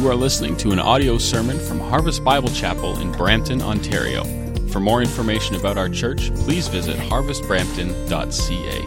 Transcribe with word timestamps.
You 0.00 0.08
are 0.08 0.14
listening 0.14 0.56
to 0.56 0.72
an 0.72 0.78
audio 0.78 1.18
sermon 1.18 1.58
from 1.58 1.78
Harvest 1.78 2.24
Bible 2.24 2.48
Chapel 2.48 2.98
in 3.00 3.12
Brampton, 3.12 3.60
Ontario. 3.60 4.24
For 4.68 4.80
more 4.80 5.02
information 5.02 5.56
about 5.56 5.76
our 5.76 5.90
church, 5.90 6.34
please 6.36 6.68
visit 6.68 6.96
harvestbrampton.ca. 6.96 8.78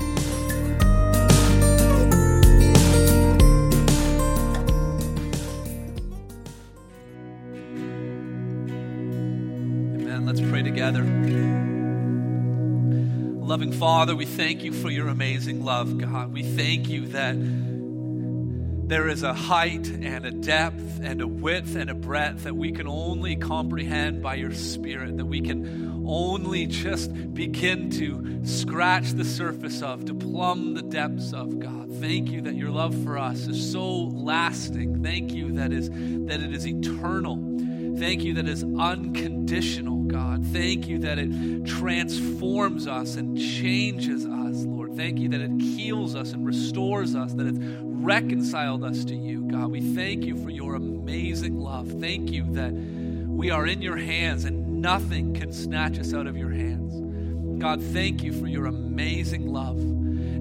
Amen. 10.02 10.25
Let's 10.25 10.41
pray 10.41 10.64
together. 10.64 11.04
Loving 13.45 13.71
Father, 13.71 14.16
we 14.16 14.25
thank 14.25 14.64
you 14.64 14.73
for 14.73 14.89
your 14.89 15.09
amazing 15.09 15.64
love, 15.64 15.95
God. 16.00 16.34
We 16.34 16.41
thank 16.41 16.89
you 16.89 17.05
that 17.09 17.36
there 18.86 19.07
is 19.07 19.23
a 19.23 19.34
height 19.34 19.88
and 19.89 20.25
a 20.25 20.32
depth 20.32 21.00
and 21.01 21.21
a 21.21 21.28
width 21.28 21.75
and 21.75 21.89
a 21.89 21.93
breadth 21.93 22.43
that 22.43 22.55
we 22.55 22.71
can 22.71 22.87
only 22.87 23.36
comprehend 23.36 24.21
by 24.21 24.36
your 24.36 24.54
Spirit, 24.54 25.18
that 25.18 25.25
we 25.25 25.41
can 25.41 26.04
only 26.05 26.65
just 26.65 27.33
begin 27.33 27.89
to 27.89 28.41
scratch 28.46 29.11
the 29.11 29.24
surface 29.24 29.82
of, 29.82 30.05
to 30.05 30.14
plumb 30.14 30.74
the 30.74 30.82
depths 30.82 31.32
of, 31.32 31.60
God. 31.60 31.89
Thank 32.02 32.30
you 32.30 32.41
that 32.41 32.55
your 32.55 32.72
love 32.72 32.94
for 33.03 33.17
us 33.17 33.47
is 33.47 33.72
so 33.72 33.88
lasting. 33.88 35.02
Thank 35.02 35.31
you 35.31 35.53
that, 35.53 35.72
is, 35.72 35.89
that 35.89 36.41
it 36.41 36.53
is 36.53 36.67
eternal. 36.67 37.38
Thank 37.97 38.23
you 38.23 38.33
that 38.33 38.47
is 38.47 38.63
unconditional, 38.63 40.03
God. 40.03 40.45
Thank 40.47 40.88
you 40.88 41.00
that 41.00 41.19
it 41.19 41.66
transforms 41.66 42.88
us 42.88 43.16
and 43.16 43.38
changes 43.38 44.25
us, 44.25 44.42
Thank 44.95 45.20
you 45.20 45.30
that 45.30 45.42
it 45.42 45.61
heals 45.61 46.16
us 46.16 46.33
and 46.33 46.45
restores 46.45 47.16
us, 47.16 47.33
that 47.33 47.47
it's 47.47 47.59
reconciled 47.59 48.83
us 48.83 49.03
to 49.06 49.16
you, 49.16 49.44
God. 49.44 49.72
We 49.72 49.81
thank 49.81 50.25
you 50.25 50.36
for 50.36 50.50
your 50.50 50.75
amazing 50.75 51.59
love. 51.59 51.88
Thank 51.99 52.31
you 52.31 52.45
that 52.53 52.73
we 52.73 53.49
are 53.49 53.66
in 53.66 53.81
your 53.81 53.97
hands 53.97 54.45
and 54.45 54.81
nothing 54.81 55.33
can 55.33 55.52
snatch 55.52 55.97
us 55.99 56.14
out 56.14 56.27
of 56.27 56.38
your 56.38 56.52
hands. 56.52 57.59
God, 57.61 57.81
thank 57.81 58.23
you 58.23 58.33
for 58.33 58.47
your 58.47 58.66
amazing 58.66 59.47
love. 59.47 59.92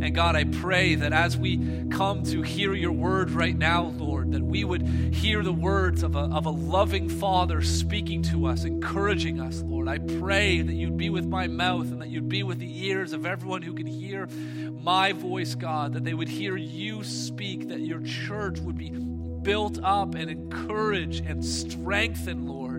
And 0.03 0.17
God, 0.17 0.34
I 0.34 0.42
pray 0.42 0.97
that 0.97 1.12
as 1.12 1.36
we 1.36 1.86
come 1.89 2.25
to 2.25 2.42
hear 2.42 2.75
your 2.75 2.91
word 2.91 3.31
right 3.31 3.56
now, 3.56 3.92
Lord, 3.97 4.33
that 4.33 4.42
we 4.42 4.64
would 4.64 4.83
hear 4.83 5.45
the 5.45 5.53
words 5.53 6.03
of 6.03 6.17
a, 6.17 6.22
of 6.22 6.45
a 6.45 6.50
loving 6.50 7.08
Father 7.08 7.62
speaking 7.62 8.20
to 8.25 8.47
us, 8.47 8.64
encouraging 8.64 9.41
us, 9.41 9.62
Lord. 9.62 9.86
I 9.86 9.98
pray 9.98 10.61
that 10.61 10.73
you'd 10.73 10.97
be 10.97 11.08
with 11.08 11.27
my 11.27 11.47
mouth 11.47 11.92
and 11.92 12.03
that 12.03 12.08
you'd 12.08 12.28
be 12.28 12.42
with 12.42 12.58
the 12.58 12.86
ears 12.86 13.12
of 13.12 13.27
everyone 13.27 13.62
who 13.62 13.75
can 13.75 13.86
hear 13.86 14.27
my 14.27 15.12
voice, 15.12 15.55
God, 15.55 15.92
that 15.92 16.03
they 16.03 16.14
would 16.14 16.28
hear 16.28 16.56
you 16.56 17.05
speak, 17.05 17.69
that 17.69 17.80
your 17.80 18.00
church 18.00 18.58
would 18.58 18.77
be 18.77 18.91
built 18.91 19.78
up 19.84 20.17
and 20.17 20.28
encouraged 20.28 21.25
and 21.27 21.45
strengthened, 21.45 22.48
Lord. 22.48 22.72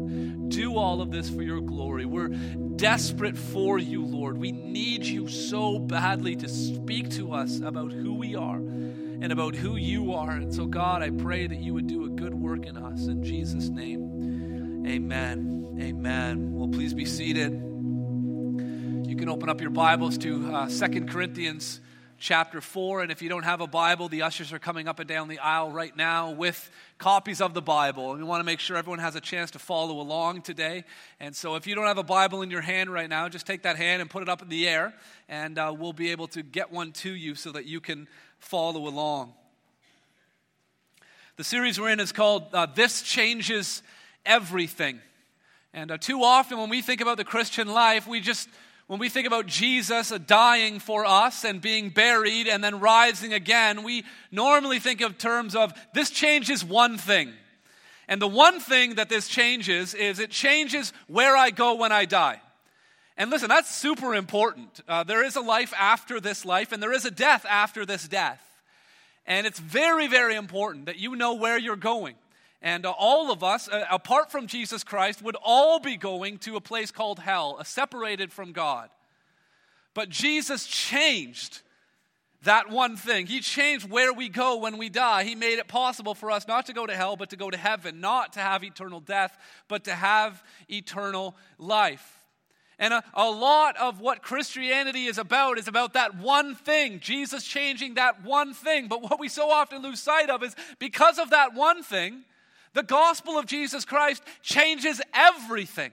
Do 0.50 0.78
all 0.78 1.02
of 1.02 1.12
this 1.12 1.30
for 1.30 1.42
your 1.42 1.62
glory. 1.62 2.06
We're 2.06 2.30
desperate 2.30 3.38
for 3.38 3.80
you, 3.80 4.06
Lord. 4.06 4.38
We 4.38 4.52
need 4.52 5.06
you 5.06 5.28
so 5.28 5.80
badly 5.80 6.36
to 6.38 6.50
speak 6.50 7.10
to 7.12 7.34
us 7.34 7.60
about 7.60 7.92
who 7.92 8.14
we 8.14 8.36
are 8.36 8.58
and 8.58 9.32
about 9.32 9.56
who 9.56 9.76
you 9.78 10.14
are. 10.14 10.32
And 10.32 10.54
so, 10.54 10.66
God, 10.66 11.02
I 11.02 11.10
pray 11.10 11.48
that 11.48 11.60
you 11.60 11.74
would 11.74 11.88
do 11.88 12.06
a 12.06 12.10
good 12.10 12.34
work 12.34 12.66
in 12.66 12.78
us. 12.78 13.08
In 13.08 13.24
Jesus' 13.24 13.70
name, 13.70 14.86
amen. 14.88 15.78
Amen. 15.80 16.54
Well, 16.54 16.68
please 16.68 16.94
be 16.94 17.06
seated. 17.06 17.52
You 17.52 19.16
can 19.16 19.30
open 19.30 19.50
up 19.50 19.62
your 19.62 19.70
Bibles 19.70 20.18
to 20.20 20.54
uh, 20.54 20.70
2 20.70 21.06
Corinthians 21.06 21.82
chapter 22.24 22.62
4. 22.62 23.02
And 23.02 23.12
if 23.12 23.22
you 23.22 23.28
don't 23.28 23.44
have 23.44 23.60
a 23.60 23.68
Bible, 23.68 24.08
the 24.08 24.22
ushers 24.22 24.54
are 24.54 24.60
coming 24.60 24.88
up 24.88 25.00
and 25.00 25.10
down 25.10 25.28
the 25.28 25.40
aisle 25.40 25.70
right 25.70 25.96
now 25.96 26.32
with 26.32 26.72
copies 26.98 27.42
of 27.42 27.54
the 27.54 27.62
Bible. 27.62 28.12
And 28.12 28.20
we 28.20 28.24
want 28.24 28.40
to 28.40 28.46
make 28.46 28.62
sure 28.62 28.78
everyone 28.78 29.00
has 29.00 29.16
a 29.16 29.22
chance 29.22 29.52
to 29.52 29.60
follow 29.60 30.00
along 30.00 30.44
today. 30.44 30.86
And 31.20 31.36
so 31.36 31.56
if 31.56 31.68
you 31.68 31.76
don't 31.76 31.86
have 31.86 31.98
a 31.98 32.04
Bible 32.04 32.42
in 32.42 32.50
your 32.50 32.62
hand 32.62 32.90
right 32.90 33.10
now, 33.10 33.28
just 33.28 33.46
take 33.46 33.64
that 33.64 33.76
hand 33.76 34.02
and 34.02 34.10
put 34.10 34.24
it 34.24 34.30
up 34.30 34.42
in 34.42 34.48
the 34.48 34.70
air, 34.70 34.94
and 35.28 35.60
uh, 35.60 35.76
we'll 35.78 35.92
be 35.92 36.12
able 36.12 36.28
to 36.28 36.42
get 36.42 36.72
one 36.72 36.94
to 36.94 37.12
you 37.12 37.36
so 37.36 37.52
that 37.52 37.66
you 37.66 37.82
can 37.82 38.08
follow 38.40 38.88
along. 38.88 39.34
The 41.36 41.44
series 41.44 41.78
we're 41.78 41.90
in 41.90 42.00
is 42.00 42.14
called 42.14 42.46
uh, 42.54 42.68
This 42.68 43.02
Changes 43.02 43.84
Everything. 44.26 45.02
And 45.74 45.92
uh, 45.92 45.98
too 45.98 46.24
often 46.24 46.58
when 46.58 46.70
we 46.70 46.82
think 46.82 47.02
about 47.02 47.18
the 47.18 47.26
Christian 47.26 47.68
life, 47.68 48.08
we 48.08 48.22
just 48.22 48.48
when 48.88 49.00
we 49.00 49.10
think 49.10 49.28
about 49.28 49.48
Jesus 49.48 50.10
dying 50.26 50.80
for 50.80 51.06
us 51.06 51.46
and 51.46 51.62
being 51.62 51.90
buried 51.90 52.48
and 52.48 52.64
then 52.64 52.80
rising 52.80 53.34
again, 53.34 53.84
we 53.84 54.04
normally 54.32 54.80
think 54.80 55.02
of 55.02 55.18
terms 55.18 55.56
of 55.56 55.74
this 55.94 56.10
changes 56.10 56.64
one 56.64 56.98
thing. 56.98 57.34
And 58.08 58.22
the 58.22 58.28
one 58.28 58.60
thing 58.60 58.96
that 58.96 59.10
this 59.10 59.28
changes 59.28 59.94
is 59.94 60.20
it 60.20 60.30
changes 60.30 60.92
where 61.08 61.38
I 61.38 61.50
go 61.50 61.76
when 61.76 61.92
I 61.92 62.06
die. 62.06 62.42
And 63.16 63.30
listen, 63.30 63.48
that's 63.48 63.74
super 63.74 64.16
important. 64.16 64.82
Uh, 64.88 65.04
there 65.04 65.24
is 65.24 65.36
a 65.36 65.42
life 65.42 65.74
after 65.78 66.20
this 66.20 66.46
life, 66.46 66.72
and 66.72 66.82
there 66.82 66.94
is 66.94 67.06
a 67.06 67.12
death 67.12 67.46
after 67.48 67.86
this 67.86 68.08
death. 68.08 68.42
And 69.26 69.48
it's 69.48 69.60
very, 69.60 70.08
very 70.08 70.36
important 70.36 70.88
that 70.88 70.98
you 70.98 71.16
know 71.16 71.36
where 71.36 71.58
you're 71.58 71.76
going. 71.76 72.16
And 72.64 72.86
uh, 72.86 72.94
all 72.98 73.30
of 73.30 73.44
us, 73.44 73.68
uh, 73.68 73.84
apart 73.92 74.32
from 74.32 74.48
Jesus 74.48 74.86
Christ, 74.86 75.22
would 75.22 75.36
all 75.44 75.80
be 75.80 75.98
going 75.98 76.38
to 76.40 76.56
a 76.56 76.62
place 76.62 76.92
called 76.92 77.20
hell, 77.20 77.62
separated 77.66 78.32
from 78.32 78.54
God. 78.54 78.90
But 79.94 80.08
Jesus 80.10 80.66
changed 80.66 81.62
that 82.44 82.70
one 82.70 82.96
thing. 82.96 83.28
He 83.28 83.42
changed 83.42 83.90
where 83.90 84.14
we 84.14 84.30
go 84.30 84.58
when 84.58 84.78
we 84.78 84.88
die. 84.88 85.26
He 85.26 85.36
made 85.36 85.60
it 85.60 85.68
possible 85.68 86.16
for 86.16 86.32
us 86.32 86.48
not 86.48 86.66
to 86.68 86.74
go 86.74 86.88
to 86.88 86.96
hell, 86.96 87.18
but 87.18 87.30
to 87.32 87.36
go 87.36 87.50
to 87.50 87.58
heaven, 87.58 88.00
not 88.00 88.34
to 88.34 88.40
have 88.40 88.64
eternal 88.64 89.02
death, 89.02 89.38
but 89.68 89.84
to 89.84 89.94
have 89.94 90.42
eternal 90.70 91.36
life. 91.58 92.20
And 92.80 92.94
a, 92.94 93.04
a, 93.14 93.30
lot 93.30 93.78
of 93.78 94.00
what 94.00 94.24
Christianity 94.24 95.06
is 95.06 95.18
about 95.18 95.58
is 95.58 95.68
about 95.68 95.94
that 95.94 96.16
one 96.18 96.56
thing, 96.56 97.00
Jesus 97.00 97.44
changing 97.44 97.96
that 97.96 98.24
one 98.24 98.54
thing. 98.54 98.88
But 98.88 99.02
what 99.02 99.20
we 99.20 99.28
so 99.28 99.50
often 99.52 99.82
lose 99.82 100.00
sight 100.00 100.30
of 100.30 100.44
is 100.44 100.56
because 100.80 101.20
of 101.20 101.30
that 101.30 101.54
one 101.54 101.84
thing, 101.84 102.24
the 102.74 102.84
gospel 102.84 103.38
of 103.38 103.46
Jesus 103.46 103.86
Christ 103.86 104.24
changes 104.42 105.02
everything. 105.14 105.92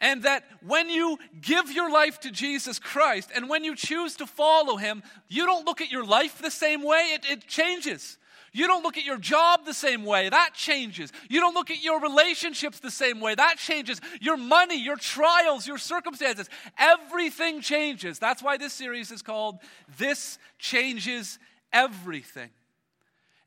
And 0.00 0.22
that 0.22 0.44
when 0.66 0.88
you 0.88 1.18
give 1.42 1.70
your 1.70 1.90
life 1.90 2.20
to 2.20 2.30
Jesus 2.30 2.78
Christ 2.78 3.30
and 3.34 3.50
when 3.50 3.64
you 3.64 3.76
choose 3.76 4.16
to 4.16 4.26
follow 4.26 4.76
Him, 4.76 5.02
you 5.28 5.44
don't 5.44 5.66
look 5.66 5.82
at 5.82 5.90
your 5.90 6.06
life 6.06 6.40
the 6.40 6.50
same 6.50 6.82
way, 6.82 7.10
it, 7.12 7.26
it 7.28 7.46
changes. 7.46 8.16
You 8.52 8.66
don't 8.66 8.82
look 8.82 8.96
at 8.96 9.04
your 9.04 9.18
job 9.18 9.64
the 9.64 9.74
same 9.74 10.04
way. 10.04 10.28
That 10.28 10.54
changes. 10.54 11.12
You 11.28 11.40
don't 11.40 11.54
look 11.54 11.70
at 11.70 11.84
your 11.84 12.00
relationships 12.00 12.80
the 12.80 12.90
same 12.90 13.20
way. 13.20 13.34
That 13.34 13.58
changes. 13.58 14.00
Your 14.20 14.36
money, 14.36 14.82
your 14.82 14.96
trials, 14.96 15.66
your 15.68 15.78
circumstances, 15.78 16.48
everything 16.76 17.60
changes. 17.60 18.18
That's 18.18 18.42
why 18.42 18.56
this 18.56 18.72
series 18.72 19.12
is 19.12 19.22
called 19.22 19.58
This 19.98 20.38
Changes 20.58 21.38
Everything. 21.72 22.50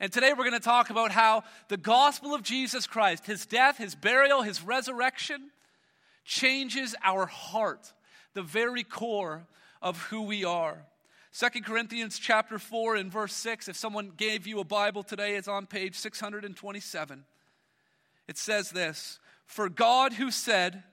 And 0.04 0.12
today 0.12 0.34
we're 0.34 0.44
going 0.44 0.52
to 0.52 0.60
talk 0.60 0.90
about 0.90 1.14
how 1.14 1.46
the 1.70 1.78
gospel 1.78 2.36
of 2.36 2.44
Jesus 2.44 2.86
Christ, 2.86 3.26
his 3.26 3.46
death, 3.46 3.78
his 3.78 3.96
burial, 3.96 4.42
his 4.42 4.62
resurrection, 4.62 5.50
changes 6.26 6.94
our 7.06 7.26
heart, 7.26 7.94
the 8.34 8.42
very 8.42 8.84
core 8.84 9.48
of 9.82 9.98
who 10.08 10.24
we 10.24 10.44
are. 10.44 10.86
Second 11.32 11.64
Corinthians 11.64 12.20
chapter 12.20 12.60
4 12.60 12.98
and 12.98 13.10
verse 13.14 13.32
6, 13.34 13.70
if 13.70 13.78
someone 13.78 14.12
gave 14.18 14.46
you 14.46 14.60
a 14.60 14.66
Bible 14.66 15.04
today, 15.04 15.38
it's 15.38 15.48
on 15.48 15.68
page 15.68 15.96
627. 15.96 17.24
It 18.28 18.38
says 18.38 18.72
this 18.72 19.22
For 19.46 19.70
God, 19.70 20.12
who 20.12 20.32
said, 20.32 20.84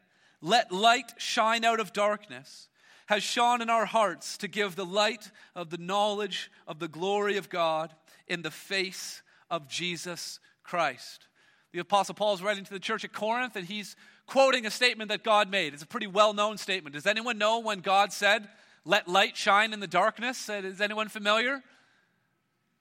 Let 0.41 0.71
light 0.71 1.15
shine 1.16 1.65
out 1.65 1.81
of 1.81 1.92
darkness, 1.92 2.69
has 3.06 3.25
shone 3.25 3.60
in 3.60 3.71
our 3.71 3.87
hearts 3.87 4.38
to 4.38 4.47
give 4.47 4.77
the 4.77 4.87
light 4.87 5.32
of 5.56 5.71
the 5.71 5.78
knowledge 5.78 6.48
of 6.69 6.78
the 6.78 6.87
glory 6.87 7.37
of 7.38 7.50
God 7.50 7.92
in 8.30 8.41
the 8.41 8.50
face 8.50 9.20
of 9.50 9.68
Jesus 9.68 10.41
Christ. 10.62 11.27
The 11.72 11.80
Apostle 11.80 12.15
Paul 12.15 12.34
is 12.34 12.42
writing 12.42 12.65
to 12.65 12.72
the 12.72 12.80
church 12.80 13.04
at 13.04 13.12
Corinth, 13.12 13.56
and 13.56 13.66
he's 13.66 13.94
quoting 14.27 14.65
a 14.65 14.71
statement 14.71 15.10
that 15.10 15.22
God 15.22 15.50
made. 15.50 15.74
It's 15.74 15.82
a 15.82 15.86
pretty 15.86 16.06
well 16.06 16.32
known 16.32 16.56
statement. 16.56 16.94
Does 16.94 17.06
anyone 17.06 17.36
know 17.36 17.59
when 17.59 17.80
God 17.80 18.12
said, 18.12 18.48
let 18.84 19.09
light 19.09 19.36
shine 19.36 19.72
in 19.72 19.80
the 19.80 19.86
darkness. 19.86 20.48
Uh, 20.48 20.62
is 20.65 20.80
anyone 20.80 21.09
familiar? 21.09 21.62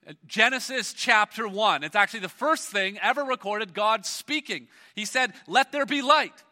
Uh, 0.08 0.14
Genesis 0.26 0.94
chapter 0.94 1.48
1. 1.48 1.84
It's 1.84 1.96
actually 1.96 2.22
the 2.22 2.30
first 2.30 2.70
thing 2.70 2.98
ever 3.02 3.24
recorded 3.24 3.74
God 3.74 4.06
speaking. 4.06 4.68
He 4.96 5.06
said, 5.06 5.34
Let 5.48 5.72
there 5.72 5.86
be 5.86 6.02
light. 6.02 6.44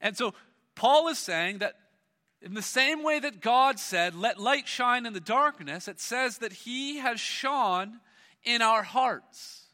And 0.00 0.16
so 0.16 0.34
Paul 0.74 1.08
is 1.08 1.18
saying 1.18 1.58
that 1.58 1.74
in 2.46 2.54
the 2.54 2.62
same 2.62 3.02
way 3.02 3.18
that 3.18 3.40
God 3.40 3.78
said, 3.78 4.14
Let 4.14 4.38
light 4.40 4.68
shine 4.68 5.04
in 5.04 5.12
the 5.12 5.20
darkness, 5.20 5.88
it 5.88 6.00
says 6.00 6.38
that 6.38 6.52
He 6.52 6.98
has 6.98 7.20
shone 7.20 8.00
in 8.44 8.62
our 8.62 8.82
hearts. 8.82 9.64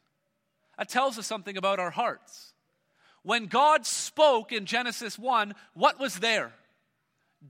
That 0.78 0.88
tells 0.88 1.19
us 1.19 1.26
something 1.26 1.56
about 1.56 1.78
our 1.78 1.90
hearts. 1.90 2.54
When 3.22 3.46
God 3.46 3.86
spoke 3.86 4.50
in 4.50 4.66
Genesis 4.66 5.19
1, 5.19 5.54
what 5.74 6.00
was 6.00 6.19
there? 6.19 6.52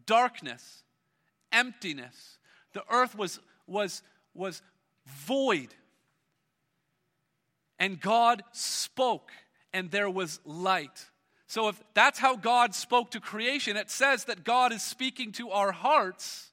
Darkness 0.05 0.83
emptiness. 1.53 2.39
The 2.73 2.83
earth 2.91 3.15
was, 3.15 3.39
was, 3.67 4.03
was 4.35 4.63
void. 5.07 5.69
And 7.79 8.01
God 8.01 8.43
spoke, 8.53 9.31
and 9.73 9.91
there 9.91 10.11
was 10.11 10.41
light. 10.45 11.07
So, 11.53 11.69
if 11.69 11.79
that's 11.93 12.19
how 12.19 12.37
God 12.37 12.75
spoke 12.75 13.11
to 13.11 13.21
creation, 13.21 13.77
it 13.77 13.91
says 13.91 14.25
that 14.25 14.43
God 14.43 14.73
is 14.73 14.83
speaking 14.83 15.33
to 15.33 15.51
our 15.51 15.71
hearts 15.71 16.51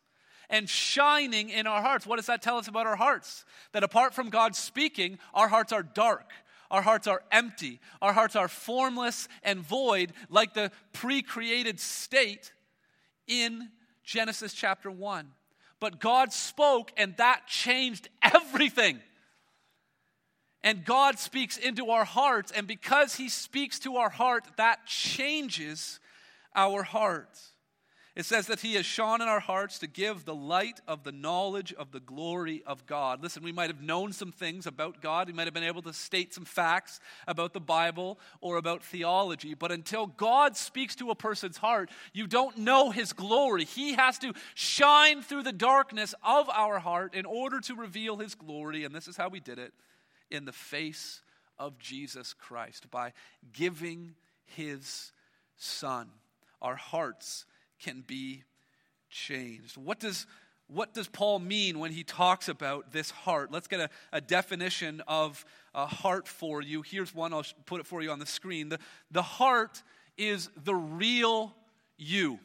and 0.50 0.68
shining 0.68 1.50
in 1.50 1.68
our 1.68 1.82
hearts. 1.82 2.06
What 2.06 2.18
does 2.18 2.26
that 2.26 2.42
tell 2.42 2.58
us 2.58 2.68
about 2.68 2.86
our 2.86 2.98
hearts? 2.98 3.46
That 3.72 3.86
apart 3.86 4.14
from 4.14 4.30
God 4.30 4.58
speaking, 4.58 5.18
our 5.34 5.48
hearts 5.48 5.72
are 5.72 5.84
dark. 5.84 6.30
Our 6.70 6.82
hearts 6.82 7.08
are 7.08 7.24
empty. 7.32 7.80
Our 8.02 8.12
hearts 8.12 8.36
are 8.36 8.50
formless 8.50 9.30
and 9.42 9.62
void, 9.62 10.12
like 10.30 10.54
the 10.54 10.70
pre 10.92 11.22
created 11.22 11.80
state 11.80 12.52
in 13.26 13.70
Genesis 14.04 14.52
chapter 14.52 14.92
1. 14.92 15.30
But 15.80 16.02
God 16.02 16.34
spoke, 16.34 16.92
and 16.98 17.16
that 17.16 17.48
changed 17.48 18.10
everything. 18.22 19.00
And 20.64 20.84
God 20.84 21.20
speaks 21.20 21.58
into 21.58 21.90
our 21.90 22.06
hearts, 22.06 22.52
and 22.52 22.68
because 22.68 23.16
He 23.16 23.30
speaks 23.30 23.80
to 23.80 23.96
our 23.98 24.10
heart, 24.10 24.46
that 24.58 24.86
changes 24.86 26.00
our 26.54 26.84
hearts. 26.84 27.54
It 28.16 28.26
says 28.26 28.48
that 28.48 28.60
He 28.60 28.74
has 28.74 28.86
shone 28.86 29.22
in 29.22 29.30
our 29.30 29.40
hearts 29.40 29.80
to 29.80 29.88
give 29.88 30.26
the 30.26 30.36
light 30.36 30.82
of 30.86 31.06
the 31.06 31.14
knowledge 31.14 31.72
of 31.72 31.94
the 31.94 32.02
glory 32.02 32.62
of 32.68 32.86
God. 32.86 33.24
Listen, 33.24 33.44
we 33.44 33.54
might 33.54 33.70
have 33.70 33.82
known 33.82 34.12
some 34.12 34.34
things 34.34 34.68
about 34.68 35.02
God. 35.02 35.28
We 35.28 35.34
might 35.34 35.48
have 35.48 35.54
been 35.54 35.64
able 35.64 35.84
to 35.84 35.94
state 35.94 36.34
some 36.34 36.44
facts 36.44 37.00
about 37.26 37.54
the 37.54 37.62
Bible 37.62 38.20
or 38.42 38.58
about 38.58 38.84
theology. 38.84 39.54
But 39.54 39.72
until 39.72 40.08
God 40.08 40.58
speaks 40.58 40.96
to 40.96 41.12
a 41.12 41.16
person's 41.16 41.56
heart, 41.56 41.90
you 42.12 42.28
don't 42.28 42.58
know 42.58 42.92
His 42.92 43.14
glory. 43.14 43.64
He 43.64 43.94
has 43.94 44.18
to 44.20 44.34
shine 44.54 45.22
through 45.22 45.44
the 45.44 45.54
darkness 45.54 46.14
of 46.22 46.50
our 46.50 46.80
heart 46.80 47.16
in 47.16 47.26
order 47.26 47.62
to 47.62 47.76
reveal 47.76 48.18
His 48.18 48.36
glory. 48.36 48.84
And 48.84 48.94
this 48.94 49.08
is 49.08 49.16
how 49.16 49.30
we 49.30 49.40
did 49.40 49.60
it 49.60 49.74
in 50.30 50.46
the 50.46 50.52
face 50.52 51.22
of 51.58 51.78
Jesus 51.78 52.34
Christ 52.34 52.90
by 52.90 53.14
giving 53.54 54.16
His 54.46 55.12
Son. 55.58 56.10
Our 56.62 56.76
hearts 56.76 57.46
can 57.80 58.04
be 58.06 58.44
changed. 59.10 59.78
What 59.78 60.00
does, 60.00 60.26
what 60.68 60.94
does 60.94 61.08
Paul 61.08 61.40
mean 61.40 61.80
when 61.80 61.92
he 61.92 62.04
talks 62.04 62.48
about 62.48 62.92
this 62.92 63.12
heart? 63.12 63.52
Let's 63.52 63.68
get 63.68 63.80
a, 63.80 63.90
a 64.12 64.22
definition 64.22 65.02
of 65.08 65.46
a 65.74 65.86
heart 65.86 66.28
for 66.28 66.62
you. 66.62 66.82
Here's 66.82 67.14
one, 67.14 67.34
I'll 67.34 67.46
put 67.66 67.80
it 67.80 67.88
for 67.88 68.02
you 68.02 68.12
on 68.12 68.20
the 68.20 68.26
screen. 68.26 68.70
The, 68.70 68.80
the 69.12 69.22
heart 69.22 69.84
is 70.18 70.50
the 70.64 70.76
real 70.76 71.56
you. 71.98 72.40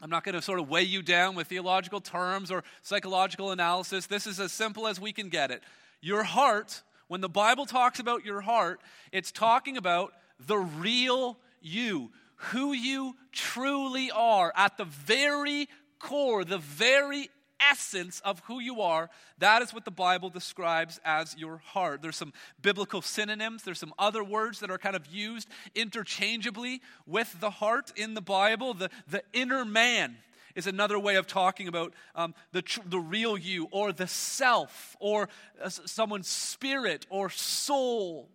I'm 0.00 0.10
not 0.10 0.24
going 0.24 0.34
to 0.34 0.42
sort 0.42 0.58
of 0.58 0.68
weigh 0.68 0.82
you 0.82 1.00
down 1.00 1.36
with 1.36 1.46
theological 1.46 2.00
terms 2.00 2.50
or 2.50 2.64
psychological 2.82 3.52
analysis. 3.52 4.06
This 4.06 4.26
is 4.26 4.40
as 4.40 4.50
simple 4.50 4.88
as 4.88 5.00
we 5.00 5.12
can 5.12 5.28
get 5.28 5.52
it. 5.52 5.62
Your 6.02 6.24
heart, 6.24 6.82
when 7.06 7.22
the 7.22 7.28
Bible 7.28 7.64
talks 7.64 8.00
about 8.00 8.24
your 8.24 8.42
heart, 8.42 8.80
it's 9.12 9.32
talking 9.32 9.76
about 9.76 10.12
the 10.46 10.58
real 10.58 11.38
you, 11.62 12.10
who 12.36 12.72
you 12.72 13.14
truly 13.30 14.10
are 14.10 14.52
at 14.56 14.76
the 14.76 14.84
very 14.84 15.68
core, 16.00 16.44
the 16.44 16.58
very 16.58 17.30
essence 17.60 18.20
of 18.24 18.40
who 18.40 18.58
you 18.58 18.80
are. 18.80 19.08
That 19.38 19.62
is 19.62 19.72
what 19.72 19.84
the 19.84 19.92
Bible 19.92 20.30
describes 20.30 21.00
as 21.04 21.36
your 21.36 21.58
heart. 21.58 22.02
There's 22.02 22.16
some 22.16 22.32
biblical 22.60 23.02
synonyms, 23.02 23.62
there's 23.62 23.78
some 23.78 23.94
other 23.98 24.24
words 24.24 24.60
that 24.60 24.70
are 24.70 24.78
kind 24.78 24.96
of 24.96 25.06
used 25.06 25.48
interchangeably 25.74 26.80
with 27.06 27.40
the 27.40 27.50
heart 27.50 27.92
in 27.94 28.14
the 28.14 28.20
Bible. 28.20 28.74
The, 28.74 28.90
the 29.08 29.22
inner 29.32 29.64
man 29.64 30.16
is 30.54 30.66
another 30.66 30.98
way 30.98 31.16
of 31.16 31.26
talking 31.26 31.68
about 31.68 31.92
um, 32.14 32.34
the, 32.52 32.62
tr- 32.62 32.80
the 32.86 32.98
real 32.98 33.36
you 33.36 33.68
or 33.70 33.92
the 33.92 34.06
self 34.06 34.96
or 35.00 35.28
uh, 35.62 35.68
someone's 35.68 36.28
spirit 36.28 37.06
or 37.10 37.30
soul. 37.30 38.28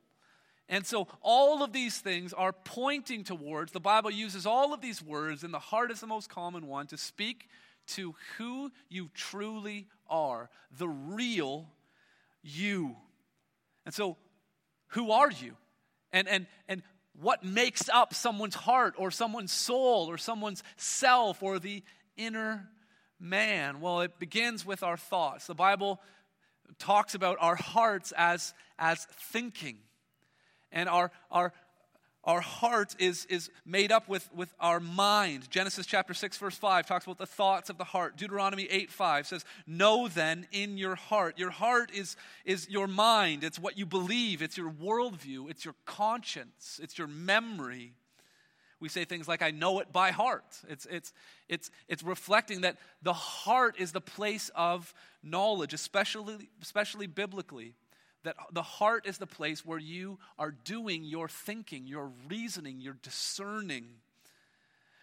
And 0.70 0.86
so, 0.86 1.08
all 1.22 1.64
of 1.64 1.72
these 1.72 1.98
things 2.00 2.34
are 2.34 2.52
pointing 2.52 3.24
towards, 3.24 3.72
the 3.72 3.80
Bible 3.80 4.12
uses 4.12 4.46
all 4.46 4.74
of 4.74 4.82
these 4.82 5.02
words, 5.02 5.44
and 5.44 5.54
the 5.54 5.60
heart 5.60 5.92
is 5.92 6.02
the 6.02 6.08
most 6.08 6.30
common 6.30 6.68
one, 6.68 6.88
to 6.88 6.98
speak 6.98 7.48
to 7.88 8.16
who 8.38 8.72
you 8.90 9.10
truly 9.14 9.88
are, 10.10 10.50
the 10.78 10.90
real 10.90 11.70
you. 12.44 12.98
And 13.86 13.94
so, 13.94 14.18
who 14.88 15.12
are 15.12 15.32
you? 15.32 15.56
And, 16.12 16.28
and, 16.28 16.48
and 16.68 16.84
what 17.20 17.44
makes 17.44 17.90
up 17.90 18.14
someone's 18.14 18.56
heart 18.56 18.96
or 18.98 19.12
someone's 19.12 19.52
soul 19.52 20.08
or 20.10 20.18
someone's 20.18 20.64
self 20.76 21.42
or 21.42 21.60
the 21.60 21.84
inner 22.18 22.68
man? 23.20 23.82
Well, 23.82 24.02
it 24.02 24.20
begins 24.20 24.66
with 24.66 24.84
our 24.84 24.98
thoughts. 24.98 25.48
The 25.48 25.56
Bible 25.56 26.00
talks 26.80 27.16
about 27.16 27.38
our 27.40 27.56
hearts 27.56 28.14
as, 28.18 28.54
as 28.78 29.06
thinking. 29.32 29.78
And 30.72 30.90
our, 30.90 31.12
our, 31.32 31.54
our 32.24 32.42
heart 32.42 32.96
is, 33.00 33.26
is 33.28 33.50
made 33.66 33.92
up 33.92 34.10
with, 34.10 34.30
with 34.36 34.54
our 34.60 34.80
mind. 34.80 35.50
Genesis 35.50 35.86
chapter 35.86 36.14
6, 36.14 36.38
verse 36.38 36.58
5 36.58 36.86
talks 36.86 37.06
about 37.06 37.18
the 37.18 37.26
thoughts 37.26 37.70
of 37.70 37.78
the 37.78 37.86
heart. 37.86 38.18
Deuteronomy 38.18 38.68
8, 38.70 38.92
5 38.92 39.28
says, 39.28 39.46
Know 39.66 40.08
then 40.08 40.46
in 40.52 40.78
your 40.78 40.96
heart. 40.96 41.40
Your 41.40 41.52
heart 41.52 41.90
is, 41.94 42.18
is 42.44 42.70
your 42.70 42.88
mind, 42.88 43.44
it's 43.44 43.58
what 43.58 43.78
you 43.78 43.86
believe, 43.86 44.42
it's 44.42 44.58
your 44.58 44.70
worldview, 44.70 45.50
it's 45.50 45.64
your 45.64 45.76
conscience, 45.86 46.80
it's 46.84 46.98
your 46.98 47.08
memory. 47.08 47.94
We 48.80 48.90
say 48.90 49.06
things 49.06 49.28
like, 49.28 49.42
I 49.42 49.52
know 49.52 49.80
it 49.80 49.92
by 49.92 50.12
heart. 50.12 50.62
It's, 50.70 50.86
it's, 50.86 51.14
it's, 51.50 51.72
it's 51.88 52.04
reflecting 52.04 52.62
that 52.62 52.78
the 53.02 53.14
heart 53.14 53.76
is 53.80 53.92
the 53.92 54.02
place 54.02 54.52
of 54.56 54.94
knowledge, 55.24 55.74
especially, 55.74 56.50
especially 56.62 57.08
biblically 57.08 57.74
that 58.24 58.36
the 58.52 58.62
heart 58.62 59.06
is 59.08 59.18
the 59.18 59.28
place 59.28 59.66
where 59.66 59.80
you 59.80 60.20
are 60.38 60.52
doing 60.52 61.06
your 61.06 61.30
thinking, 61.30 61.88
your 61.88 62.12
reasoning, 62.28 62.82
your 62.82 62.98
discerning. 63.02 63.86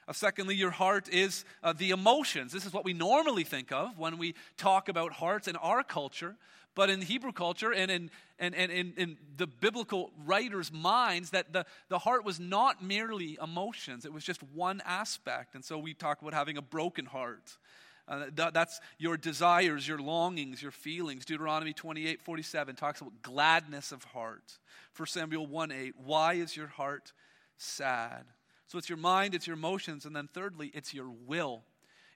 Uh, 0.07 0.13
secondly, 0.13 0.55
your 0.55 0.71
heart 0.71 1.09
is 1.09 1.47
uh, 1.63 1.73
the 1.73 1.91
emotions. 1.91 2.53
This 2.53 2.67
is 2.67 2.73
what 2.75 2.85
we 2.85 2.93
normally 2.93 3.45
think 3.45 3.73
of 3.73 3.99
when 3.99 4.19
we 4.19 4.35
talk 4.59 4.91
about 4.91 5.13
hearts 5.13 5.49
in 5.49 5.57
our 5.57 5.83
culture. 5.83 6.37
But 6.75 6.91
in 6.91 7.01
Hebrew 7.01 7.33
culture 7.33 7.73
and 7.73 7.91
in, 7.91 8.11
and, 8.39 8.55
and, 8.55 8.73
in, 8.73 8.95
in 8.97 9.17
the 9.37 9.47
biblical 9.47 10.11
writers' 10.25 10.73
minds, 10.73 11.31
that 11.31 11.53
the, 11.53 11.67
the 11.89 11.99
heart 11.99 12.25
was 12.25 12.41
not 12.41 12.83
merely 12.83 13.39
emotions, 13.43 14.05
it 14.05 14.13
was 14.13 14.25
just 14.25 14.43
one 14.43 14.83
aspect. 14.85 15.55
And 15.55 15.65
so 15.65 15.79
we 15.79 15.95
talk 15.95 16.21
about 16.21 16.35
having 16.35 16.57
a 16.57 16.63
broken 16.63 17.07
heart. 17.07 17.57
Uh, 18.07 18.27
that's 18.35 18.81
your 18.99 19.17
desires, 19.17 19.89
your 19.89 19.99
longings, 19.99 20.61
your 20.61 20.73
feelings. 20.73 21.25
Deuteronomy 21.25 21.73
28 21.73 22.21
47 22.21 22.77
talks 22.77 23.01
about 23.01 23.23
gladness 23.23 23.93
of 23.93 24.05
heart. 24.05 24.59
1 24.97 25.07
Samuel 25.07 25.47
1 25.47 25.73
8, 25.73 25.95
why 26.05 26.35
is 26.35 26.57
your 26.57 26.67
heart 26.67 27.13
sad? 27.57 28.25
So 28.67 28.79
it's 28.79 28.89
your 28.89 28.99
mind, 28.99 29.35
it's 29.35 29.47
your 29.47 29.55
emotions, 29.55 30.05
and 30.05 30.15
then 30.15 30.29
thirdly, 30.33 30.71
it's 30.75 30.93
your 30.93 31.11
will. 31.27 31.63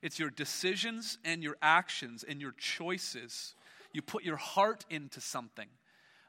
It's 0.01 0.19
your 0.19 0.29
decisions 0.29 1.17
and 1.25 1.43
your 1.43 1.57
actions 1.61 2.23
and 2.23 2.39
your 2.39 2.53
choices. 2.53 3.55
You 3.93 4.01
put 4.01 4.23
your 4.23 4.37
heart 4.37 4.85
into 4.89 5.21
something 5.21 5.67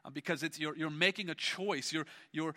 uh, 0.03 0.09
because 0.09 0.43
it's, 0.43 0.59
you're, 0.59 0.75
you're 0.75 0.89
making 0.89 1.29
a 1.29 1.35
choice. 1.35 1.93
You're, 1.93 2.05
you're 2.31 2.55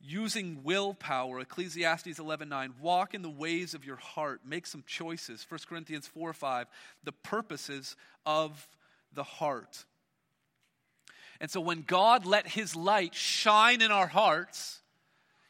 using 0.00 0.60
willpower 0.62 1.40
ecclesiastes 1.40 2.18
11.9 2.18 2.70
walk 2.80 3.12
in 3.12 3.20
the 3.20 3.28
ways 3.28 3.74
of 3.74 3.84
your 3.84 3.96
heart 3.96 4.40
make 4.46 4.66
some 4.66 4.82
choices 4.86 5.44
1 5.46 5.60
corinthians 5.68 6.06
4 6.06 6.32
5 6.32 6.66
the 7.04 7.12
purposes 7.12 7.96
of 8.24 8.66
the 9.12 9.22
heart 9.22 9.84
and 11.38 11.50
so 11.50 11.60
when 11.60 11.82
god 11.82 12.24
let 12.24 12.48
his 12.48 12.74
light 12.74 13.14
shine 13.14 13.82
in 13.82 13.90
our 13.90 14.06
hearts 14.06 14.80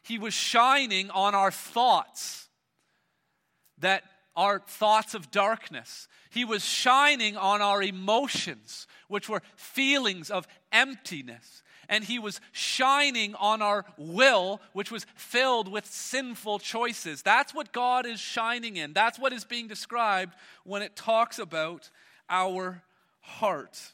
he 0.03 0.19
was 0.19 0.33
shining 0.33 1.09
on 1.11 1.33
our 1.33 1.51
thoughts 1.51 2.49
that 3.77 4.03
are 4.35 4.59
thoughts 4.59 5.13
of 5.13 5.31
darkness 5.31 6.07
he 6.29 6.45
was 6.45 6.63
shining 6.63 7.35
on 7.35 7.61
our 7.61 7.83
emotions 7.83 8.87
which 9.07 9.27
were 9.27 9.41
feelings 9.55 10.31
of 10.31 10.47
emptiness 10.71 11.61
and 11.91 12.05
he 12.05 12.19
was 12.19 12.39
shining 12.53 13.35
on 13.35 13.61
our 13.61 13.83
will, 13.97 14.61
which 14.71 14.91
was 14.91 15.05
filled 15.13 15.67
with 15.67 15.85
sinful 15.85 16.59
choices. 16.59 17.21
That's 17.21 17.53
what 17.53 17.73
God 17.73 18.05
is 18.05 18.17
shining 18.17 18.77
in. 18.77 18.93
That's 18.93 19.19
what 19.19 19.33
is 19.33 19.43
being 19.43 19.67
described 19.67 20.33
when 20.63 20.81
it 20.81 20.95
talks 20.95 21.37
about 21.37 21.89
our 22.29 22.81
heart. 23.19 23.91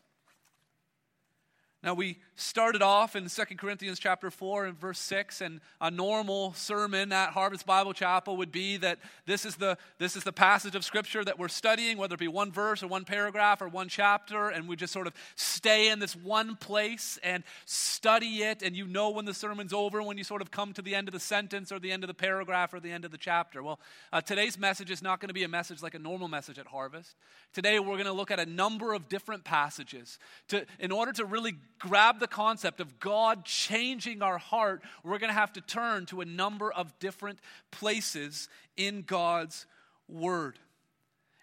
Now 1.87 1.93
we 1.93 2.17
started 2.35 2.81
off 2.81 3.15
in 3.15 3.29
2 3.29 3.45
Corinthians 3.55 3.97
chapter 3.97 4.29
4 4.29 4.65
and 4.65 4.77
verse 4.77 4.99
6 4.99 5.39
and 5.39 5.61
a 5.79 5.89
normal 5.89 6.51
sermon 6.51 7.13
at 7.13 7.29
Harvest 7.29 7.65
Bible 7.65 7.93
Chapel 7.93 8.35
would 8.35 8.51
be 8.51 8.75
that 8.75 8.99
this 9.25 9.45
is 9.45 9.55
the 9.55 9.77
this 9.97 10.17
is 10.17 10.25
the 10.25 10.33
passage 10.33 10.75
of 10.75 10.83
scripture 10.83 11.23
that 11.23 11.39
we're 11.39 11.47
studying 11.47 11.97
whether 11.97 12.15
it 12.15 12.19
be 12.19 12.27
one 12.27 12.51
verse 12.51 12.83
or 12.83 12.87
one 12.87 13.05
paragraph 13.05 13.61
or 13.61 13.69
one 13.69 13.87
chapter 13.87 14.49
and 14.49 14.67
we 14.67 14.75
just 14.75 14.91
sort 14.91 15.07
of 15.07 15.13
stay 15.37 15.87
in 15.87 15.99
this 15.99 16.13
one 16.13 16.57
place 16.57 17.17
and 17.23 17.45
study 17.63 18.43
it 18.43 18.61
and 18.61 18.75
you 18.75 18.85
know 18.85 19.09
when 19.09 19.23
the 19.23 19.33
sermon's 19.33 19.71
over 19.71 20.03
when 20.03 20.17
you 20.17 20.25
sort 20.25 20.41
of 20.41 20.51
come 20.51 20.73
to 20.73 20.81
the 20.81 20.93
end 20.93 21.07
of 21.07 21.13
the 21.13 21.21
sentence 21.21 21.71
or 21.71 21.79
the 21.79 21.93
end 21.93 22.03
of 22.03 22.09
the 22.09 22.13
paragraph 22.13 22.73
or 22.73 22.81
the 22.81 22.91
end 22.91 23.05
of 23.05 23.11
the 23.11 23.17
chapter. 23.17 23.63
Well, 23.63 23.79
uh, 24.11 24.19
today's 24.19 24.59
message 24.59 24.91
is 24.91 25.01
not 25.01 25.21
going 25.21 25.29
to 25.29 25.33
be 25.33 25.45
a 25.45 25.47
message 25.47 25.81
like 25.81 25.95
a 25.95 25.99
normal 25.99 26.27
message 26.27 26.59
at 26.59 26.67
Harvest. 26.67 27.15
Today 27.53 27.79
we're 27.79 27.95
going 27.95 28.05
to 28.07 28.11
look 28.11 28.29
at 28.29 28.41
a 28.41 28.45
number 28.45 28.91
of 28.91 29.07
different 29.07 29.45
passages. 29.45 30.19
To, 30.49 30.65
in 30.79 30.91
order 30.91 31.13
to 31.13 31.23
really 31.23 31.55
grab 31.79 32.19
the 32.19 32.27
concept 32.27 32.79
of 32.79 32.99
God 32.99 33.45
changing 33.45 34.21
our 34.21 34.37
heart, 34.37 34.81
we're 35.03 35.19
going 35.19 35.29
to 35.29 35.39
have 35.39 35.53
to 35.53 35.61
turn 35.61 36.05
to 36.07 36.21
a 36.21 36.25
number 36.25 36.71
of 36.71 36.97
different 36.99 37.39
places 37.71 38.49
in 38.75 39.01
God's 39.01 39.65
Word 40.07 40.59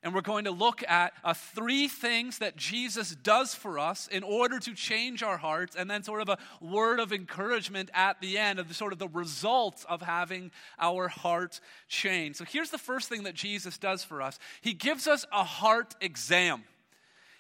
and 0.05 0.15
we're 0.15 0.21
going 0.21 0.45
to 0.45 0.51
look 0.51 0.85
at 0.87 1.15
uh, 1.25 1.33
three 1.33 1.89
things 1.89 2.39
that 2.39 2.57
Jesus 2.57 3.17
does 3.17 3.55
for 3.55 3.79
us 3.79 4.07
in 4.07 4.23
order 4.23 4.59
to 4.61 4.75
change 4.75 5.23
our 5.23 5.39
hearts, 5.39 5.75
and 5.75 5.91
then 5.91 6.03
sort 6.03 6.21
of 6.21 6.29
a 6.29 6.39
word 6.61 7.01
of 7.01 7.11
encouragement 7.11 7.91
at 7.95 8.21
the 8.21 8.37
end 8.37 8.59
of 8.59 8.69
the, 8.69 8.75
sort 8.75 8.93
of 8.93 8.99
the 8.99 9.09
results 9.09 9.87
of 9.89 10.03
having 10.03 10.53
our 10.79 11.09
heart 11.09 11.59
changed. 11.89 12.37
So 12.37 12.45
here's 12.45 12.69
the 12.69 12.79
first 12.79 13.09
thing 13.09 13.23
that 13.23 13.35
Jesus 13.35 13.79
does 13.79 14.05
for 14.05 14.21
us 14.21 14.39
He 14.61 14.75
gives 14.75 15.09
us 15.09 15.25
a 15.33 15.43
heart 15.43 15.97
exam. 16.03 16.65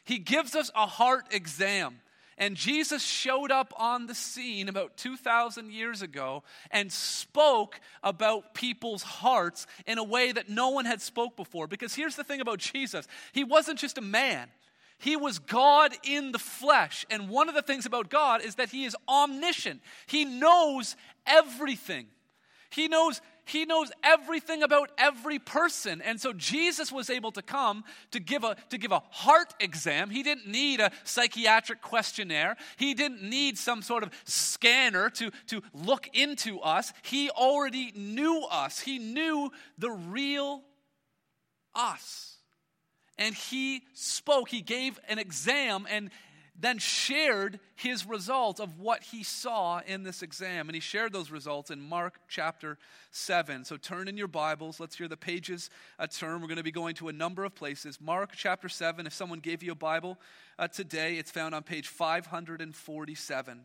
He 0.04 0.18
gives 0.18 0.56
us 0.56 0.70
a 0.74 0.86
heart 0.86 1.26
exam. 1.32 2.00
And 2.38 2.56
Jesus 2.56 3.02
showed 3.02 3.50
up 3.50 3.72
on 3.76 4.06
the 4.06 4.14
scene 4.14 4.68
about 4.68 4.96
2,000 4.96 5.70
years 5.72 6.02
ago 6.02 6.42
and 6.70 6.90
spoke 6.90 7.80
about 8.02 8.54
people's 8.54 9.02
hearts 9.02 9.66
in 9.86 9.98
a 9.98 10.04
way 10.04 10.32
that 10.32 10.48
no 10.48 10.70
one 10.70 10.84
had 10.84 11.00
spoke 11.00 11.36
before. 11.36 11.66
Because 11.66 11.94
here's 11.94 12.16
the 12.16 12.24
thing 12.24 12.40
about 12.40 12.58
Jesus. 12.58 13.06
He 13.32 13.44
wasn't 13.44 13.78
just 13.78 13.98
a 13.98 14.02
man. 14.02 14.48
He 14.98 15.16
was 15.16 15.38
God 15.38 15.92
in 16.02 16.32
the 16.32 16.38
flesh. 16.38 17.04
And 17.10 17.28
one 17.28 17.48
of 17.48 17.54
the 17.54 17.62
things 17.62 17.86
about 17.86 18.10
God 18.10 18.42
is 18.42 18.56
that 18.56 18.70
he 18.70 18.84
is 18.84 18.96
omniscient. 19.08 19.80
He 20.06 20.24
knows 20.24 20.96
everything. 21.26 22.06
He 22.70 22.88
knows 22.88 23.20
he 23.44 23.64
knows 23.64 23.92
everything 24.02 24.62
about 24.62 24.90
every 24.96 25.38
person. 25.38 26.00
And 26.00 26.20
so 26.20 26.32
Jesus 26.32 26.90
was 26.90 27.10
able 27.10 27.32
to 27.32 27.42
come 27.42 27.84
to 28.12 28.20
give 28.20 28.44
a, 28.44 28.56
to 28.70 28.78
give 28.78 28.92
a 28.92 29.02
heart 29.10 29.54
exam. 29.60 30.10
He 30.10 30.22
didn't 30.22 30.46
need 30.46 30.80
a 30.80 30.90
psychiatric 31.04 31.82
questionnaire, 31.82 32.56
he 32.76 32.94
didn't 32.94 33.22
need 33.22 33.58
some 33.58 33.82
sort 33.82 34.02
of 34.02 34.10
scanner 34.24 35.10
to, 35.10 35.30
to 35.48 35.62
look 35.72 36.08
into 36.12 36.60
us. 36.60 36.92
He 37.02 37.30
already 37.30 37.92
knew 37.94 38.46
us, 38.50 38.80
he 38.80 38.98
knew 38.98 39.50
the 39.78 39.90
real 39.90 40.62
us. 41.74 42.38
And 43.16 43.34
he 43.34 43.82
spoke, 43.92 44.48
he 44.48 44.60
gave 44.60 44.98
an 45.08 45.18
exam, 45.18 45.86
and 45.88 46.10
then 46.56 46.78
shared 46.78 47.58
his 47.74 48.06
results 48.06 48.60
of 48.60 48.78
what 48.78 49.02
he 49.02 49.24
saw 49.24 49.80
in 49.86 50.04
this 50.04 50.22
exam. 50.22 50.68
And 50.68 50.74
he 50.74 50.80
shared 50.80 51.12
those 51.12 51.30
results 51.30 51.70
in 51.70 51.80
Mark 51.80 52.20
chapter 52.28 52.78
7. 53.10 53.64
So 53.64 53.76
turn 53.76 54.06
in 54.06 54.16
your 54.16 54.28
Bibles. 54.28 54.78
Let's 54.78 54.96
hear 54.96 55.08
the 55.08 55.16
pages 55.16 55.68
a 55.98 56.06
turn. 56.06 56.40
We're 56.40 56.46
going 56.46 56.58
to 56.58 56.62
be 56.62 56.70
going 56.70 56.94
to 56.96 57.08
a 57.08 57.12
number 57.12 57.44
of 57.44 57.56
places. 57.56 58.00
Mark 58.00 58.32
chapter 58.36 58.68
7. 58.68 59.04
If 59.06 59.12
someone 59.12 59.40
gave 59.40 59.64
you 59.64 59.72
a 59.72 59.76
Bible 59.76 60.16
uh, 60.58 60.68
today, 60.68 61.16
it's 61.16 61.30
found 61.30 61.56
on 61.56 61.64
page 61.64 61.88
547. 61.88 63.60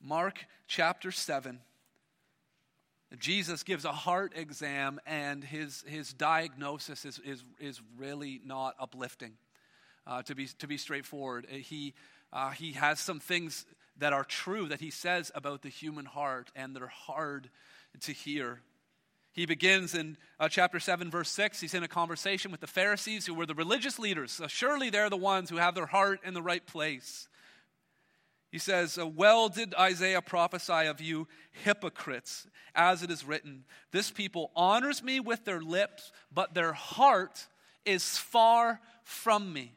Mark 0.00 0.44
chapter 0.66 1.12
7. 1.12 1.60
Jesus 3.18 3.62
gives 3.62 3.84
a 3.84 3.92
heart 3.92 4.32
exam, 4.36 5.00
and 5.06 5.44
his, 5.44 5.84
his 5.86 6.12
diagnosis 6.12 7.04
is, 7.04 7.18
is, 7.24 7.44
is 7.60 7.80
really 7.96 8.40
not 8.44 8.74
uplifting. 8.78 9.34
Uh, 10.04 10.22
to, 10.22 10.34
be, 10.34 10.46
to 10.58 10.66
be 10.66 10.76
straightforward, 10.76 11.46
uh, 11.48 11.54
he, 11.54 11.94
uh, 12.32 12.50
he 12.50 12.72
has 12.72 12.98
some 12.98 13.20
things 13.20 13.64
that 13.98 14.12
are 14.12 14.24
true 14.24 14.66
that 14.66 14.80
he 14.80 14.90
says 14.90 15.30
about 15.34 15.62
the 15.62 15.68
human 15.68 16.06
heart, 16.06 16.50
and 16.56 16.74
they're 16.74 16.88
hard 16.88 17.48
to 18.00 18.12
hear. 18.12 18.60
He 19.32 19.46
begins 19.46 19.94
in 19.94 20.16
uh, 20.40 20.48
chapter 20.48 20.80
7, 20.80 21.10
verse 21.10 21.30
6. 21.30 21.60
He's 21.60 21.74
in 21.74 21.82
a 21.82 21.88
conversation 21.88 22.50
with 22.50 22.60
the 22.60 22.66
Pharisees, 22.66 23.26
who 23.26 23.34
were 23.34 23.46
the 23.46 23.54
religious 23.54 23.98
leaders. 23.98 24.32
So 24.32 24.46
surely 24.46 24.90
they're 24.90 25.08
the 25.08 25.16
ones 25.16 25.48
who 25.50 25.56
have 25.56 25.74
their 25.74 25.86
heart 25.86 26.20
in 26.24 26.34
the 26.34 26.42
right 26.42 26.66
place. 26.66 27.28
He 28.52 28.58
says, 28.58 28.98
uh, 28.98 29.06
Well 29.06 29.48
did 29.48 29.74
Isaiah 29.74 30.20
prophesy 30.20 30.86
of 30.86 31.00
you, 31.00 31.26
hypocrites, 31.64 32.46
as 32.74 33.02
it 33.02 33.10
is 33.10 33.24
written, 33.24 33.64
This 33.92 34.10
people 34.10 34.52
honors 34.54 35.02
me 35.02 35.20
with 35.20 35.46
their 35.46 35.62
lips, 35.62 36.12
but 36.32 36.52
their 36.52 36.74
heart 36.74 37.46
is 37.86 38.18
far 38.18 38.78
from 39.04 39.54
me. 39.54 39.72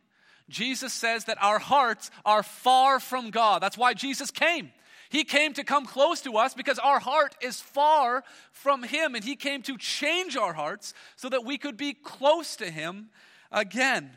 Jesus 0.50 0.91
says 0.91 1.24
that 1.25 1.41
our 1.41 1.58
hearts 1.58 2.12
are 2.25 2.44
far 2.44 3.00
from 3.00 3.29
God. 3.32 3.63
That's 3.63 3.77
why 3.77 3.94
Jesus 3.94 4.29
came. 4.29 4.72
He 5.08 5.24
came 5.24 5.53
to 5.53 5.63
come 5.63 5.86
close 5.86 6.20
to 6.22 6.36
us 6.36 6.53
because 6.53 6.77
our 6.77 7.00
heart 7.00 7.34
is 7.41 7.62
far 7.62 8.25
from 8.51 8.84
Him, 8.84 9.15
and 9.15 9.24
He 9.24 9.38
came 9.38 9.62
to 9.63 9.77
change 9.77 10.36
our 10.36 10.53
hearts 10.53 10.94
so 11.15 11.29
that 11.29 11.46
we 11.46 11.58
could 11.58 11.77
be 11.77 11.94
close 11.94 12.58
to 12.58 12.70
Him 12.70 13.08
again. 13.53 14.12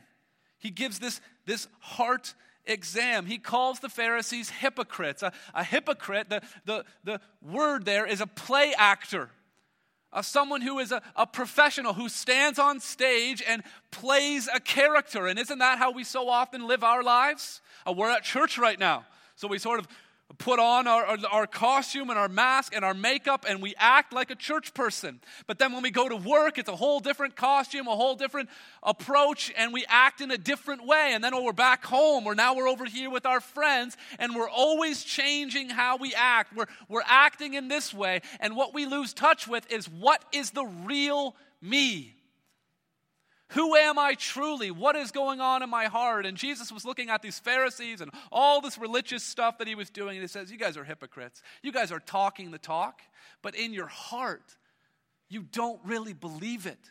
He 0.58 0.70
gives 0.70 0.98
this, 0.98 1.20
this 1.46 1.68
heart 1.78 2.34
exam. 2.68 3.26
He 3.26 3.38
calls 3.38 3.80
the 3.80 3.88
Pharisees 3.88 4.50
hypocrites. 4.50 5.22
A, 5.22 5.32
a 5.54 5.64
hypocrite, 5.64 6.28
the, 6.28 6.42
the, 6.64 6.84
the 7.02 7.20
word 7.42 7.84
there 7.84 8.06
is 8.06 8.20
a 8.20 8.26
play 8.26 8.74
actor. 8.76 9.30
Uh, 10.12 10.22
someone 10.22 10.62
who 10.62 10.78
is 10.78 10.90
a, 10.90 11.02
a 11.16 11.26
professional 11.26 11.92
who 11.92 12.08
stands 12.08 12.58
on 12.58 12.80
stage 12.80 13.42
and 13.46 13.62
plays 13.90 14.48
a 14.52 14.60
character. 14.60 15.26
And 15.26 15.38
isn't 15.38 15.58
that 15.58 15.78
how 15.78 15.90
we 15.90 16.04
so 16.04 16.28
often 16.28 16.66
live 16.66 16.82
our 16.82 17.02
lives? 17.02 17.60
Uh, 17.86 17.92
we're 17.92 18.10
at 18.10 18.22
church 18.22 18.56
right 18.56 18.78
now. 18.78 19.04
So 19.36 19.48
we 19.48 19.58
sort 19.58 19.78
of 19.78 19.88
put 20.36 20.58
on 20.58 20.86
our, 20.86 21.04
our, 21.06 21.18
our, 21.30 21.46
costume 21.46 22.10
and 22.10 22.18
our 22.18 22.28
mask 22.28 22.74
and 22.74 22.84
our 22.84 22.92
makeup 22.92 23.46
and 23.48 23.62
we 23.62 23.74
act 23.78 24.12
like 24.12 24.30
a 24.30 24.34
church 24.34 24.74
person. 24.74 25.20
But 25.46 25.58
then 25.58 25.72
when 25.72 25.82
we 25.82 25.90
go 25.90 26.06
to 26.06 26.16
work, 26.16 26.58
it's 26.58 26.68
a 26.68 26.76
whole 26.76 27.00
different 27.00 27.34
costume, 27.34 27.88
a 27.88 27.96
whole 27.96 28.14
different 28.14 28.50
approach, 28.82 29.50
and 29.56 29.72
we 29.72 29.86
act 29.88 30.20
in 30.20 30.30
a 30.30 30.36
different 30.36 30.86
way. 30.86 31.12
And 31.14 31.24
then 31.24 31.34
when 31.34 31.44
we're 31.44 31.52
back 31.52 31.84
home, 31.84 32.26
or 32.26 32.34
now 32.34 32.54
we're 32.54 32.68
over 32.68 32.84
here 32.84 33.08
with 33.08 33.24
our 33.24 33.40
friends, 33.40 33.96
and 34.18 34.36
we're 34.36 34.50
always 34.50 35.02
changing 35.02 35.70
how 35.70 35.96
we 35.96 36.14
act. 36.14 36.54
We're, 36.54 36.66
we're 36.88 37.02
acting 37.06 37.54
in 37.54 37.68
this 37.68 37.94
way, 37.94 38.20
and 38.38 38.54
what 38.54 38.74
we 38.74 38.84
lose 38.84 39.14
touch 39.14 39.48
with 39.48 39.70
is 39.72 39.88
what 39.88 40.22
is 40.32 40.50
the 40.50 40.64
real 40.84 41.36
me? 41.62 42.17
Who 43.52 43.76
am 43.76 43.98
I 43.98 44.14
truly? 44.14 44.70
What 44.70 44.94
is 44.94 45.10
going 45.10 45.40
on 45.40 45.62
in 45.62 45.70
my 45.70 45.86
heart? 45.86 46.26
And 46.26 46.36
Jesus 46.36 46.70
was 46.70 46.84
looking 46.84 47.08
at 47.08 47.22
these 47.22 47.38
Pharisees 47.38 48.02
and 48.02 48.10
all 48.30 48.60
this 48.60 48.76
religious 48.76 49.24
stuff 49.24 49.58
that 49.58 49.66
he 49.66 49.74
was 49.74 49.88
doing, 49.88 50.16
and 50.16 50.20
he 50.20 50.28
says, 50.28 50.52
You 50.52 50.58
guys 50.58 50.76
are 50.76 50.84
hypocrites. 50.84 51.42
You 51.62 51.72
guys 51.72 51.90
are 51.90 52.00
talking 52.00 52.50
the 52.50 52.58
talk, 52.58 53.00
but 53.40 53.54
in 53.54 53.72
your 53.72 53.86
heart, 53.86 54.56
you 55.30 55.42
don't 55.42 55.80
really 55.84 56.12
believe 56.12 56.66
it. 56.66 56.90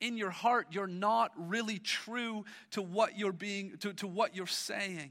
In 0.00 0.16
your 0.16 0.30
heart, 0.30 0.68
you're 0.70 0.86
not 0.86 1.32
really 1.36 1.80
true 1.80 2.44
to 2.70 2.82
what 2.82 3.18
you're 3.18 3.32
being, 3.32 3.76
to, 3.78 3.92
to 3.94 4.06
what 4.06 4.36
you're 4.36 4.46
saying. 4.46 5.10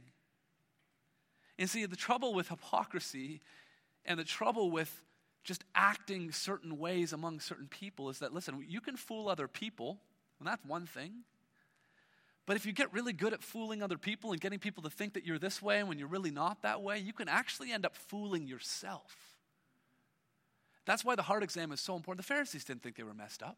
And 1.60 1.70
see, 1.70 1.86
the 1.86 1.98
trouble 1.98 2.34
with 2.34 2.48
hypocrisy 2.48 3.42
and 4.06 4.18
the 4.18 4.24
trouble 4.24 4.72
with 4.72 5.02
just 5.44 5.66
acting 5.76 6.32
certain 6.32 6.78
ways 6.78 7.12
among 7.12 7.42
certain 7.42 7.68
people 7.68 8.10
is 8.10 8.20
that, 8.20 8.34
listen, 8.34 8.64
you 8.70 8.80
can 8.80 8.96
fool 8.96 9.28
other 9.28 9.50
people 9.50 10.00
and 10.40 10.48
that's 10.48 10.64
one 10.66 10.86
thing. 10.86 11.24
But 12.46 12.56
if 12.56 12.66
you 12.66 12.72
get 12.72 12.94
really 12.94 13.14
good 13.14 13.34
at 13.34 13.44
fooling 13.44 13.84
other 13.84 13.98
people 13.98 14.32
and 14.32 14.40
getting 14.40 14.58
people 14.58 14.82
to 14.84 14.90
think 14.90 15.14
that 15.14 15.26
you're 15.26 15.38
this 15.38 15.62
way 15.62 15.84
when 15.84 16.00
you're 16.00 16.08
really 16.08 16.32
not 16.32 16.62
that 16.62 16.82
way, 16.82 16.98
you 16.98 17.12
can 17.12 17.28
actually 17.28 17.74
end 17.74 17.86
up 17.86 17.96
fooling 17.96 18.48
yourself. 18.48 19.16
That's 20.86 21.04
why 21.04 21.16
the 21.16 21.24
heart 21.24 21.44
exam 21.44 21.74
is 21.74 21.82
so 21.82 21.98
important. 21.98 22.26
The 22.26 22.34
Pharisees 22.34 22.64
didn't 22.64 22.84
think 22.84 22.96
they 22.96 23.04
were 23.04 23.14
messed 23.14 23.44
up. 23.44 23.58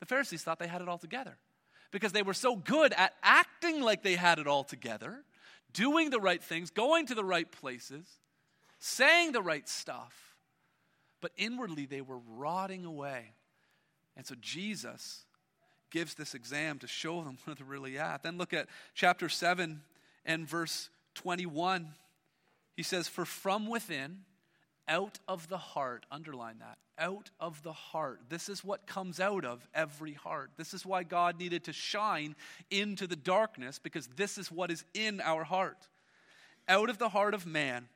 The 0.00 0.06
Pharisees 0.06 0.42
thought 0.42 0.58
they 0.58 0.66
had 0.66 0.80
it 0.80 0.88
all 0.88 0.96
together 0.96 1.36
because 1.90 2.12
they 2.12 2.22
were 2.22 2.34
so 2.34 2.56
good 2.56 2.94
at 2.94 3.12
acting 3.22 3.82
like 3.82 4.02
they 4.02 4.16
had 4.16 4.38
it 4.38 4.46
all 4.46 4.64
together, 4.64 5.22
doing 5.74 6.08
the 6.08 6.20
right 6.20 6.42
things, 6.42 6.70
going 6.70 7.04
to 7.06 7.14
the 7.14 7.24
right 7.24 7.50
places, 7.52 8.06
saying 8.78 9.32
the 9.32 9.42
right 9.42 9.68
stuff. 9.68 10.34
But 11.20 11.32
inwardly, 11.36 11.84
they 11.84 12.00
were 12.00 12.20
rotting 12.26 12.86
away. 12.86 13.34
And 14.16 14.26
so 14.26 14.34
Jesus 14.40 15.26
gives 15.90 16.14
this 16.14 16.34
exam 16.34 16.78
to 16.78 16.86
show 16.86 17.22
them 17.22 17.38
where 17.44 17.54
they're 17.54 17.66
really 17.66 17.98
at. 17.98 18.22
Then 18.22 18.38
look 18.38 18.52
at 18.52 18.68
chapter 18.94 19.28
7 19.28 19.82
and 20.24 20.48
verse 20.48 20.88
21. 21.14 21.88
He 22.76 22.82
says, 22.82 23.08
For 23.08 23.24
from 23.24 23.68
within, 23.68 24.20
out 24.88 25.18
of 25.28 25.48
the 25.48 25.58
heart, 25.58 26.04
underline 26.10 26.58
that, 26.58 26.78
out 26.98 27.30
of 27.38 27.62
the 27.62 27.72
heart. 27.72 28.22
This 28.28 28.48
is 28.48 28.64
what 28.64 28.86
comes 28.86 29.20
out 29.20 29.44
of 29.44 29.66
every 29.74 30.14
heart. 30.14 30.50
This 30.56 30.74
is 30.74 30.84
why 30.84 31.04
God 31.04 31.38
needed 31.38 31.64
to 31.64 31.72
shine 31.72 32.34
into 32.70 33.06
the 33.06 33.16
darkness, 33.16 33.78
because 33.78 34.08
this 34.16 34.36
is 34.36 34.50
what 34.50 34.70
is 34.70 34.84
in 34.94 35.20
our 35.20 35.44
heart. 35.44 35.88
Out 36.68 36.90
of 36.90 36.98
the 36.98 37.08
heart 37.08 37.34
of 37.34 37.46
man 37.46 37.88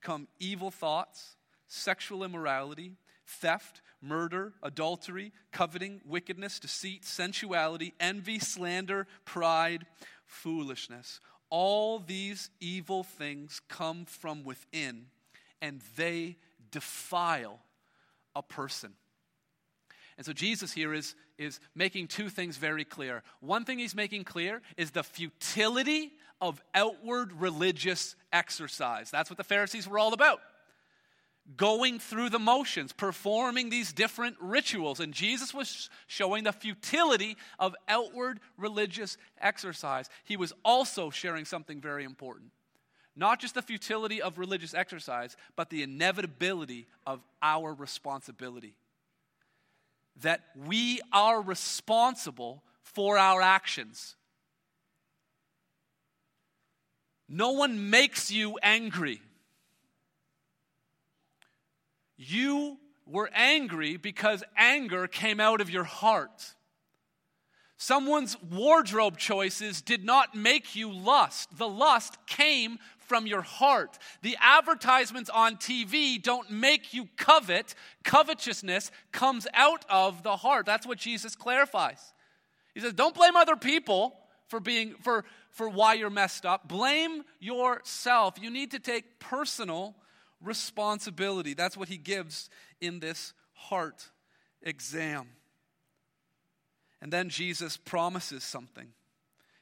come 0.00 0.28
evil 0.38 0.70
thoughts, 0.70 1.36
sexual 1.66 2.24
immorality, 2.24 2.92
theft 3.26 3.82
murder, 4.00 4.52
adultery, 4.62 5.32
coveting, 5.52 6.00
wickedness, 6.04 6.58
deceit, 6.58 7.04
sensuality, 7.04 7.94
envy, 8.00 8.38
slander, 8.38 9.06
pride, 9.24 9.86
foolishness. 10.26 11.20
All 11.50 11.98
these 11.98 12.50
evil 12.60 13.02
things 13.02 13.60
come 13.68 14.04
from 14.04 14.44
within 14.44 15.06
and 15.60 15.80
they 15.96 16.36
defile 16.70 17.60
a 18.36 18.42
person. 18.42 18.92
And 20.16 20.26
so 20.26 20.32
Jesus 20.32 20.72
here 20.72 20.92
is, 20.92 21.14
is 21.38 21.60
making 21.74 22.08
two 22.08 22.28
things 22.28 22.56
very 22.56 22.84
clear. 22.84 23.22
One 23.40 23.64
thing 23.64 23.78
he's 23.78 23.94
making 23.94 24.24
clear 24.24 24.60
is 24.76 24.90
the 24.90 25.04
futility 25.04 26.12
of 26.40 26.60
outward 26.74 27.32
religious 27.32 28.16
exercise. 28.32 29.10
That's 29.10 29.30
what 29.30 29.36
the 29.36 29.44
Pharisees 29.44 29.88
were 29.88 29.98
all 29.98 30.12
about. 30.12 30.40
Going 31.56 31.98
through 31.98 32.28
the 32.28 32.38
motions, 32.38 32.92
performing 32.92 33.70
these 33.70 33.92
different 33.92 34.36
rituals. 34.40 35.00
And 35.00 35.14
Jesus 35.14 35.54
was 35.54 35.88
showing 36.06 36.44
the 36.44 36.52
futility 36.52 37.36
of 37.58 37.74
outward 37.88 38.40
religious 38.58 39.16
exercise. 39.40 40.10
He 40.24 40.36
was 40.36 40.52
also 40.64 41.10
sharing 41.10 41.44
something 41.46 41.80
very 41.80 42.04
important 42.04 42.50
not 43.18 43.40
just 43.40 43.54
the 43.54 43.62
futility 43.62 44.22
of 44.22 44.38
religious 44.38 44.72
exercise, 44.72 45.36
but 45.56 45.70
the 45.70 45.82
inevitability 45.82 46.86
of 47.04 47.20
our 47.42 47.74
responsibility. 47.74 48.76
That 50.22 50.40
we 50.54 51.00
are 51.12 51.42
responsible 51.42 52.62
for 52.82 53.18
our 53.18 53.42
actions. 53.42 54.14
No 57.28 57.52
one 57.52 57.90
makes 57.90 58.30
you 58.30 58.56
angry. 58.62 59.20
You 62.18 62.78
were 63.06 63.30
angry 63.32 63.96
because 63.96 64.44
anger 64.56 65.06
came 65.06 65.40
out 65.40 65.62
of 65.62 65.70
your 65.70 65.84
heart. 65.84 66.54
Someone's 67.78 68.36
wardrobe 68.42 69.16
choices 69.16 69.80
did 69.80 70.04
not 70.04 70.34
make 70.34 70.74
you 70.74 70.92
lust. 70.92 71.56
The 71.56 71.68
lust 71.68 72.18
came 72.26 72.78
from 72.98 73.26
your 73.26 73.40
heart. 73.40 73.98
The 74.22 74.36
advertisements 74.40 75.30
on 75.30 75.56
TV 75.56 76.20
don't 76.20 76.50
make 76.50 76.92
you 76.92 77.08
covet. 77.16 77.76
Covetousness 78.02 78.90
comes 79.12 79.46
out 79.54 79.84
of 79.88 80.24
the 80.24 80.36
heart. 80.36 80.66
That's 80.66 80.86
what 80.86 80.98
Jesus 80.98 81.36
clarifies. 81.36 82.12
He 82.74 82.80
says, 82.80 82.92
Don't 82.92 83.14
blame 83.14 83.36
other 83.36 83.56
people 83.56 84.18
for 84.48 84.58
being 84.58 84.94
for 85.02 85.24
for 85.52 85.68
why 85.68 85.94
you're 85.94 86.10
messed 86.10 86.44
up. 86.44 86.68
Blame 86.68 87.22
yourself. 87.40 88.34
You 88.40 88.50
need 88.50 88.72
to 88.72 88.78
take 88.78 89.18
personal 89.20 89.94
responsibility. 90.42 91.54
That's 91.54 91.76
what 91.76 91.88
he 91.88 91.96
gives 91.96 92.50
in 92.80 93.00
this 93.00 93.32
heart 93.52 94.08
exam. 94.62 95.28
And 97.00 97.12
then 97.12 97.28
Jesus 97.28 97.76
promises 97.76 98.42
something. 98.42 98.88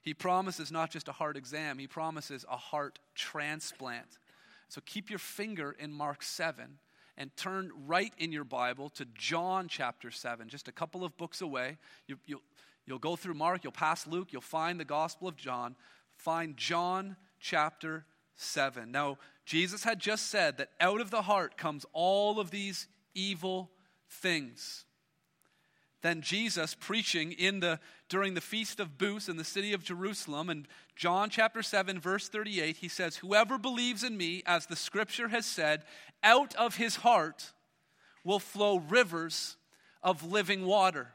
He 0.03 0.15
promises 0.15 0.71
not 0.71 0.91
just 0.91 1.09
a 1.09 1.13
heart 1.13 1.37
exam, 1.37 1.79
he 1.79 1.87
promises 1.87 2.45
a 2.51 2.57
heart 2.57 2.99
transplant. 3.15 4.19
So 4.69 4.81
keep 4.85 5.11
your 5.11 5.19
finger 5.19 5.75
in 5.79 5.93
Mark 5.93 6.23
7 6.23 6.79
and 7.17 7.37
turn 7.37 7.71
right 7.87 8.13
in 8.19 8.31
your 8.31 8.45
Bible 8.45 8.89
to 8.91 9.07
John 9.15 9.69
chapter 9.69 10.11
7, 10.11 10.49
just 10.49 10.69
a 10.69 10.73
couple 10.73 11.05
of 11.05 11.17
books 11.17 11.41
away. 11.41 11.79
You, 12.07 12.19
you'll, 12.27 12.43
you'll 12.85 12.99
go 12.99 13.17
through 13.17 13.35
Mark, 13.35 13.65
you'll 13.65 13.73
pass 13.73 14.07
Luke, 14.07 14.29
you'll 14.33 14.43
find 14.43 14.79
the 14.79 14.85
Gospel 14.85 15.29
of 15.29 15.37
John. 15.37 15.77
Find 16.17 16.57
John 16.57 17.17
chapter 17.41 18.05
7. 18.35 18.91
Now, 18.91 19.19
Jesus 19.47 19.85
had 19.85 20.01
just 20.01 20.27
said 20.27 20.59
that 20.59 20.71
out 20.81 21.01
of 21.01 21.11
the 21.11 21.23
heart 21.23 21.57
comes 21.57 21.87
all 21.93 22.41
of 22.41 22.51
these 22.51 22.89
evil 23.15 23.71
things. 24.11 24.85
Then 26.03 26.21
Jesus 26.21 26.75
preaching 26.75 27.33
in 27.33 27.61
the 27.61 27.79
during 28.09 28.35
the 28.35 28.41
feast 28.41 28.79
of 28.79 28.99
Booths 28.99 29.29
in 29.29 29.37
the 29.37 29.45
city 29.45 29.73
of 29.73 29.83
Jerusalem 29.83 30.51
and 30.51 30.69
John 30.95 31.31
chapter 31.31 31.63
7 31.63 31.99
verse 31.99 32.29
38 32.29 32.77
he 32.77 32.89
says 32.89 33.17
whoever 33.17 33.59
believes 33.59 34.05
in 34.05 34.17
me 34.17 34.43
as 34.47 34.67
the 34.67 34.77
scripture 34.77 35.29
has 35.29 35.47
said 35.47 35.83
out 36.23 36.55
of 36.55 36.77
his 36.77 36.97
heart 36.97 37.53
will 38.23 38.39
flow 38.39 38.79
rivers 38.79 39.57
of 40.03 40.25
living 40.25 40.67
water. 40.67 41.15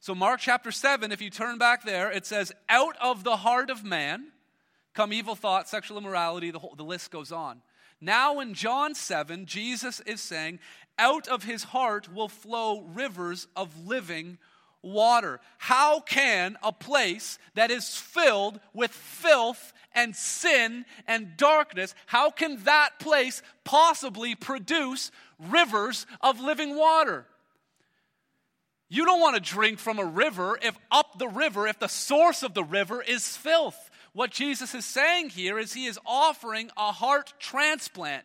So 0.00 0.14
Mark 0.14 0.40
chapter 0.40 0.72
7 0.72 1.12
if 1.12 1.20
you 1.20 1.30
turn 1.30 1.58
back 1.58 1.84
there 1.84 2.10
it 2.10 2.26
says 2.26 2.52
out 2.68 2.96
of 3.00 3.22
the 3.22 3.36
heart 3.36 3.70
of 3.70 3.84
man 3.84 4.32
come 4.96 5.12
evil 5.12 5.36
thoughts 5.36 5.70
sexual 5.70 5.98
immorality 5.98 6.50
the, 6.50 6.58
whole, 6.58 6.74
the 6.74 6.82
list 6.82 7.10
goes 7.10 7.30
on. 7.30 7.60
Now 8.00 8.40
in 8.40 8.54
John 8.54 8.94
7, 8.94 9.46
Jesus 9.46 10.00
is 10.00 10.20
saying, 10.20 10.58
out 10.98 11.28
of 11.28 11.44
his 11.44 11.64
heart 11.64 12.12
will 12.12 12.28
flow 12.28 12.80
rivers 12.80 13.46
of 13.54 13.86
living 13.86 14.38
water. 14.82 15.40
How 15.58 16.00
can 16.00 16.56
a 16.62 16.72
place 16.72 17.38
that 17.54 17.70
is 17.70 17.96
filled 17.96 18.60
with 18.72 18.90
filth 18.90 19.72
and 19.92 20.14
sin 20.14 20.84
and 21.06 21.36
darkness, 21.36 21.94
how 22.06 22.30
can 22.30 22.62
that 22.64 22.98
place 22.98 23.42
possibly 23.64 24.34
produce 24.34 25.10
rivers 25.38 26.06
of 26.20 26.40
living 26.40 26.76
water? 26.76 27.26
You 28.88 29.04
don't 29.04 29.20
want 29.20 29.34
to 29.34 29.40
drink 29.40 29.78
from 29.80 29.98
a 29.98 30.04
river 30.04 30.58
if 30.62 30.78
up 30.92 31.18
the 31.18 31.26
river, 31.26 31.66
if 31.66 31.78
the 31.80 31.88
source 31.88 32.42
of 32.42 32.54
the 32.54 32.62
river 32.62 33.02
is 33.02 33.36
filth. 33.36 33.85
What 34.16 34.30
Jesus 34.30 34.74
is 34.74 34.86
saying 34.86 35.28
here 35.28 35.58
is 35.58 35.74
he 35.74 35.84
is 35.84 35.98
offering 36.06 36.70
a 36.74 36.90
heart 36.90 37.34
transplant. 37.38 38.24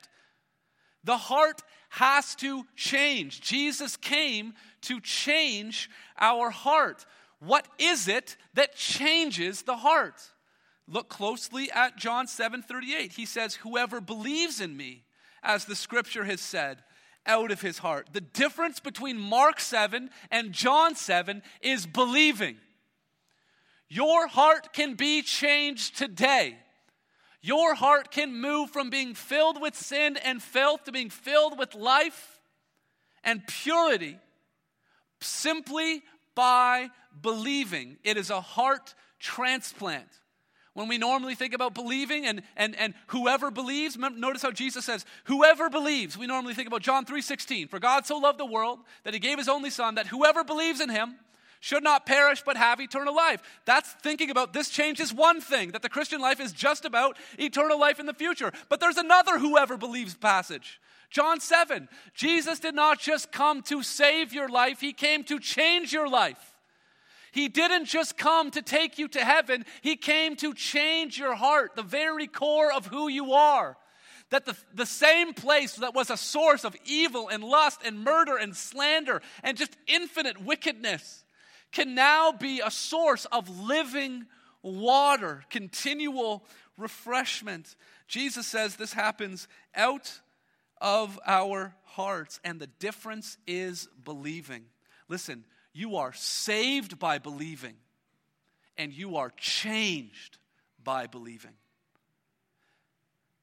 The 1.03 1.17
heart 1.17 1.61
has 1.89 2.33
to 2.35 2.65
change. 2.77 3.41
Jesus 3.41 3.97
came 3.97 4.53
to 4.83 5.01
change 5.01 5.89
our 6.17 6.49
heart. 6.49 7.05
What 7.39 7.67
is 7.77 8.07
it 8.07 8.37
that 8.53 8.77
changes 8.77 9.63
the 9.63 9.75
heart? 9.75 10.21
Look 10.87 11.09
closely 11.09 11.69
at 11.69 11.97
John 11.97 12.25
7:38. 12.25 13.11
He 13.11 13.25
says, 13.25 13.55
"Whoever 13.55 13.99
believes 13.99 14.61
in 14.61 14.77
me, 14.77 15.03
as 15.43 15.65
the 15.65 15.75
scripture 15.75 16.23
has 16.23 16.39
said, 16.39 16.85
out 17.25 17.51
of 17.51 17.59
his 17.59 17.79
heart." 17.79 18.13
The 18.13 18.21
difference 18.21 18.79
between 18.79 19.19
Mark 19.19 19.59
7 19.59 20.09
and 20.29 20.53
John 20.53 20.95
7 20.95 21.43
is 21.59 21.85
believing. 21.85 22.61
Your 23.93 24.25
heart 24.27 24.71
can 24.71 24.93
be 24.93 25.21
changed 25.21 25.97
today. 25.97 26.55
Your 27.41 27.75
heart 27.75 28.09
can 28.09 28.33
move 28.33 28.69
from 28.69 28.89
being 28.89 29.13
filled 29.13 29.59
with 29.61 29.75
sin 29.75 30.15
and 30.15 30.41
filth 30.41 30.85
to 30.85 30.93
being 30.93 31.09
filled 31.09 31.59
with 31.59 31.75
life 31.75 32.39
and 33.21 33.45
purity 33.45 34.17
simply 35.19 36.03
by 36.35 36.89
believing. 37.21 37.97
It 38.05 38.15
is 38.15 38.29
a 38.29 38.39
heart 38.39 38.95
transplant. 39.19 40.07
When 40.73 40.87
we 40.87 40.97
normally 40.97 41.35
think 41.35 41.53
about 41.53 41.73
believing 41.73 42.25
and, 42.25 42.43
and, 42.55 42.77
and 42.77 42.93
whoever 43.07 43.51
believes, 43.51 43.97
notice 43.97 44.41
how 44.41 44.51
Jesus 44.51 44.85
says, 44.85 45.03
whoever 45.25 45.69
believes. 45.69 46.17
We 46.17 46.27
normally 46.27 46.53
think 46.53 46.69
about 46.69 46.81
John 46.81 47.03
3.16. 47.05 47.69
For 47.69 47.77
God 47.77 48.05
so 48.05 48.19
loved 48.19 48.39
the 48.39 48.45
world 48.45 48.79
that 49.03 49.13
he 49.13 49.19
gave 49.19 49.37
his 49.37 49.49
only 49.49 49.69
son 49.69 49.95
that 49.95 50.07
whoever 50.07 50.45
believes 50.45 50.79
in 50.79 50.87
him 50.87 51.15
should 51.61 51.83
not 51.83 52.05
perish 52.05 52.43
but 52.45 52.57
have 52.57 52.81
eternal 52.81 53.15
life. 53.15 53.41
That's 53.65 53.89
thinking 53.93 54.29
about 54.29 54.51
this 54.53 54.69
change 54.69 54.91
changes 54.91 55.13
one 55.13 55.41
thing 55.41 55.71
that 55.71 55.81
the 55.81 55.89
Christian 55.89 56.19
life 56.19 56.39
is 56.39 56.51
just 56.51 56.85
about 56.85 57.17
eternal 57.37 57.79
life 57.79 57.99
in 57.99 58.05
the 58.05 58.13
future. 58.13 58.51
But 58.67 58.79
there's 58.79 58.97
another 58.97 59.39
whoever 59.39 59.77
believes 59.77 60.15
passage. 60.15 60.81
John 61.09 61.39
7. 61.39 61.87
Jesus 62.13 62.59
did 62.59 62.73
not 62.73 62.99
just 62.99 63.31
come 63.31 63.61
to 63.63 63.83
save 63.83 64.33
your 64.33 64.49
life, 64.49 64.79
he 64.79 64.93
came 64.93 65.23
to 65.25 65.39
change 65.39 65.93
your 65.93 66.09
life. 66.09 66.53
He 67.31 67.47
didn't 67.47 67.85
just 67.85 68.17
come 68.17 68.51
to 68.51 68.61
take 68.61 68.97
you 68.97 69.07
to 69.09 69.23
heaven, 69.23 69.65
he 69.81 69.95
came 69.95 70.35
to 70.37 70.53
change 70.53 71.17
your 71.17 71.35
heart, 71.35 71.75
the 71.75 71.83
very 71.83 72.27
core 72.27 72.71
of 72.73 72.87
who 72.87 73.07
you 73.07 73.33
are 73.33 73.77
that 74.29 74.45
the, 74.45 74.55
the 74.73 74.85
same 74.85 75.33
place 75.33 75.75
that 75.75 75.93
was 75.93 76.09
a 76.09 76.15
source 76.15 76.63
of 76.63 76.73
evil 76.85 77.27
and 77.27 77.43
lust 77.43 77.81
and 77.83 78.01
murder 78.01 78.37
and 78.37 78.55
slander 78.55 79.21
and 79.43 79.57
just 79.57 79.75
infinite 79.87 80.41
wickedness 80.41 81.20
can 81.71 81.95
now 81.95 82.31
be 82.31 82.61
a 82.63 82.71
source 82.71 83.25
of 83.25 83.49
living 83.61 84.25
water, 84.61 85.43
continual 85.49 86.43
refreshment. 86.77 87.75
Jesus 88.07 88.47
says 88.47 88.75
this 88.75 88.93
happens 88.93 89.47
out 89.75 90.19
of 90.79 91.19
our 91.25 91.73
hearts, 91.83 92.39
and 92.43 92.59
the 92.59 92.67
difference 92.67 93.37
is 93.47 93.87
believing. 94.03 94.65
Listen, 95.07 95.43
you 95.73 95.95
are 95.97 96.13
saved 96.13 96.99
by 96.99 97.19
believing, 97.19 97.75
and 98.77 98.91
you 98.91 99.17
are 99.17 99.31
changed 99.37 100.37
by 100.83 101.07
believing. 101.07 101.53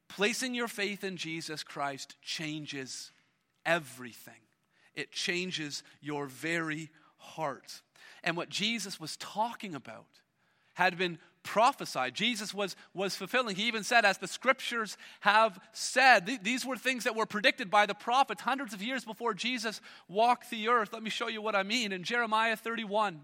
Placing 0.09 0.55
your 0.55 0.69
faith 0.69 1.05
in 1.05 1.17
Jesus 1.17 1.63
Christ 1.63 2.17
changes 2.23 3.13
everything, 3.65 4.41
it 4.95 5.13
changes 5.13 5.83
your 6.01 6.27
very 6.27 6.91
heart 7.19 7.83
and 8.29 8.37
what 8.37 8.51
Jesus 8.51 9.01
was 9.01 9.17
talking 9.17 9.75
about 9.75 10.05
had 10.75 10.99
been 10.99 11.19
prophesied. 11.43 12.15
Jesus 12.15 12.53
was, 12.53 12.77
was 12.93 13.17
fulfilling. 13.17 13.57
He 13.57 13.69
even 13.69 13.83
said, 13.83 14.05
as 14.05 14.19
the 14.19 14.27
scriptures 14.27 14.99
have 15.21 15.59
said, 15.73 16.27
th- 16.27 16.43
these 16.43 16.67
were 16.67 16.77
things 16.77 17.05
that 17.05 17.17
were 17.17 17.25
predicted 17.25 17.71
by 17.71 17.87
the 17.87 17.95
prophets 17.95 18.43
hundreds 18.43 18.75
of 18.75 18.83
years 18.83 19.03
before 19.03 19.33
Jesus 19.33 19.81
walked 20.09 20.51
the 20.51 20.69
earth. 20.69 20.93
Let 20.93 21.03
me 21.03 21.09
show 21.09 21.29
you 21.29 21.41
what 21.41 21.57
I 21.57 21.63
mean. 21.63 21.91
In 21.91 22.03
Jeremiah 22.03 22.55
31, 22.55 23.23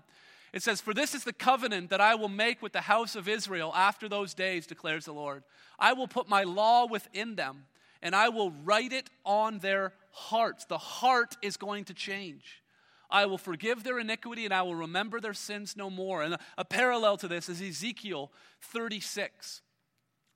It 0.54 0.62
says, 0.62 0.80
For 0.80 0.94
this 0.94 1.14
is 1.14 1.24
the 1.24 1.34
covenant 1.34 1.90
that 1.90 2.00
I 2.00 2.14
will 2.14 2.30
make 2.30 2.62
with 2.62 2.72
the 2.72 2.80
house 2.80 3.14
of 3.14 3.28
Israel 3.28 3.72
after 3.74 4.08
those 4.08 4.32
days, 4.32 4.66
declares 4.66 5.04
the 5.04 5.12
Lord. 5.12 5.42
I 5.78 5.92
will 5.92 6.08
put 6.08 6.30
my 6.30 6.44
law 6.44 6.86
within 6.86 7.34
them, 7.34 7.66
and 8.00 8.16
I 8.16 8.30
will 8.30 8.52
write 8.64 8.94
it 8.94 9.10
on 9.26 9.58
their 9.58 9.92
hearts. 10.12 10.64
The 10.64 10.78
heart 10.78 11.36
is 11.42 11.58
going 11.58 11.84
to 11.84 11.94
change. 11.94 12.63
I 13.10 13.26
will 13.26 13.38
forgive 13.38 13.84
their 13.84 13.98
iniquity, 13.98 14.44
and 14.44 14.54
I 14.54 14.62
will 14.62 14.74
remember 14.74 15.20
their 15.20 15.34
sins 15.34 15.76
no 15.76 15.90
more. 15.90 16.22
And 16.22 16.36
a, 16.56 16.64
parallel 16.64 17.16
to 17.18 17.28
this 17.28 17.48
is 17.48 17.60
Ezekiel 17.60 18.32
36. 18.62 19.62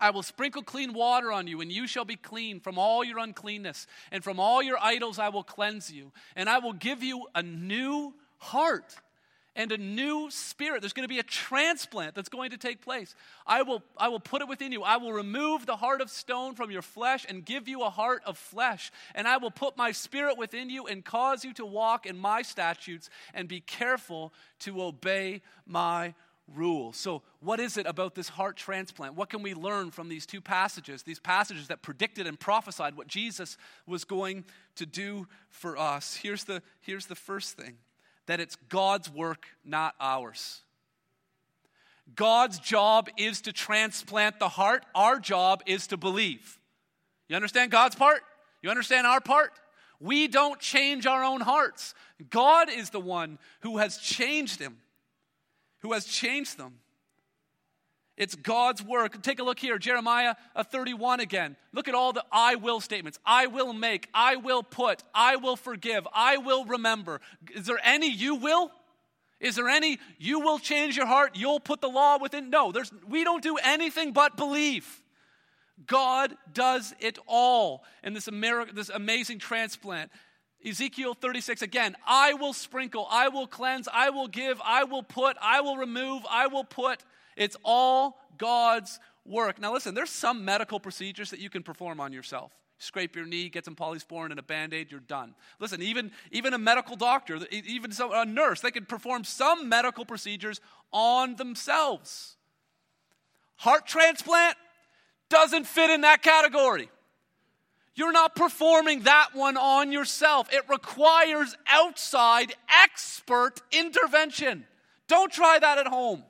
I 0.00 0.10
will 0.10 0.22
sprinkle 0.22 0.62
clean 0.62 0.92
water 0.92 1.32
on 1.32 1.46
you, 1.46 1.60
and 1.60 1.72
you 1.72 1.86
shall 1.86 2.04
be 2.04 2.16
clean 2.16 2.60
from 2.60 2.78
all 2.78 3.02
your 3.02 3.18
uncleanness, 3.18 3.86
and 4.12 4.22
from 4.22 4.38
all 4.38 4.62
your 4.62 4.78
idols 4.80 5.18
I 5.18 5.28
will 5.30 5.42
cleanse 5.42 5.90
you. 5.90 6.12
And 6.36 6.48
I 6.48 6.58
will 6.58 6.72
give 6.72 7.02
you 7.02 7.26
a 7.34 7.42
new 7.42 8.14
heart 8.38 8.94
and 9.56 9.72
a 9.72 9.78
new 9.78 10.30
spirit. 10.30 10.80
There's 10.80 10.92
going 10.92 11.08
to 11.08 11.12
be 11.12 11.18
a 11.18 11.24
transplant 11.24 12.14
that's 12.14 12.28
going 12.28 12.50
to 12.50 12.56
take 12.56 12.80
place. 12.80 13.14
I 13.46 13.62
will, 13.62 13.82
I 13.96 14.08
will 14.08 14.20
put 14.20 14.42
it 14.42 14.48
within 14.48 14.72
you. 14.72 14.82
I 14.82 14.96
will 14.96 15.12
remove 15.12 15.66
the 15.66 15.76
heart 15.76 16.00
of 16.00 16.10
stone 16.10 16.54
from 16.54 16.70
your 16.70 16.82
flesh 16.82 17.26
and 17.28 17.44
give 17.44 17.68
you 17.68 17.82
a 17.82 17.90
heart 17.90 18.22
of 18.24 18.38
flesh. 18.38 18.92
And 19.14 19.26
I 19.26 19.38
will 19.38 19.50
put 19.50 19.76
my 19.76 19.92
spirit 19.92 20.38
within 20.38 20.70
you 20.70 20.86
and 20.86 21.04
cause 21.04 21.44
you 21.44 21.52
to 21.54 21.66
walk 21.66 22.06
in 22.06 22.18
my 22.18 22.42
statutes 22.42 23.10
and 23.34 23.48
be 23.48 23.60
careful 23.60 24.32
to 24.60 24.82
obey 24.82 25.42
my 25.66 26.14
rules. 26.54 26.96
So, 26.96 27.22
what 27.40 27.60
is 27.60 27.76
it 27.76 27.86
about 27.86 28.14
this 28.14 28.28
heart 28.28 28.56
transplant? 28.56 29.14
What 29.14 29.30
can 29.30 29.42
we 29.42 29.54
learn 29.54 29.90
from 29.90 30.08
these 30.08 30.26
two 30.26 30.40
passages? 30.40 31.02
These 31.02 31.20
passages 31.20 31.68
that 31.68 31.82
predicted 31.82 32.26
and 32.26 32.38
prophesied 32.38 32.96
what 32.96 33.06
Jesus 33.06 33.56
was 33.86 34.04
going 34.04 34.44
to 34.76 34.86
do 34.86 35.26
for 35.50 35.76
us. 35.76 36.16
Here's 36.16 36.44
the, 36.44 36.62
here's 36.80 37.06
the 37.06 37.14
first 37.14 37.56
thing 37.56 37.76
that 38.28 38.40
it's 38.40 38.56
God's 38.68 39.10
work, 39.10 39.46
not 39.64 39.94
ours. 39.98 40.60
God's 42.14 42.58
job 42.58 43.08
is 43.16 43.40
to 43.42 43.52
transplant 43.52 44.38
the 44.38 44.50
heart, 44.50 44.84
our 44.94 45.18
job 45.18 45.62
is 45.66 45.88
to 45.88 45.96
believe. 45.96 46.58
You 47.28 47.36
understand 47.36 47.70
God's 47.70 47.96
part? 47.96 48.20
You 48.62 48.70
understand 48.70 49.06
our 49.06 49.20
part? 49.20 49.52
We 49.98 50.28
don't 50.28 50.60
change 50.60 51.06
our 51.06 51.24
own 51.24 51.40
hearts. 51.40 51.94
God 52.28 52.70
is 52.70 52.90
the 52.90 53.00
one 53.00 53.38
who 53.60 53.78
has 53.78 53.96
changed 53.96 54.58
them, 54.58 54.76
who 55.80 55.92
has 55.94 56.04
changed 56.04 56.58
them. 56.58 56.74
It's 58.18 58.34
God's 58.34 58.82
work. 58.82 59.22
Take 59.22 59.38
a 59.38 59.44
look 59.44 59.60
here, 59.60 59.78
Jeremiah 59.78 60.34
uh, 60.56 60.64
31 60.64 61.20
again. 61.20 61.56
Look 61.72 61.86
at 61.86 61.94
all 61.94 62.12
the 62.12 62.24
I 62.32 62.56
will 62.56 62.80
statements. 62.80 63.18
I 63.24 63.46
will 63.46 63.72
make, 63.72 64.08
I 64.12 64.34
will 64.34 64.64
put, 64.64 65.04
I 65.14 65.36
will 65.36 65.54
forgive, 65.54 66.06
I 66.12 66.36
will 66.36 66.64
remember. 66.64 67.20
Is 67.54 67.66
there 67.66 67.78
any 67.82 68.10
you 68.10 68.34
will? 68.34 68.72
Is 69.38 69.54
there 69.54 69.68
any 69.68 70.00
you 70.18 70.40
will 70.40 70.58
change 70.58 70.96
your 70.96 71.06
heart, 71.06 71.36
you'll 71.36 71.60
put 71.60 71.80
the 71.80 71.88
law 71.88 72.18
within? 72.18 72.50
No, 72.50 72.72
there's 72.72 72.92
we 73.08 73.22
don't 73.22 73.42
do 73.42 73.56
anything 73.56 74.12
but 74.12 74.36
believe. 74.36 75.00
God 75.86 76.36
does 76.52 76.92
it 76.98 77.20
all 77.28 77.84
in 78.02 78.14
this, 78.14 78.26
America, 78.26 78.72
this 78.74 78.88
amazing 78.88 79.38
transplant. 79.38 80.10
Ezekiel 80.66 81.14
36 81.14 81.62
again, 81.62 81.96
I 82.04 82.34
will 82.34 82.52
sprinkle, 82.52 83.06
I 83.08 83.28
will 83.28 83.46
cleanse, 83.46 83.86
I 83.86 84.10
will 84.10 84.26
give, 84.26 84.60
I 84.64 84.82
will 84.82 85.04
put, 85.04 85.36
I 85.40 85.60
will 85.60 85.76
remove, 85.76 86.24
I 86.28 86.48
will 86.48 86.64
put. 86.64 87.04
It's 87.38 87.56
all 87.64 88.18
God's 88.36 88.98
work. 89.24 89.60
Now, 89.60 89.72
listen, 89.72 89.94
there's 89.94 90.10
some 90.10 90.44
medical 90.44 90.80
procedures 90.80 91.30
that 91.30 91.40
you 91.40 91.48
can 91.48 91.62
perform 91.62 92.00
on 92.00 92.12
yourself. 92.12 92.52
Scrape 92.78 93.16
your 93.16 93.26
knee, 93.26 93.48
get 93.48 93.64
some 93.64 93.74
polysporin 93.74 94.30
and 94.30 94.38
a 94.38 94.42
band 94.42 94.72
aid, 94.72 94.90
you're 94.90 95.00
done. 95.00 95.34
Listen, 95.58 95.82
even, 95.82 96.12
even 96.30 96.54
a 96.54 96.58
medical 96.58 96.96
doctor, 96.96 97.38
even 97.50 97.90
some, 97.90 98.12
a 98.12 98.24
nurse, 98.24 98.60
they 98.60 98.70
can 98.70 98.84
perform 98.84 99.24
some 99.24 99.68
medical 99.68 100.04
procedures 100.04 100.60
on 100.92 101.34
themselves. 101.36 102.36
Heart 103.56 103.86
transplant 103.86 104.56
doesn't 105.28 105.66
fit 105.66 105.90
in 105.90 106.02
that 106.02 106.22
category. 106.22 106.88
You're 107.96 108.12
not 108.12 108.36
performing 108.36 109.02
that 109.02 109.30
one 109.32 109.56
on 109.56 109.90
yourself. 109.90 110.52
It 110.52 110.62
requires 110.68 111.56
outside 111.66 112.54
expert 112.84 113.60
intervention. 113.72 114.64
Don't 115.08 115.32
try 115.32 115.58
that 115.58 115.78
at 115.78 115.88
home. 115.88 116.22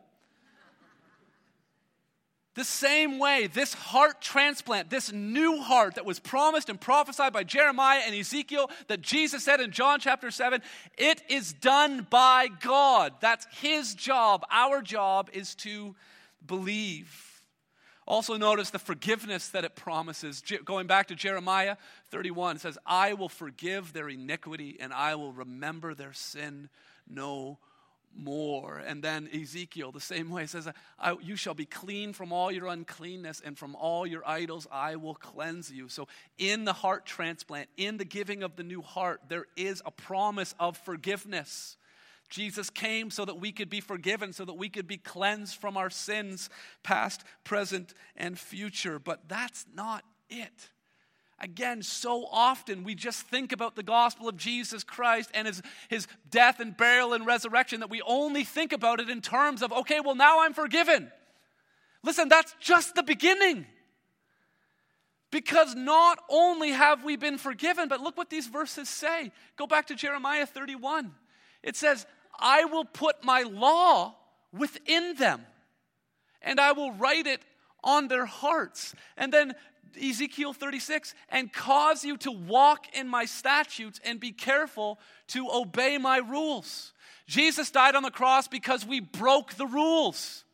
The 2.58 2.64
same 2.64 3.20
way, 3.20 3.46
this 3.46 3.72
heart 3.72 4.20
transplant, 4.20 4.90
this 4.90 5.12
new 5.12 5.60
heart 5.60 5.94
that 5.94 6.04
was 6.04 6.18
promised 6.18 6.68
and 6.68 6.80
prophesied 6.80 7.32
by 7.32 7.44
Jeremiah 7.44 8.02
and 8.04 8.16
Ezekiel, 8.16 8.68
that 8.88 9.00
Jesus 9.00 9.44
said 9.44 9.60
in 9.60 9.70
John 9.70 10.00
chapter 10.00 10.32
7, 10.32 10.60
it 10.96 11.22
is 11.28 11.52
done 11.52 12.04
by 12.10 12.48
God. 12.48 13.12
That's 13.20 13.46
His 13.60 13.94
job. 13.94 14.44
Our 14.50 14.82
job 14.82 15.30
is 15.32 15.54
to 15.56 15.94
believe. 16.44 17.44
Also, 18.08 18.36
notice 18.36 18.70
the 18.70 18.80
forgiveness 18.80 19.46
that 19.50 19.64
it 19.64 19.76
promises. 19.76 20.42
Going 20.64 20.88
back 20.88 21.06
to 21.08 21.14
Jeremiah 21.14 21.76
31, 22.10 22.56
it 22.56 22.62
says, 22.62 22.76
I 22.84 23.14
will 23.14 23.28
forgive 23.28 23.92
their 23.92 24.08
iniquity 24.08 24.78
and 24.80 24.92
I 24.92 25.14
will 25.14 25.32
remember 25.32 25.94
their 25.94 26.12
sin 26.12 26.70
no 27.08 27.58
more. 28.18 28.78
And 28.78 29.02
then 29.02 29.28
Ezekiel, 29.32 29.92
the 29.92 30.00
same 30.00 30.30
way, 30.30 30.46
says, 30.46 30.68
You 31.22 31.36
shall 31.36 31.54
be 31.54 31.64
clean 31.64 32.12
from 32.12 32.32
all 32.32 32.50
your 32.50 32.66
uncleanness, 32.66 33.40
and 33.44 33.56
from 33.56 33.74
all 33.76 34.06
your 34.06 34.26
idols 34.28 34.66
I 34.70 34.96
will 34.96 35.14
cleanse 35.14 35.70
you. 35.70 35.88
So, 35.88 36.08
in 36.36 36.64
the 36.64 36.72
heart 36.72 37.06
transplant, 37.06 37.68
in 37.76 37.96
the 37.96 38.04
giving 38.04 38.42
of 38.42 38.56
the 38.56 38.62
new 38.62 38.82
heart, 38.82 39.22
there 39.28 39.46
is 39.56 39.82
a 39.86 39.90
promise 39.90 40.54
of 40.58 40.76
forgiveness. 40.76 41.76
Jesus 42.28 42.68
came 42.68 43.10
so 43.10 43.24
that 43.24 43.40
we 43.40 43.52
could 43.52 43.70
be 43.70 43.80
forgiven, 43.80 44.32
so 44.32 44.44
that 44.44 44.54
we 44.54 44.68
could 44.68 44.86
be 44.86 44.98
cleansed 44.98 45.56
from 45.56 45.76
our 45.76 45.90
sins, 45.90 46.50
past, 46.82 47.24
present, 47.44 47.94
and 48.16 48.38
future. 48.38 48.98
But 48.98 49.28
that's 49.28 49.66
not 49.74 50.04
it. 50.28 50.70
Again, 51.40 51.82
so 51.82 52.26
often 52.32 52.82
we 52.82 52.96
just 52.96 53.22
think 53.22 53.52
about 53.52 53.76
the 53.76 53.84
gospel 53.84 54.28
of 54.28 54.36
Jesus 54.36 54.82
Christ 54.82 55.30
and 55.34 55.46
his, 55.46 55.62
his 55.88 56.08
death 56.30 56.58
and 56.58 56.76
burial 56.76 57.12
and 57.12 57.24
resurrection 57.24 57.80
that 57.80 57.90
we 57.90 58.02
only 58.02 58.42
think 58.42 58.72
about 58.72 58.98
it 58.98 59.08
in 59.08 59.20
terms 59.20 59.62
of, 59.62 59.72
okay, 59.72 60.00
well, 60.00 60.16
now 60.16 60.40
I'm 60.40 60.52
forgiven. 60.52 61.12
Listen, 62.02 62.28
that's 62.28 62.54
just 62.60 62.96
the 62.96 63.04
beginning. 63.04 63.66
Because 65.30 65.76
not 65.76 66.18
only 66.28 66.70
have 66.70 67.04
we 67.04 67.16
been 67.16 67.38
forgiven, 67.38 67.88
but 67.88 68.00
look 68.00 68.16
what 68.16 68.30
these 68.30 68.48
verses 68.48 68.88
say. 68.88 69.30
Go 69.56 69.66
back 69.66 69.88
to 69.88 69.94
Jeremiah 69.94 70.46
31. 70.46 71.12
It 71.62 71.76
says, 71.76 72.04
I 72.38 72.64
will 72.64 72.84
put 72.84 73.22
my 73.22 73.42
law 73.42 74.16
within 74.52 75.14
them, 75.16 75.42
and 76.42 76.58
I 76.58 76.72
will 76.72 76.92
write 76.92 77.26
it 77.26 77.42
on 77.84 78.08
their 78.08 78.24
hearts. 78.26 78.94
And 79.16 79.32
then 79.32 79.54
Ezekiel 79.96 80.52
36, 80.52 81.14
and 81.28 81.52
cause 81.52 82.04
you 82.04 82.16
to 82.18 82.30
walk 82.30 82.86
in 82.94 83.08
my 83.08 83.24
statutes 83.24 84.00
and 84.04 84.20
be 84.20 84.32
careful 84.32 84.98
to 85.28 85.48
obey 85.50 85.98
my 85.98 86.18
rules. 86.18 86.92
Jesus 87.26 87.70
died 87.70 87.94
on 87.94 88.02
the 88.02 88.10
cross 88.10 88.48
because 88.48 88.86
we 88.86 89.00
broke 89.00 89.54
the 89.54 89.66
rules. 89.66 90.44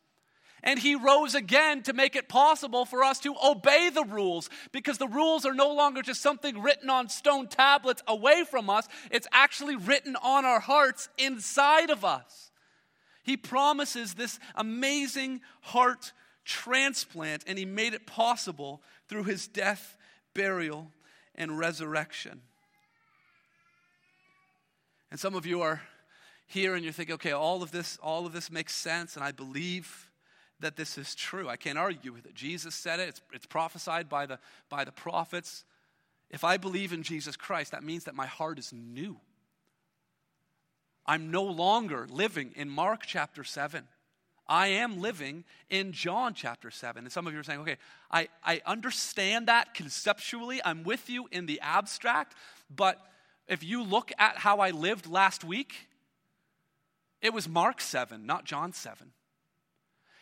And 0.61 0.79
he 0.79 0.95
rose 0.95 1.35
again 1.35 1.83
to 1.83 1.93
make 1.93 2.15
it 2.15 2.27
possible 2.27 2.85
for 2.85 3.03
us 3.03 3.19
to 3.19 3.35
obey 3.43 3.91
the 3.91 4.03
rules 4.03 4.49
because 4.71 4.97
the 4.97 5.07
rules 5.07 5.45
are 5.45 5.53
no 5.53 5.71
longer 5.71 6.01
just 6.01 6.23
something 6.23 6.61
written 6.61 6.89
on 6.89 7.07
stone 7.07 7.47
tablets 7.47 8.01
away 8.07 8.43
from 8.49 8.69
us, 8.69 8.87
it's 9.11 9.27
actually 9.31 9.75
written 9.75 10.15
on 10.15 10.43
our 10.43 10.59
hearts 10.59 11.07
inside 11.19 11.91
of 11.91 12.03
us. 12.03 12.51
He 13.21 13.37
promises 13.37 14.15
this 14.15 14.39
amazing 14.55 15.41
heart 15.61 16.13
transplant, 16.45 17.43
and 17.47 17.57
he 17.57 17.65
made 17.65 17.93
it 17.93 18.05
possible 18.05 18.81
through 19.07 19.23
his 19.23 19.47
death, 19.47 19.97
burial, 20.33 20.91
and 21.35 21.57
resurrection. 21.57 22.41
And 25.11 25.19
some 25.19 25.35
of 25.35 25.45
you 25.45 25.61
are 25.61 25.81
here 26.47 26.75
and 26.75 26.83
you're 26.83 26.93
thinking, 26.93 27.15
okay, 27.15 27.31
all 27.31 27.63
of 27.63 27.71
this, 27.71 27.97
all 28.01 28.25
of 28.25 28.33
this 28.33 28.51
makes 28.51 28.73
sense, 28.73 29.15
and 29.15 29.23
I 29.23 29.31
believe 29.31 30.09
that 30.59 30.75
this 30.75 30.97
is 30.97 31.15
true. 31.15 31.49
I 31.49 31.57
can't 31.57 31.77
argue 31.77 32.13
with 32.13 32.25
it. 32.25 32.33
Jesus 32.33 32.75
said 32.75 32.99
it, 32.99 33.09
it's, 33.09 33.21
it's 33.33 33.45
prophesied 33.45 34.09
by 34.09 34.25
the, 34.25 34.39
by 34.69 34.83
the 34.83 34.91
prophets. 34.91 35.63
If 36.29 36.43
I 36.43 36.57
believe 36.57 36.93
in 36.93 37.03
Jesus 37.03 37.35
Christ, 37.35 37.71
that 37.71 37.83
means 37.83 38.05
that 38.05 38.15
my 38.15 38.25
heart 38.25 38.57
is 38.57 38.71
new. 38.73 39.19
I'm 41.05 41.29
no 41.29 41.43
longer 41.43 42.07
living 42.09 42.53
in 42.55 42.69
Mark 42.69 43.03
chapter 43.05 43.43
7. 43.43 43.83
I 44.47 44.67
am 44.67 45.01
living 45.01 45.43
in 45.69 45.91
John 45.91 46.33
chapter 46.33 46.69
7. 46.69 47.03
And 47.03 47.11
some 47.11 47.25
of 47.27 47.33
you 47.33 47.39
are 47.39 47.43
saying, 47.43 47.61
okay, 47.61 47.77
I, 48.11 48.27
I 48.43 48.61
understand 48.65 49.47
that 49.47 49.73
conceptually. 49.73 50.61
I'm 50.63 50.83
with 50.83 51.09
you 51.09 51.27
in 51.31 51.45
the 51.45 51.59
abstract. 51.61 52.35
But 52.73 53.01
if 53.47 53.63
you 53.63 53.83
look 53.83 54.11
at 54.17 54.37
how 54.37 54.59
I 54.59 54.71
lived 54.71 55.07
last 55.07 55.43
week, 55.43 55.87
it 57.21 57.33
was 57.33 57.49
Mark 57.49 57.81
7, 57.81 58.25
not 58.25 58.45
John 58.45 58.71
7. 58.71 59.11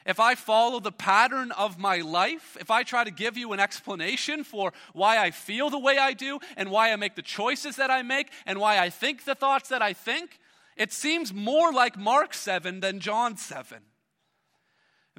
If 0.06 0.20
I 0.20 0.36
follow 0.36 0.80
the 0.80 0.92
pattern 0.92 1.52
of 1.52 1.78
my 1.80 1.98
life, 1.98 2.58
if 2.60 2.70
I 2.70 2.84
try 2.84 3.06
to 3.06 3.12
give 3.12 3.38
you 3.38 3.54
an 3.54 3.60
explanation 3.60 4.44
for 4.44 4.74
why 4.92 5.18
I 5.18 5.32
feel 5.32 5.70
the 5.70 5.80
way 5.80 5.98
I 5.98 6.14
do 6.14 6.40
and 6.58 6.70
why 6.70 6.92
I 6.92 6.96
make 6.98 7.16
the 7.16 7.22
choices 7.22 7.78
that 7.78 7.90
I 7.90 8.02
make 8.02 8.30
and 8.46 8.60
why 8.60 8.80
I 8.80 8.90
think 8.90 9.24
the 9.24 9.36
thoughts 9.36 9.70
that 9.70 9.82
I 9.82 9.94
think, 9.94 10.40
It 10.76 10.92
seems 10.92 11.32
more 11.34 11.72
like 11.72 11.98
Mark 11.98 12.34
7 12.34 12.80
than 12.80 13.00
John 13.00 13.38
7. 13.38 13.84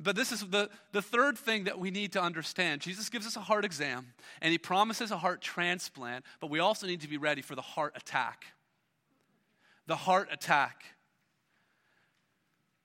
But 0.01 0.17
this 0.17 0.33
is 0.33 0.41
the, 0.41 0.71
the 0.93 1.03
third 1.03 1.39
thing 1.39 1.65
that 1.65 1.79
we 1.79 1.91
need 1.91 2.13
to 2.13 2.23
understand. 2.23 2.81
Jesus 2.81 3.09
gives 3.09 3.27
us 3.27 3.37
a 3.37 3.41
heart 3.41 3.65
exam, 3.65 4.13
and 4.43 4.51
he 4.51 4.59
promises 4.59 5.13
a 5.13 5.17
heart 5.17 5.41
transplant, 5.41 6.25
but 6.41 6.51
we 6.51 6.59
also 6.59 6.87
need 6.87 7.03
to 7.03 7.09
be 7.09 7.17
ready 7.17 7.43
for 7.43 7.55
the 7.55 7.63
heart 7.63 7.93
attack. 7.97 8.47
The 9.87 9.97
heart 9.97 10.29
attack. 10.33 10.85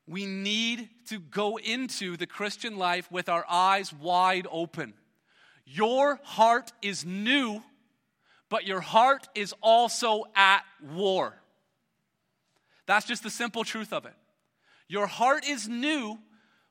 We 0.06 0.26
need 0.26 0.89
to 1.08 1.19
go 1.19 1.58
into 1.58 2.15
the 2.15 2.28
Christian 2.28 2.78
life 2.78 3.12
with 3.12 3.28
our 3.28 3.45
eyes 3.50 3.91
wide 3.91 4.48
open. 4.52 4.93
Your 5.65 6.19
heart 6.24 6.72
is 6.82 7.06
new, 7.06 7.63
but 8.50 8.65
your 8.65 8.82
heart 8.82 9.28
is 9.34 9.54
also 9.62 10.26
at 10.36 10.63
war. 10.95 11.39
That's 12.86 13.06
just 13.06 13.22
the 13.22 13.30
simple 13.30 13.63
truth 13.63 13.93
of 13.93 14.06
it. 14.06 14.13
Your 14.88 15.06
heart 15.06 15.48
is 15.48 15.69
new, 15.69 16.17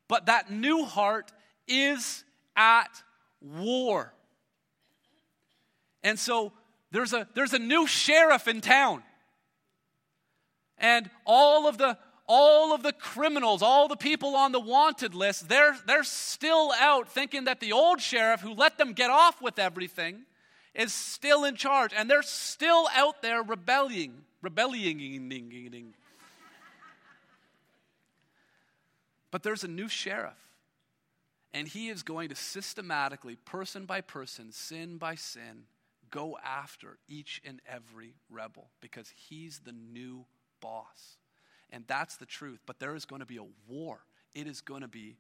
but 0.09 0.27
that 0.27 0.51
new 0.51 0.85
heart 0.85 1.31
is 1.66 2.25
at 2.57 3.03
war. 3.40 4.12
And 6.03 6.18
so 6.18 6.53
there's 6.90 7.12
a, 7.12 7.29
there's 7.35 7.53
a 7.53 7.59
new 7.59 7.87
sheriff 7.87 8.49
in 8.49 8.61
town. 8.61 9.03
And 10.79 11.11
all 11.27 11.68
of 11.68 11.77
the 11.79 11.99
all 12.29 12.75
of 12.75 12.83
the 12.83 12.92
criminals, 12.92 13.62
all 13.62 13.88
the 13.88 13.97
people 13.97 14.37
on 14.37 14.53
the 14.53 14.61
wanted 14.61 15.14
list, 15.14 15.49
they're, 15.49 15.75
they're 15.87 16.05
still 16.05 16.73
out 16.79 17.09
thinking 17.09 17.44
that 17.44 17.59
the 17.59 17.73
old 17.73 18.03
sheriff 18.03 18.42
who 18.42 18.53
let 18.53 18.77
them 18.77 18.92
get 18.92 19.09
off 19.09 19.40
with 19.40 19.59
everything 19.59 20.21
is 20.75 20.92
still 20.92 21.44
in 21.44 21.57
charge. 21.57 21.92
And 21.97 22.09
they're 22.09 22.23
still 22.23 22.87
out 22.94 23.23
there 23.23 23.42
rebelling, 23.42 24.12
rebelling. 24.42 25.94
But 29.31 29.43
there's 29.43 29.64
a 29.64 29.69
new 29.69 29.88
sheriff. 29.88 30.38
And 31.55 31.67
he 31.67 31.88
is 31.88 32.03
going 32.03 32.29
to 32.29 32.35
systematically, 32.35 33.37
person 33.37 33.87
by 33.87 34.01
person, 34.03 34.53
sin 34.53 34.99
by 34.99 35.14
sin, 35.14 35.64
go 36.11 36.38
after 36.45 36.99
each 37.09 37.41
and 37.45 37.61
every 37.67 38.14
rebel 38.31 38.69
because 38.81 39.12
he's 39.14 39.61
the 39.61 39.73
new 39.73 40.25
boss. 40.61 41.17
And 41.71 41.85
that's 41.87 42.17
the 42.17 42.27
truth. 42.27 42.61
But 42.67 42.79
there 42.79 42.95
is 42.95 43.05
going 43.05 43.21
to 43.21 43.27
be 43.27 43.38
a 43.38 43.47
war. 43.67 44.01
It 44.35 44.47
is 44.47 44.61
going 44.61 44.83
to 44.83 44.88
be, 44.88 45.17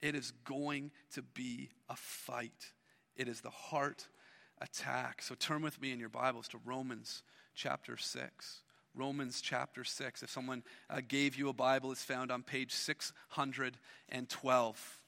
it 0.00 0.14
is 0.14 0.32
going 0.44 0.90
to 1.12 1.22
be 1.22 1.70
a 1.88 1.96
fight. 1.96 2.72
It 3.16 3.28
is 3.28 3.40
the 3.40 3.50
heart 3.50 4.08
attack. 4.60 5.22
So 5.22 5.34
turn 5.34 5.62
with 5.62 5.80
me 5.80 5.92
in 5.92 6.00
your 6.00 6.08
Bibles 6.08 6.48
to 6.48 6.60
Romans 6.64 7.22
chapter 7.54 7.96
6. 7.96 8.60
Romans 8.94 9.40
chapter 9.40 9.82
6. 9.82 10.22
If 10.22 10.30
someone 10.30 10.62
uh, 10.88 11.00
gave 11.06 11.36
you 11.36 11.48
a 11.48 11.52
Bible, 11.52 11.90
it's 11.90 12.04
found 12.04 12.30
on 12.30 12.42
page 12.42 12.72
612. 12.72 15.00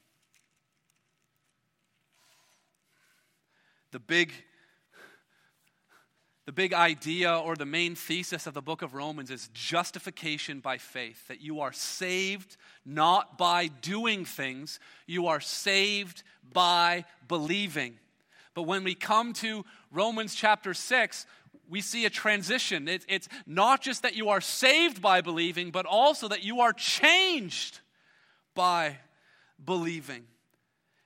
The 3.92 4.01
big 4.01 4.33
the 6.46 6.53
big 6.53 6.72
idea 6.72 7.37
or 7.37 7.57
the 7.57 7.66
main 7.66 7.96
thesis 7.96 8.46
of 8.46 8.55
the 8.55 8.62
book 8.62 8.83
of 8.83 8.94
Romans 8.94 9.33
is 9.33 9.51
justification 9.53 10.61
by 10.61 10.79
faith. 10.79 11.27
That 11.27 11.40
you 11.40 11.61
are 11.61 11.72
saved 11.72 12.57
not 12.85 13.37
by 13.37 13.66
doing 13.66 14.25
things, 14.25 14.79
you 15.09 15.27
are 15.27 15.40
saved 15.40 16.22
by 16.53 17.05
believing. 17.27 17.99
But 18.55 18.62
when 18.62 18.85
we 18.85 18.94
come 18.94 19.33
to 19.35 19.64
Romans 19.90 20.37
chapter 20.37 20.72
6, 20.72 21.27
we 21.68 21.81
see 21.81 22.05
a 22.05 22.11
transition. 22.11 22.88
It, 22.88 23.05
it's 23.09 23.29
not 23.46 23.83
just 23.83 24.02
that 24.02 24.16
you 24.16 24.29
are 24.29 24.40
saved 24.40 25.02
by 25.02 25.20
believing, 25.20 25.70
but 25.70 25.87
also 25.87 26.29
that 26.29 26.44
you 26.44 26.61
are 26.61 26.72
changed 26.72 27.81
by 28.55 28.98
believing. 29.64 30.24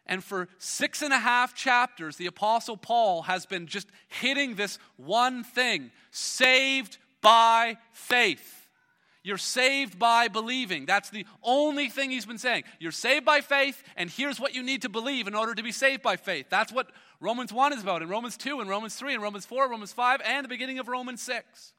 And 0.06 0.24
for 0.24 0.48
six 0.58 1.02
and 1.02 1.12
a 1.12 1.18
half 1.18 1.54
chapters, 1.54 2.16
the 2.16 2.26
Apostle 2.26 2.76
Paul 2.76 3.22
has 3.22 3.46
been 3.46 3.66
just 3.66 3.88
hitting 4.08 4.56
this 4.56 4.78
one 4.96 5.44
thing 5.44 5.92
saved 6.10 6.98
by 7.20 7.76
faith. 7.92 8.56
You're 9.22 9.38
saved 9.38 9.98
by 9.98 10.28
believing. 10.28 10.86
That's 10.86 11.10
the 11.10 11.26
only 11.42 11.90
thing 11.90 12.10
he's 12.10 12.24
been 12.24 12.38
saying. 12.38 12.64
You're 12.78 12.90
saved 12.90 13.26
by 13.26 13.42
faith, 13.42 13.82
and 13.94 14.08
here's 14.08 14.40
what 14.40 14.54
you 14.54 14.62
need 14.62 14.82
to 14.82 14.88
believe 14.88 15.28
in 15.28 15.34
order 15.34 15.54
to 15.54 15.62
be 15.62 15.72
saved 15.72 16.02
by 16.02 16.16
faith. 16.16 16.46
That's 16.48 16.72
what 16.72 16.90
Romans 17.20 17.52
1 17.52 17.74
is 17.74 17.83
about, 17.83 18.00
and 18.00 18.11
Romans 18.11 18.37
2, 18.37 18.61
and 18.61 18.68
Romans 18.68 18.94
3, 18.94 19.14
and 19.14 19.22
Romans 19.22 19.44
4, 19.44 19.68
Romans 19.68 19.92
5, 19.92 20.22
and 20.24 20.44
the 20.44 20.48
beginning 20.48 20.78
of 20.78 20.88
Romans 20.88 21.20
6 21.22 21.74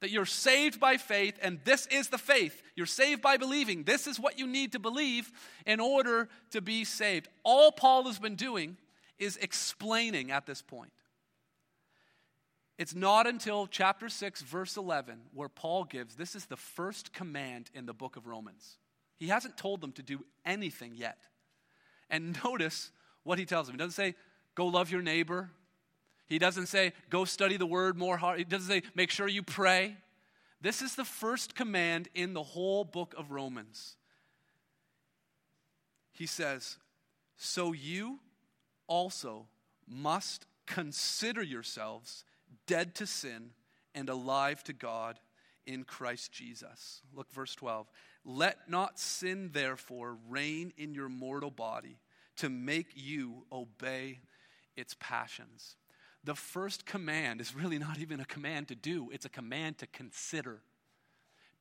that 0.00 0.10
you're 0.10 0.26
saved 0.26 0.78
by 0.78 0.96
faith, 0.96 1.38
and 1.42 1.58
this 1.64 1.86
is 1.86 2.08
the 2.08 2.18
faith. 2.18 2.62
You're 2.76 2.86
saved 2.86 3.20
by 3.20 3.36
believing. 3.36 3.82
This 3.82 4.06
is 4.06 4.20
what 4.20 4.38
you 4.38 4.46
need 4.46 4.72
to 4.72 4.78
believe 4.78 5.30
in 5.66 5.80
order 5.80 6.28
to 6.52 6.60
be 6.60 6.84
saved. 6.84 7.28
All 7.42 7.72
Paul 7.72 8.04
has 8.04 8.18
been 8.18 8.36
doing 8.36 8.76
is 9.18 9.36
explaining 9.38 10.30
at 10.30 10.46
this 10.46 10.62
point. 10.62 10.92
It's 12.78 12.94
not 12.94 13.26
until 13.26 13.66
chapter 13.66 14.08
6, 14.08 14.42
verse 14.42 14.76
11, 14.76 15.18
where 15.34 15.48
Paul 15.48 15.82
gives 15.82 16.14
this 16.14 16.36
is 16.36 16.46
the 16.46 16.56
first 16.56 17.12
command 17.12 17.70
in 17.74 17.86
the 17.86 17.92
book 17.92 18.16
of 18.16 18.28
Romans. 18.28 18.78
He 19.16 19.28
hasn't 19.28 19.56
told 19.56 19.80
them 19.80 19.90
to 19.92 20.02
do 20.02 20.24
anything 20.46 20.92
yet. 20.94 21.18
And 22.08 22.38
notice 22.44 22.92
what 23.24 23.38
he 23.38 23.44
tells 23.44 23.66
them. 23.66 23.74
He 23.74 23.78
doesn't 23.78 23.92
say, 23.92 24.14
go 24.58 24.66
love 24.66 24.90
your 24.90 25.02
neighbor, 25.02 25.50
he 26.26 26.40
doesn't 26.40 26.66
say, 26.66 26.92
go 27.10 27.24
study 27.24 27.56
the 27.56 27.64
word 27.64 27.96
more 27.96 28.16
hard. 28.16 28.38
He 28.38 28.44
doesn't 28.44 28.68
say, 28.68 28.82
make 28.96 29.12
sure 29.12 29.28
you 29.28 29.44
pray. 29.44 29.96
This 30.60 30.82
is 30.82 30.96
the 30.96 31.04
first 31.04 31.54
command 31.54 32.08
in 32.12 32.34
the 32.34 32.42
whole 32.42 32.82
book 32.82 33.14
of 33.16 33.30
Romans. 33.30 33.94
He 36.10 36.26
says, 36.26 36.76
So 37.36 37.72
you 37.72 38.18
also 38.88 39.46
must 39.86 40.46
consider 40.66 41.40
yourselves 41.40 42.24
dead 42.66 42.96
to 42.96 43.06
sin 43.06 43.50
and 43.94 44.08
alive 44.08 44.64
to 44.64 44.72
God 44.72 45.20
in 45.66 45.84
Christ 45.84 46.32
Jesus. 46.32 47.00
Look, 47.14 47.30
verse 47.30 47.54
12. 47.54 47.86
Let 48.24 48.68
not 48.68 48.98
sin, 48.98 49.50
therefore, 49.52 50.18
reign 50.28 50.72
in 50.76 50.94
your 50.94 51.08
mortal 51.08 51.52
body 51.52 52.00
to 52.38 52.48
make 52.50 52.88
you 52.96 53.46
obey 53.52 54.18
its 54.78 54.96
passions 54.98 55.76
the 56.24 56.34
first 56.34 56.84
command 56.84 57.40
is 57.40 57.54
really 57.54 57.78
not 57.78 57.98
even 57.98 58.20
a 58.20 58.24
command 58.24 58.68
to 58.68 58.74
do, 58.74 59.08
it's 59.12 59.24
a 59.24 59.30
command 59.30 59.78
to 59.78 59.86
consider, 59.86 60.60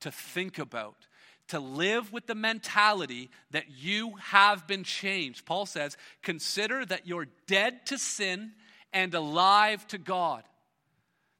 to 0.02 0.12
think 0.12 0.60
about, 0.60 1.08
to 1.50 1.60
live 1.60 2.12
with 2.12 2.28
the 2.28 2.36
mentality 2.36 3.30
that 3.52 3.66
you 3.70 4.16
have 4.16 4.68
been 4.68 4.84
changed. 4.84 5.46
Paul 5.46 5.66
says, 5.66 5.96
Consider 6.22 6.86
that 6.86 7.08
you're 7.08 7.28
dead 7.48 7.86
to 7.88 7.98
sin 7.98 8.52
and 8.92 9.14
alive 9.14 9.88
to 9.88 9.98
God. 9.98 10.44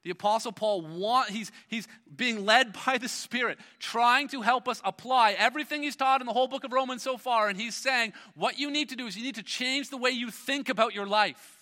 The 0.04 0.12
Apostle 0.12 0.54
Paul, 0.54 0.84
want, 0.84 1.30
he's, 1.30 1.52
he's 1.68 1.86
being 2.16 2.46
led 2.46 2.78
by 2.86 2.98
the 2.98 3.10
Spirit, 3.10 3.58
trying 3.78 4.30
to 4.30 4.42
help 4.42 4.70
us 4.70 4.82
apply 4.86 5.34
everything 5.34 5.84
he's 5.84 5.98
taught 5.98 6.22
in 6.22 6.28
the 6.28 6.34
whole 6.34 6.48
book 6.48 6.64
of 6.64 6.72
Romans 6.72 7.04
so 7.04 7.18
far. 7.18 7.50
And 7.50 7.60
he's 7.60 7.76
saying, 7.76 8.14
what 8.36 8.58
you 8.58 8.72
need 8.72 8.90
to 8.90 8.96
do 8.96 9.06
is 9.08 9.18
you 9.18 9.24
need 9.24 9.36
to 9.36 9.44
change 9.44 9.90
the 9.90 9.98
way 9.98 10.12
you 10.12 10.32
think 10.32 10.70
about 10.70 10.96
your 10.96 11.08
life. 11.08 11.57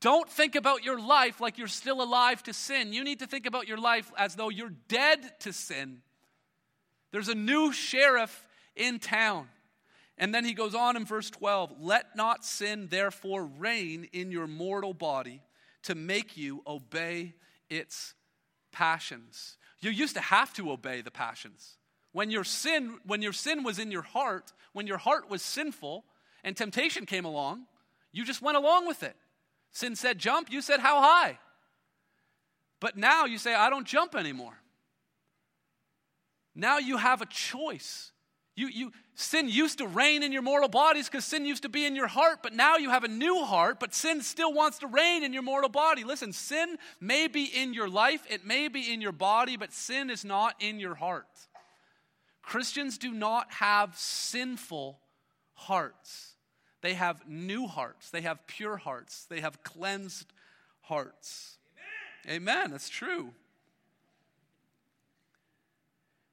Don't 0.00 0.28
think 0.28 0.54
about 0.54 0.84
your 0.84 1.00
life 1.00 1.40
like 1.40 1.58
you're 1.58 1.68
still 1.68 2.02
alive 2.02 2.42
to 2.44 2.52
sin. 2.52 2.92
You 2.92 3.02
need 3.02 3.20
to 3.20 3.26
think 3.26 3.46
about 3.46 3.66
your 3.66 3.78
life 3.78 4.12
as 4.16 4.34
though 4.34 4.50
you're 4.50 4.74
dead 4.88 5.40
to 5.40 5.52
sin. 5.52 6.02
There's 7.12 7.28
a 7.28 7.34
new 7.34 7.72
sheriff 7.72 8.46
in 8.74 8.98
town. 8.98 9.48
And 10.18 10.34
then 10.34 10.44
he 10.44 10.54
goes 10.54 10.74
on 10.74 10.96
in 10.96 11.04
verse 11.04 11.30
12 11.30 11.74
Let 11.80 12.16
not 12.16 12.44
sin 12.44 12.88
therefore 12.90 13.44
reign 13.44 14.08
in 14.12 14.30
your 14.30 14.46
mortal 14.46 14.94
body 14.94 15.42
to 15.84 15.94
make 15.94 16.36
you 16.36 16.62
obey 16.66 17.34
its 17.70 18.14
passions. 18.72 19.56
You 19.80 19.90
used 19.90 20.14
to 20.14 20.20
have 20.20 20.52
to 20.54 20.70
obey 20.72 21.00
the 21.00 21.10
passions. 21.10 21.78
When 22.12 22.30
your 22.30 22.44
sin, 22.44 22.98
when 23.04 23.22
your 23.22 23.32
sin 23.32 23.62
was 23.62 23.78
in 23.78 23.90
your 23.90 24.02
heart, 24.02 24.52
when 24.72 24.86
your 24.86 24.98
heart 24.98 25.30
was 25.30 25.42
sinful 25.42 26.04
and 26.44 26.56
temptation 26.56 27.06
came 27.06 27.24
along, 27.24 27.66
you 28.12 28.24
just 28.24 28.40
went 28.40 28.56
along 28.56 28.86
with 28.86 29.02
it. 29.02 29.16
Sin 29.76 29.94
said 29.94 30.18
jump, 30.18 30.50
you 30.50 30.62
said 30.62 30.80
how 30.80 31.02
high. 31.02 31.38
But 32.80 32.96
now 32.96 33.26
you 33.26 33.36
say, 33.36 33.54
I 33.54 33.68
don't 33.68 33.86
jump 33.86 34.14
anymore. 34.14 34.54
Now 36.54 36.78
you 36.78 36.96
have 36.96 37.20
a 37.20 37.26
choice. 37.26 38.10
You, 38.54 38.68
you, 38.68 38.92
sin 39.16 39.50
used 39.50 39.76
to 39.76 39.86
reign 39.86 40.22
in 40.22 40.32
your 40.32 40.40
mortal 40.40 40.70
bodies 40.70 41.10
because 41.10 41.26
sin 41.26 41.44
used 41.44 41.64
to 41.64 41.68
be 41.68 41.84
in 41.84 41.94
your 41.94 42.06
heart, 42.06 42.38
but 42.42 42.54
now 42.54 42.78
you 42.78 42.88
have 42.88 43.04
a 43.04 43.08
new 43.08 43.44
heart, 43.44 43.78
but 43.78 43.92
sin 43.92 44.22
still 44.22 44.50
wants 44.50 44.78
to 44.78 44.86
reign 44.86 45.22
in 45.22 45.34
your 45.34 45.42
mortal 45.42 45.68
body. 45.68 46.04
Listen, 46.04 46.32
sin 46.32 46.78
may 46.98 47.26
be 47.28 47.44
in 47.44 47.74
your 47.74 47.90
life, 47.90 48.22
it 48.30 48.46
may 48.46 48.68
be 48.68 48.90
in 48.90 49.02
your 49.02 49.12
body, 49.12 49.58
but 49.58 49.74
sin 49.74 50.08
is 50.08 50.24
not 50.24 50.54
in 50.58 50.80
your 50.80 50.94
heart. 50.94 51.28
Christians 52.40 52.96
do 52.96 53.12
not 53.12 53.52
have 53.52 53.94
sinful 53.94 55.00
hearts. 55.52 56.35
They 56.86 56.94
have 56.94 57.26
new 57.26 57.66
hearts. 57.66 58.10
They 58.10 58.20
have 58.20 58.46
pure 58.46 58.76
hearts. 58.76 59.24
They 59.28 59.40
have 59.40 59.64
cleansed 59.64 60.32
hearts. 60.82 61.58
Amen. 62.28 62.36
Amen. 62.36 62.70
That's 62.70 62.88
true. 62.88 63.32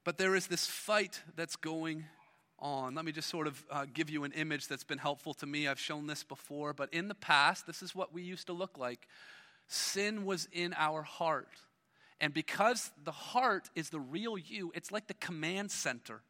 But 0.04 0.20
there 0.20 0.36
is 0.36 0.46
this 0.46 0.68
fight 0.68 1.24
that's 1.36 1.56
going 1.56 2.06
on. 2.60 2.94
Let 2.94 3.04
me 3.04 3.12
just 3.12 3.30
sort 3.30 3.48
of 3.48 3.66
uh, 3.72 3.88
give 3.92 4.12
you 4.12 4.26
an 4.26 4.32
image 4.34 4.68
that's 4.68 4.84
been 4.84 5.00
helpful 5.00 5.34
to 5.34 5.48
me. 5.48 5.68
I've 5.68 5.80
shown 5.80 6.06
this 6.06 6.24
before, 6.24 6.72
but 6.72 6.94
in 6.94 7.08
the 7.08 7.16
past, 7.16 7.66
this 7.66 7.82
is 7.82 7.96
what 7.96 8.14
we 8.14 8.22
used 8.22 8.46
to 8.46 8.54
look 8.54 8.78
like. 8.78 9.08
Sin 9.66 10.24
was 10.24 10.48
in 10.52 10.76
our 10.78 11.02
heart. 11.02 11.50
And 12.22 12.32
because 12.32 12.92
the 13.04 13.12
heart 13.12 13.72
is 13.74 13.90
the 13.90 14.00
real 14.00 14.38
you, 14.38 14.72
it's 14.76 14.92
like 14.92 15.08
the 15.08 15.16
command 15.16 15.72
center. 15.72 16.22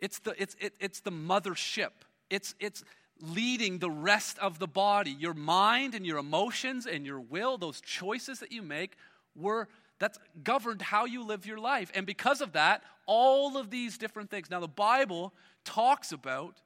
It's 0.00 0.18
the, 0.18 0.34
it's, 0.36 0.54
it, 0.60 0.74
it's 0.80 1.00
the 1.00 1.12
mothership. 1.12 1.92
It's, 2.30 2.54
it's 2.58 2.84
leading 3.20 3.78
the 3.78 3.90
rest 3.90 4.38
of 4.38 4.58
the 4.58 4.66
body. 4.66 5.10
Your 5.12 5.34
mind 5.34 5.94
and 5.94 6.04
your 6.06 6.18
emotions 6.18 6.86
and 6.86 7.06
your 7.06 7.20
will, 7.20 7.58
those 7.58 7.80
choices 7.80 8.40
that 8.40 8.52
you 8.52 8.62
make, 8.62 8.96
were 9.36 9.68
that's 9.98 10.18
governed 10.42 10.82
how 10.82 11.04
you 11.04 11.24
live 11.24 11.46
your 11.46 11.58
life. 11.58 11.90
And 11.94 12.04
because 12.04 12.40
of 12.40 12.52
that, 12.52 12.82
all 13.06 13.56
of 13.56 13.70
these 13.70 13.96
different 13.96 14.30
things. 14.30 14.50
Now, 14.50 14.60
the 14.60 14.68
Bible 14.68 15.32
talks 15.64 16.12
about 16.12 16.60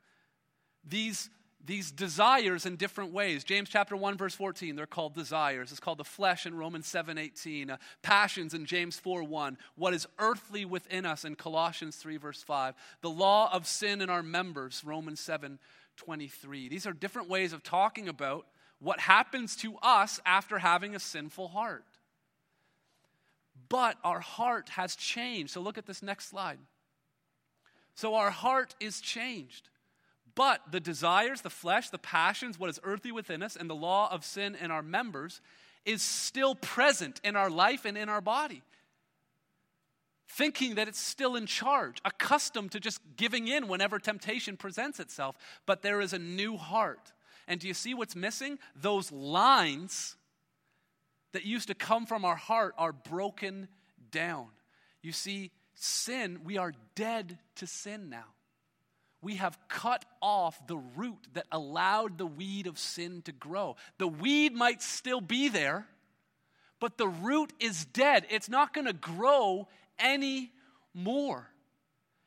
these, 0.84 1.28
these 1.64 1.90
desires 1.90 2.66
in 2.66 2.76
different 2.76 3.12
ways. 3.12 3.44
James 3.44 3.68
chapter 3.68 3.96
1, 3.96 4.16
verse 4.16 4.34
14, 4.34 4.76
they're 4.76 4.86
called 4.86 5.14
desires. 5.14 5.70
It's 5.70 5.80
called 5.80 5.98
the 5.98 6.04
flesh 6.04 6.46
in 6.46 6.56
Romans 6.56 6.86
7, 6.86 7.18
18. 7.18 7.70
Uh, 7.70 7.76
passions 8.02 8.54
in 8.54 8.64
James 8.64 8.98
4, 8.98 9.24
1. 9.24 9.58
What 9.74 9.92
is 9.92 10.06
earthly 10.18 10.64
within 10.64 11.04
us 11.04 11.24
in 11.24 11.34
Colossians 11.34 11.96
3, 11.96 12.16
verse 12.16 12.42
5. 12.42 12.74
The 13.02 13.10
law 13.10 13.52
of 13.52 13.66
sin 13.66 14.00
in 14.00 14.08
our 14.08 14.22
members, 14.22 14.82
Romans 14.84 15.20
7, 15.20 15.58
23. 15.96 16.68
These 16.68 16.86
are 16.86 16.92
different 16.92 17.28
ways 17.28 17.52
of 17.52 17.62
talking 17.62 18.08
about 18.08 18.46
what 18.78 19.00
happens 19.00 19.56
to 19.56 19.76
us 19.82 20.20
after 20.24 20.58
having 20.58 20.94
a 20.94 21.00
sinful 21.00 21.48
heart. 21.48 21.84
But 23.68 23.98
our 24.04 24.20
heart 24.20 24.70
has 24.70 24.96
changed. 24.96 25.52
So 25.52 25.60
look 25.60 25.76
at 25.76 25.86
this 25.86 26.02
next 26.02 26.28
slide. 26.28 26.58
So 27.94 28.14
our 28.14 28.30
heart 28.30 28.74
is 28.80 29.00
changed. 29.00 29.68
But 30.38 30.70
the 30.70 30.79
desires, 30.79 31.40
the 31.40 31.51
flesh, 31.51 31.90
the 31.90 31.98
passions, 31.98 32.61
what 32.61 32.70
is 32.70 32.79
earthly 32.85 33.11
within 33.11 33.42
us, 33.42 33.57
and 33.57 33.68
the 33.68 33.74
law 33.74 34.09
of 34.12 34.24
sin 34.24 34.55
in 34.55 34.70
our 34.70 34.85
members 34.85 35.40
is 35.85 36.01
still 36.01 36.55
present 36.55 37.20
in 37.24 37.35
our 37.35 37.51
life 37.51 37.85
and 37.85 37.98
in 37.98 38.09
our 38.09 38.20
body. 38.20 38.62
Thinking 40.29 40.77
that 40.77 40.87
it's 40.87 41.01
still 41.01 41.35
in 41.35 41.46
charge, 41.46 42.01
accustomed 42.05 42.70
to 42.70 42.79
just 42.79 43.01
giving 43.16 43.48
in 43.48 43.66
whenever 43.66 43.98
temptation 43.98 44.57
presents 44.57 45.01
itself. 45.01 45.35
But 45.66 45.83
there 45.83 46.01
is 46.01 46.12
a 46.12 46.20
new 46.20 46.57
heart. 46.57 47.11
And 47.48 47.59
do 47.59 47.66
you 47.66 47.74
see 47.74 47.92
what's 47.92 48.14
missing? 48.14 48.61
Those 48.77 49.11
lines 49.11 50.14
that 51.33 51.44
used 51.44 51.66
to 51.66 51.74
come 51.74 52.07
from 52.07 52.24
our 52.24 52.37
heart 52.37 52.74
are 52.79 52.92
broken 52.92 53.66
down. 54.12 54.46
You 55.03 55.11
see, 55.11 55.51
sin, 55.74 56.42
we 56.44 56.59
are 56.59 56.74
dead 56.94 57.38
to 57.57 57.66
sin 57.66 58.09
now. 58.09 58.27
We 59.20 59.37
have 59.37 59.59
cut 59.68 60.04
off 60.22 60.64
the 60.66 60.76
root 60.76 61.18
that 61.35 61.46
allowed 61.50 62.18
the 62.18 62.26
weed 62.26 62.66
of 62.66 62.78
sin 62.78 63.22
to 63.22 63.33
grow. 63.33 63.76
The 63.98 64.07
weed 64.07 64.54
might 64.54 64.81
still 64.81 65.20
be 65.20 65.48
there, 65.48 65.87
but 66.78 66.98
the 66.98 67.09
root 67.09 67.52
is 67.59 67.85
dead. 67.85 68.26
It's 68.31 68.48
not 68.48 68.72
going 68.72 68.87
to 68.87 68.92
grow 68.92 69.66
anymore. 69.98 71.50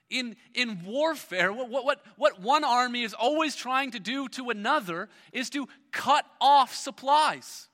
In, 0.10 0.36
in 0.54 0.84
warfare, 0.84 1.54
what, 1.54 1.70
what, 1.70 2.04
what 2.18 2.42
one 2.42 2.66
army 2.66 3.04
is 3.04 3.14
always 3.14 3.56
trying 3.56 3.92
to 3.92 4.00
do 4.00 4.28
to 4.30 4.50
another 4.50 5.08
is 5.32 5.50
to 5.52 5.70
cut 5.94 6.26
off 6.42 6.76
supplies. 6.76 7.70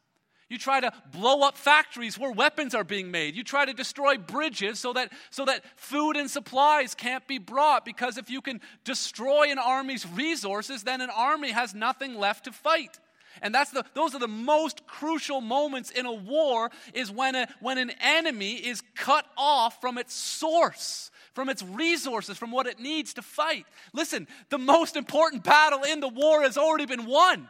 You 0.49 0.57
try 0.57 0.79
to 0.79 0.91
blow 1.11 1.41
up 1.41 1.57
factories 1.57 2.17
where 2.17 2.31
weapons 2.31 2.73
are 2.73 2.85
being 2.85 3.11
made. 3.11 3.35
You 3.35 3.43
try 3.43 3.65
to 3.65 3.73
destroy 3.73 4.17
bridges 4.17 4.79
so 4.79 4.93
that, 4.93 5.11
so 5.29 5.43
that 5.45 5.63
food 5.75 6.15
and 6.15 6.31
supplies 6.31 6.95
can't 6.95 7.27
be 7.27 7.37
brought. 7.37 7.83
Because 7.83 8.17
if 8.17 8.29
you 8.29 8.41
can 8.41 8.61
destroy 8.85 9.51
an 9.51 9.59
army's 9.59 10.07
resources, 10.07 10.83
then 10.83 11.01
an 11.01 11.09
army 11.09 11.51
has 11.51 11.75
nothing 11.75 12.15
left 12.15 12.45
to 12.45 12.53
fight. 12.53 12.97
And 13.41 13.53
that's 13.53 13.71
the, 13.71 13.83
those 13.93 14.15
are 14.15 14.19
the 14.19 14.27
most 14.27 14.87
crucial 14.87 15.41
moments 15.41 15.91
in 15.91 16.05
a 16.05 16.13
war 16.13 16.71
is 16.93 17.11
when, 17.11 17.35
a, 17.35 17.47
when 17.59 17.77
an 17.77 17.91
enemy 17.99 18.53
is 18.53 18.81
cut 18.95 19.25
off 19.37 19.81
from 19.81 19.97
its 19.97 20.13
source, 20.13 21.11
from 21.33 21.49
its 21.49 21.61
resources, 21.61 22.37
from 22.37 22.51
what 22.51 22.67
it 22.67 22.79
needs 22.79 23.13
to 23.15 23.21
fight. 23.21 23.65
Listen, 23.93 24.27
the 24.49 24.57
most 24.57 24.95
important 24.95 25.43
battle 25.43 25.83
in 25.83 25.99
the 25.99 26.07
war 26.07 26.43
has 26.43 26.57
already 26.57 26.85
been 26.85 27.05
won. 27.05 27.49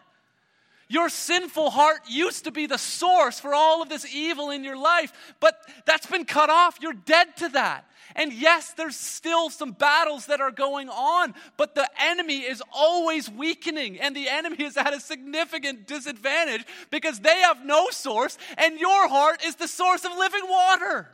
Your 0.89 1.09
sinful 1.09 1.69
heart 1.69 2.01
used 2.07 2.45
to 2.45 2.51
be 2.51 2.65
the 2.65 2.77
source 2.77 3.39
for 3.39 3.53
all 3.53 3.81
of 3.81 3.89
this 3.89 4.05
evil 4.13 4.51
in 4.51 4.63
your 4.63 4.77
life, 4.77 5.11
but 5.39 5.59
that's 5.85 6.07
been 6.07 6.23
cut 6.23 6.49
off. 6.49 6.77
You're 6.81 6.93
dead 6.93 7.35
to 7.37 7.49
that. 7.49 7.85
And 8.15 8.31
yes, 8.31 8.71
there's 8.71 8.95
still 8.95 9.49
some 9.49 9.73
battles 9.73 10.27
that 10.27 10.39
are 10.39 10.51
going 10.51 10.89
on, 10.89 11.35
but 11.57 11.75
the 11.75 11.89
enemy 12.01 12.39
is 12.39 12.63
always 12.71 13.29
weakening, 13.29 13.99
and 13.99 14.15
the 14.15 14.29
enemy 14.29 14.63
is 14.63 14.77
at 14.77 14.93
a 14.93 14.99
significant 14.99 15.87
disadvantage 15.87 16.65
because 16.89 17.19
they 17.19 17.41
have 17.41 17.65
no 17.65 17.89
source, 17.89 18.37
and 18.57 18.79
your 18.79 19.09
heart 19.09 19.43
is 19.45 19.55
the 19.55 19.67
source 19.67 20.05
of 20.05 20.17
living 20.17 20.47
water. 20.47 21.09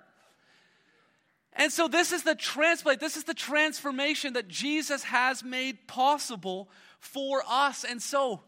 And 1.55 1.71
so, 1.71 1.87
this 1.87 2.11
is 2.11 2.23
the 2.23 2.35
transplant, 2.35 2.99
this 2.99 3.17
is 3.17 3.25
the 3.25 3.33
transformation 3.33 4.33
that 4.33 4.47
Jesus 4.47 5.03
has 5.03 5.43
made 5.43 5.87
possible 5.87 6.69
for 6.99 7.43
us. 7.47 7.83
And 7.83 8.01
so, 8.01 8.41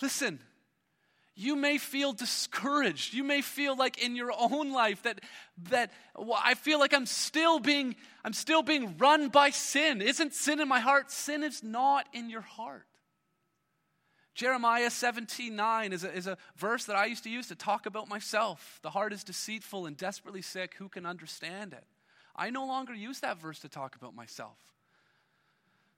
listen, 0.00 0.38
you 1.34 1.56
may 1.56 1.78
feel 1.78 2.12
discouraged. 2.12 3.14
You 3.14 3.24
may 3.24 3.40
feel 3.40 3.76
like 3.76 4.02
in 4.02 4.16
your 4.16 4.32
own 4.36 4.72
life 4.72 5.02
that, 5.04 5.20
that 5.70 5.92
well, 6.16 6.40
I 6.42 6.54
feel 6.54 6.78
like 6.78 6.92
I'm 6.92 7.06
still 7.06 7.58
being 7.58 7.96
I'm 8.24 8.32
still 8.32 8.62
being 8.62 8.96
run 8.98 9.28
by 9.28 9.50
sin. 9.50 10.02
Isn't 10.02 10.34
sin 10.34 10.60
in 10.60 10.68
my 10.68 10.80
heart? 10.80 11.10
Sin 11.10 11.42
is 11.42 11.62
not 11.62 12.06
in 12.12 12.28
your 12.28 12.42
heart. 12.42 12.86
Jeremiah 14.34 14.90
17 14.90 15.54
9 15.56 15.92
is 15.92 16.04
a, 16.04 16.12
is 16.14 16.26
a 16.26 16.36
verse 16.56 16.84
that 16.86 16.96
I 16.96 17.06
used 17.06 17.24
to 17.24 17.30
use 17.30 17.48
to 17.48 17.54
talk 17.54 17.86
about 17.86 18.08
myself. 18.08 18.78
The 18.82 18.90
heart 18.90 19.12
is 19.12 19.24
deceitful 19.24 19.86
and 19.86 19.96
desperately 19.96 20.42
sick. 20.42 20.74
Who 20.78 20.88
can 20.88 21.06
understand 21.06 21.72
it? 21.72 21.84
I 22.36 22.50
no 22.50 22.66
longer 22.66 22.94
use 22.94 23.20
that 23.20 23.40
verse 23.40 23.60
to 23.60 23.68
talk 23.68 23.96
about 23.96 24.14
myself. 24.14 24.58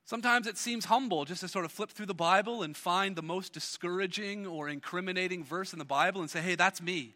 Sometimes 0.05 0.47
it 0.47 0.57
seems 0.57 0.85
humble 0.85 1.23
just 1.23 1.41
to 1.41 1.47
sort 1.47 1.65
of 1.65 1.71
flip 1.71 1.89
through 1.89 2.07
the 2.07 2.13
Bible 2.13 2.61
and 2.61 2.75
find 2.75 3.15
the 3.15 3.21
most 3.21 3.53
discouraging 3.53 4.45
or 4.45 4.67
incriminating 4.67 5.43
verse 5.43 5.71
in 5.71 5.79
the 5.79 5.85
Bible 5.85 6.21
and 6.21 6.29
say, 6.29 6.41
hey, 6.41 6.55
that's 6.55 6.81
me. 6.81 7.13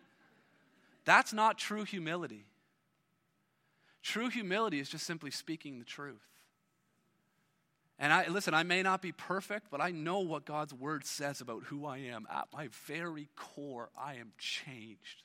That's 1.03 1.33
not 1.33 1.57
true 1.57 1.83
humility. 1.83 2.45
True 4.03 4.29
humility 4.29 4.79
is 4.79 4.87
just 4.87 5.05
simply 5.05 5.31
speaking 5.31 5.79
the 5.79 5.85
truth. 5.85 6.23
And 7.99 8.13
I 8.13 8.27
listen, 8.27 8.53
I 8.53 8.63
may 8.63 8.83
not 8.83 9.01
be 9.01 9.11
perfect, 9.11 9.67
but 9.71 9.81
I 9.81 9.91
know 9.91 10.19
what 10.19 10.45
God's 10.45 10.73
word 10.73 11.03
says 11.03 11.41
about 11.41 11.63
who 11.63 11.85
I 11.85 11.97
am. 11.97 12.27
At 12.31 12.47
my 12.53 12.69
very 12.85 13.27
core, 13.35 13.89
I 13.99 14.15
am 14.15 14.31
changed. 14.37 15.23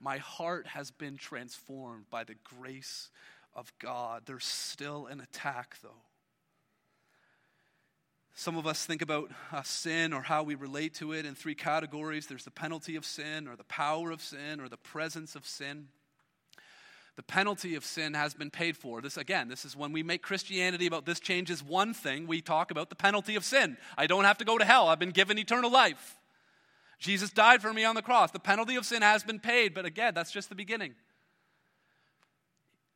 My 0.00 0.18
heart 0.18 0.66
has 0.66 0.90
been 0.90 1.16
transformed 1.16 2.10
by 2.10 2.24
the 2.24 2.34
grace 2.42 3.10
of 3.54 3.72
God. 3.78 4.22
There's 4.26 4.44
still 4.44 5.06
an 5.06 5.20
attack, 5.20 5.76
though. 5.82 6.02
Some 8.40 8.56
of 8.56 8.66
us 8.66 8.86
think 8.86 9.02
about 9.02 9.30
uh, 9.52 9.60
sin 9.60 10.14
or 10.14 10.22
how 10.22 10.42
we 10.42 10.54
relate 10.54 10.94
to 10.94 11.12
it 11.12 11.26
in 11.26 11.34
three 11.34 11.54
categories 11.54 12.26
there's 12.26 12.46
the 12.46 12.50
penalty 12.50 12.96
of 12.96 13.04
sin, 13.04 13.46
or 13.46 13.54
the 13.54 13.64
power 13.64 14.10
of 14.10 14.22
sin, 14.22 14.62
or 14.62 14.68
the 14.70 14.78
presence 14.78 15.36
of 15.36 15.46
sin. 15.46 15.88
The 17.16 17.22
penalty 17.22 17.74
of 17.74 17.84
sin 17.84 18.14
has 18.14 18.32
been 18.32 18.48
paid 18.48 18.78
for. 18.78 19.02
This, 19.02 19.18
again, 19.18 19.48
this 19.48 19.66
is 19.66 19.76
when 19.76 19.92
we 19.92 20.02
make 20.02 20.22
Christianity 20.22 20.86
about 20.86 21.04
this 21.04 21.20
changes 21.20 21.62
one 21.62 21.92
thing, 21.92 22.26
we 22.26 22.40
talk 22.40 22.70
about 22.70 22.88
the 22.88 22.96
penalty 22.96 23.36
of 23.36 23.44
sin. 23.44 23.76
I 23.98 24.06
don't 24.06 24.24
have 24.24 24.38
to 24.38 24.46
go 24.46 24.56
to 24.56 24.64
hell, 24.64 24.88
I've 24.88 24.98
been 24.98 25.10
given 25.10 25.36
eternal 25.36 25.70
life. 25.70 26.16
Jesus 26.98 27.28
died 27.28 27.60
for 27.60 27.74
me 27.74 27.84
on 27.84 27.94
the 27.94 28.00
cross. 28.00 28.30
The 28.30 28.40
penalty 28.40 28.76
of 28.76 28.86
sin 28.86 29.02
has 29.02 29.22
been 29.22 29.40
paid, 29.40 29.74
but 29.74 29.84
again, 29.84 30.14
that's 30.14 30.32
just 30.32 30.48
the 30.48 30.54
beginning. 30.54 30.94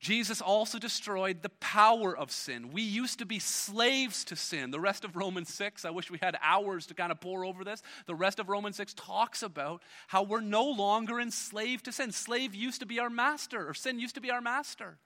Jesus 0.04 0.42
also 0.42 0.78
destroyed 0.78 1.40
the 1.40 1.48
power 1.48 2.14
of 2.14 2.30
sin. 2.30 2.72
We 2.72 2.82
used 2.82 3.20
to 3.20 3.24
be 3.24 3.38
slaves 3.38 4.22
to 4.26 4.36
sin. 4.36 4.70
The 4.70 4.78
rest 4.78 5.02
of 5.02 5.16
Romans 5.16 5.48
6, 5.54 5.86
I 5.86 5.90
wish 5.90 6.10
we 6.10 6.18
had 6.20 6.36
hours 6.42 6.84
to 6.88 6.94
kind 6.94 7.10
of 7.10 7.22
pore 7.22 7.42
over 7.42 7.64
this. 7.64 7.82
The 8.04 8.14
rest 8.14 8.38
of 8.38 8.50
Romans 8.50 8.76
6 8.76 8.92
talks 8.92 9.42
about 9.42 9.82
how 10.08 10.22
we're 10.22 10.42
no 10.42 10.66
longer 10.66 11.18
enslaved 11.18 11.86
to 11.86 11.92
sin. 11.92 12.12
Slave 12.12 12.54
used 12.54 12.80
to 12.80 12.86
be 12.86 12.98
our 12.98 13.08
master, 13.08 13.66
or 13.66 13.72
sin 13.72 13.98
used 13.98 14.14
to 14.16 14.20
be 14.20 14.30
our 14.30 14.42
master. 14.42 14.98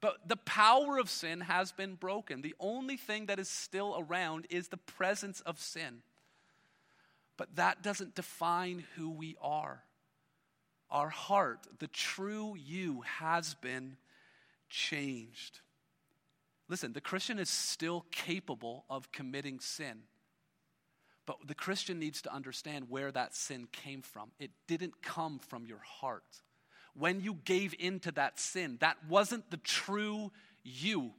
But 0.00 0.26
the 0.26 0.38
power 0.38 0.98
of 0.98 1.08
sin 1.08 1.42
has 1.42 1.70
been 1.70 1.94
broken. 1.94 2.42
The 2.42 2.56
only 2.58 2.96
thing 2.96 3.26
that 3.26 3.38
is 3.38 3.48
still 3.48 3.94
around 3.96 4.48
is 4.50 4.66
the 4.66 4.76
presence 4.76 5.40
of 5.42 5.60
sin. 5.60 6.02
But 7.36 7.54
that 7.54 7.80
doesn't 7.80 8.16
define 8.16 8.86
who 8.96 9.08
we 9.08 9.36
are. 9.40 9.84
Our 10.90 11.10
heart, 11.10 11.68
the 11.78 11.86
true 11.86 12.56
you, 12.58 13.02
has 13.02 13.54
been 13.54 13.96
changed. 14.68 15.60
Listen, 16.68 16.92
the 16.92 17.00
Christian 17.00 17.38
is 17.38 17.48
still 17.48 18.04
capable 18.10 18.84
of 18.90 19.12
committing 19.12 19.60
sin. 19.60 20.02
But 21.26 21.38
the 21.46 21.54
Christian 21.54 21.98
needs 21.98 22.22
to 22.22 22.32
understand 22.32 22.88
where 22.88 23.10
that 23.12 23.34
sin 23.34 23.68
came 23.72 24.02
from. 24.02 24.30
It 24.38 24.50
didn't 24.68 25.02
come 25.02 25.38
from 25.40 25.66
your 25.66 25.80
heart. 25.80 26.42
when 26.98 27.20
you 27.20 27.34
gave 27.44 27.74
in 27.78 28.00
to 28.00 28.12
that 28.12 28.40
sin. 28.40 28.78
That 28.80 28.96
wasn't 29.08 29.50
the 29.50 29.58
true 29.58 30.32
you. 30.64 31.12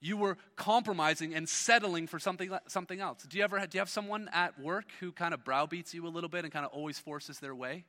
You 0.00 0.16
were 0.16 0.36
compromising 0.56 1.34
and 1.34 1.48
settling 1.48 2.06
for 2.06 2.18
something, 2.18 2.50
something 2.68 3.00
else. 3.00 3.24
Do 3.24 3.38
you 3.38 3.44
ever 3.44 3.58
do 3.66 3.76
you 3.76 3.80
have 3.80 3.88
someone 3.88 4.28
at 4.32 4.58
work 4.60 4.86
who 5.00 5.10
kind 5.12 5.34
of 5.34 5.44
browbeats 5.44 5.92
you 5.92 6.06
a 6.06 6.08
little 6.08 6.28
bit 6.28 6.44
and 6.44 6.52
kind 6.52 6.64
of 6.64 6.72
always 6.72 6.98
forces 6.98 7.40
their 7.40 7.54
way? 7.54 7.84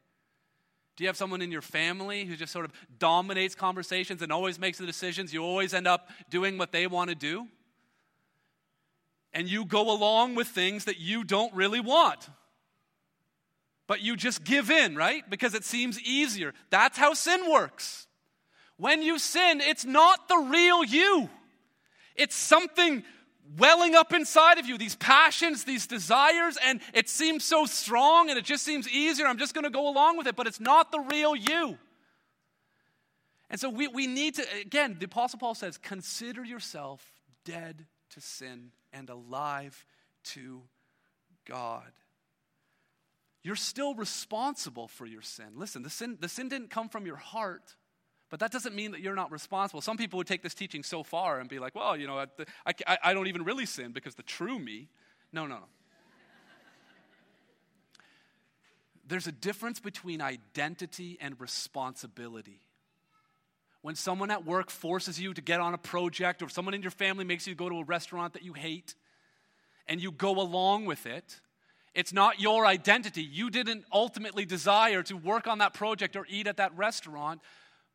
Do 0.99 1.05
you 1.05 1.07
have 1.07 1.15
someone 1.15 1.41
in 1.41 1.49
your 1.49 1.61
family 1.61 2.25
who 2.25 2.35
just 2.35 2.51
sort 2.51 2.65
of 2.65 2.73
dominates 2.99 3.55
conversations 3.55 4.21
and 4.21 4.33
always 4.33 4.59
makes 4.59 4.79
the 4.79 4.85
decisions? 4.85 5.33
You 5.33 5.41
always 5.41 5.73
end 5.73 5.87
up 5.87 6.09
doing 6.29 6.57
what 6.57 6.73
they 6.73 6.87
want 6.87 7.09
to 7.09 7.15
do? 7.15 7.47
And 9.31 9.47
you 9.47 9.63
go 9.63 9.91
along 9.91 10.35
with 10.35 10.49
things 10.49 10.83
that 10.83 10.99
you 10.99 11.23
don't 11.23 11.53
really 11.53 11.79
want. 11.79 12.27
But 13.87 14.01
you 14.01 14.17
just 14.17 14.43
give 14.43 14.69
in, 14.69 14.97
right? 14.97 15.23
Because 15.29 15.53
it 15.53 15.63
seems 15.63 16.01
easier. 16.01 16.53
That's 16.69 16.97
how 16.97 17.13
sin 17.13 17.49
works. 17.49 18.05
When 18.75 19.01
you 19.01 19.19
sin, 19.19 19.61
it's 19.61 19.85
not 19.85 20.27
the 20.27 20.49
real 20.49 20.83
you. 20.83 21.29
It's 22.17 22.35
something 22.35 23.05
welling 23.57 23.95
up 23.95 24.13
inside 24.13 24.57
of 24.57 24.67
you, 24.67 24.77
these 24.77 24.95
passions, 24.95 25.63
these 25.63 25.87
desires, 25.87 26.57
and 26.63 26.81
it 26.93 27.09
seems 27.09 27.43
so 27.43 27.65
strong 27.65 28.29
and 28.29 28.37
it 28.37 28.45
just 28.45 28.63
seems 28.63 28.87
easier. 28.87 29.25
I'm 29.25 29.37
just 29.37 29.53
going 29.53 29.63
to 29.63 29.69
go 29.69 29.89
along 29.89 30.17
with 30.17 30.27
it, 30.27 30.35
but 30.35 30.47
it's 30.47 30.59
not 30.59 30.91
the 30.91 30.99
real 30.99 31.35
you. 31.35 31.77
And 33.49 33.59
so 33.59 33.69
we, 33.69 33.87
we 33.87 34.05
need 34.05 34.35
to, 34.35 34.45
again, 34.61 34.97
the 34.99 35.05
Apostle 35.05 35.39
Paul 35.39 35.55
says, 35.55 35.77
consider 35.77 36.43
yourself 36.43 37.03
dead 37.45 37.85
to 38.11 38.21
sin 38.21 38.71
and 38.93 39.09
alive 39.09 39.85
to 40.23 40.61
God. 41.45 41.91
You're 43.41 43.55
still 43.55 43.95
responsible 43.95 44.87
for 44.87 45.05
your 45.05 45.21
sin. 45.21 45.53
Listen, 45.55 45.81
the 45.81 45.89
sin, 45.89 46.17
the 46.19 46.29
sin 46.29 46.49
didn't 46.49 46.69
come 46.69 46.89
from 46.89 47.05
your 47.05 47.15
heart. 47.15 47.75
But 48.29 48.39
that 48.41 48.51
doesn't 48.51 48.75
mean 48.75 48.91
that 48.91 49.01
you're 49.01 49.15
not 49.15 49.31
responsible. 49.31 49.81
Some 49.81 49.97
people 49.97 50.17
would 50.17 50.27
take 50.27 50.43
this 50.43 50.53
teaching 50.53 50.83
so 50.83 51.03
far 51.03 51.39
and 51.39 51.49
be 51.49 51.57
like, 51.57 51.73
well, 51.73 51.97
you 51.97 52.05
know, 52.05 52.19
I, 52.19 52.73
I, 52.85 52.97
I 53.05 53.13
don't 53.13 53.27
even 53.27 53.43
really 53.43 53.65
sin 53.65 53.91
because 53.91 54.15
the 54.15 54.23
true 54.23 54.59
me. 54.59 54.87
No, 55.33 55.47
no, 55.47 55.55
no. 55.55 55.65
There's 59.07 59.25
a 59.25 59.31
difference 59.31 59.79
between 59.79 60.21
identity 60.21 61.17
and 61.19 61.39
responsibility. 61.39 62.61
When 63.81 63.95
someone 63.95 64.29
at 64.29 64.45
work 64.45 64.69
forces 64.69 65.19
you 65.19 65.33
to 65.33 65.41
get 65.41 65.59
on 65.59 65.73
a 65.73 65.79
project, 65.79 66.43
or 66.43 66.49
someone 66.49 66.75
in 66.75 66.83
your 66.83 66.91
family 66.91 67.23
makes 67.23 67.47
you 67.47 67.55
go 67.55 67.69
to 67.69 67.79
a 67.79 67.83
restaurant 67.83 68.33
that 68.33 68.43
you 68.43 68.53
hate, 68.53 68.93
and 69.87 69.99
you 69.99 70.11
go 70.11 70.39
along 70.39 70.85
with 70.85 71.07
it, 71.07 71.39
it's 71.95 72.13
not 72.13 72.39
your 72.39 72.67
identity. 72.67 73.23
You 73.23 73.49
didn't 73.49 73.85
ultimately 73.91 74.45
desire 74.45 75.01
to 75.03 75.17
work 75.17 75.47
on 75.47 75.57
that 75.57 75.73
project 75.73 76.15
or 76.15 76.27
eat 76.29 76.45
at 76.45 76.57
that 76.57 76.77
restaurant 76.77 77.41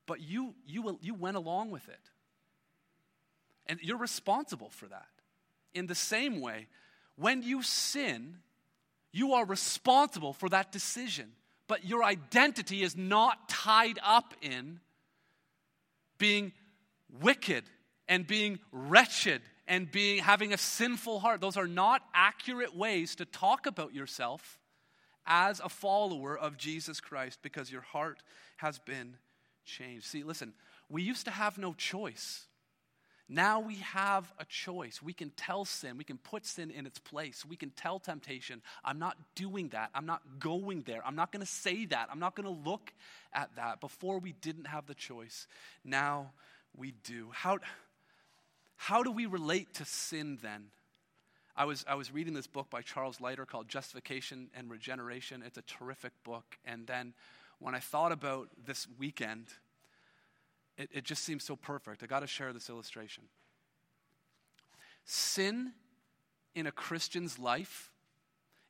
but 0.06 0.20
you, 0.20 0.54
you, 0.66 0.98
you 1.00 1.14
went 1.14 1.36
along 1.36 1.70
with 1.70 1.88
it. 1.88 2.10
And 3.66 3.78
you're 3.82 3.98
responsible 3.98 4.70
for 4.70 4.86
that. 4.86 5.06
In 5.72 5.86
the 5.86 5.94
same 5.94 6.40
way, 6.40 6.68
when 7.16 7.42
you 7.42 7.62
sin, 7.62 8.38
you 9.12 9.34
are 9.34 9.44
responsible 9.44 10.32
for 10.32 10.48
that 10.50 10.72
decision. 10.72 11.32
But 11.66 11.84
your 11.84 12.04
identity 12.04 12.82
is 12.82 12.96
not 12.96 13.48
tied 13.48 13.98
up 14.02 14.34
in 14.42 14.80
being 16.18 16.52
wicked 17.20 17.64
and 18.08 18.26
being 18.26 18.58
wretched 18.70 19.40
and 19.66 19.90
being 19.90 20.22
having 20.22 20.52
a 20.52 20.58
sinful 20.58 21.20
heart. 21.20 21.40
Those 21.40 21.56
are 21.56 21.66
not 21.66 22.02
accurate 22.12 22.76
ways 22.76 23.14
to 23.16 23.24
talk 23.24 23.66
about 23.66 23.94
yourself 23.94 24.58
as 25.26 25.60
a 25.60 25.70
follower 25.70 26.36
of 26.36 26.58
Jesus 26.58 27.00
Christ 27.00 27.38
because 27.42 27.72
your 27.72 27.80
heart 27.80 28.22
has 28.58 28.78
been 28.78 29.16
changed. 29.64 30.06
See, 30.06 30.22
listen, 30.22 30.52
we 30.88 31.02
used 31.02 31.24
to 31.24 31.30
have 31.30 31.58
no 31.58 31.74
choice. 31.74 32.46
Now 33.28 33.60
we 33.60 33.76
have 33.76 34.30
a 34.38 34.44
choice. 34.44 35.00
We 35.02 35.14
can 35.14 35.30
tell 35.30 35.64
sin, 35.64 35.96
we 35.96 36.04
can 36.04 36.18
put 36.18 36.44
sin 36.44 36.70
in 36.70 36.84
its 36.84 36.98
place. 36.98 37.44
We 37.44 37.56
can 37.56 37.70
tell 37.70 37.98
temptation, 37.98 38.60
I'm 38.84 38.98
not 38.98 39.16
doing 39.34 39.70
that. 39.70 39.90
I'm 39.94 40.04
not 40.04 40.20
going 40.38 40.82
there. 40.82 41.00
I'm 41.06 41.16
not 41.16 41.32
going 41.32 41.44
to 41.44 41.50
say 41.50 41.86
that. 41.86 42.08
I'm 42.10 42.18
not 42.18 42.36
going 42.36 42.44
to 42.44 42.68
look 42.68 42.92
at 43.32 43.56
that. 43.56 43.80
Before 43.80 44.18
we 44.18 44.32
didn't 44.32 44.66
have 44.66 44.86
the 44.86 44.94
choice. 44.94 45.46
Now 45.84 46.32
we 46.76 46.92
do. 47.02 47.30
How, 47.32 47.58
how 48.76 49.02
do 49.02 49.10
we 49.10 49.24
relate 49.24 49.72
to 49.74 49.86
sin 49.86 50.38
then? 50.42 50.66
I 51.56 51.64
was, 51.64 51.84
I 51.88 51.94
was 51.94 52.12
reading 52.12 52.34
this 52.34 52.48
book 52.48 52.68
by 52.68 52.82
Charles 52.82 53.20
Leiter 53.20 53.46
called 53.46 53.68
Justification 53.68 54.50
and 54.54 54.68
Regeneration. 54.70 55.42
It's 55.46 55.56
a 55.56 55.62
terrific 55.62 56.12
book. 56.24 56.58
And 56.64 56.86
then 56.86 57.14
when 57.64 57.74
I 57.74 57.78
thought 57.78 58.12
about 58.12 58.50
this 58.66 58.86
weekend, 58.98 59.46
it, 60.76 60.90
it 60.92 61.04
just 61.04 61.24
seems 61.24 61.44
so 61.44 61.56
perfect. 61.56 62.02
I 62.02 62.06
got 62.06 62.20
to 62.20 62.26
share 62.26 62.52
this 62.52 62.68
illustration. 62.68 63.24
Sin 65.06 65.72
in 66.54 66.66
a 66.66 66.70
Christian's 66.70 67.38
life 67.38 67.90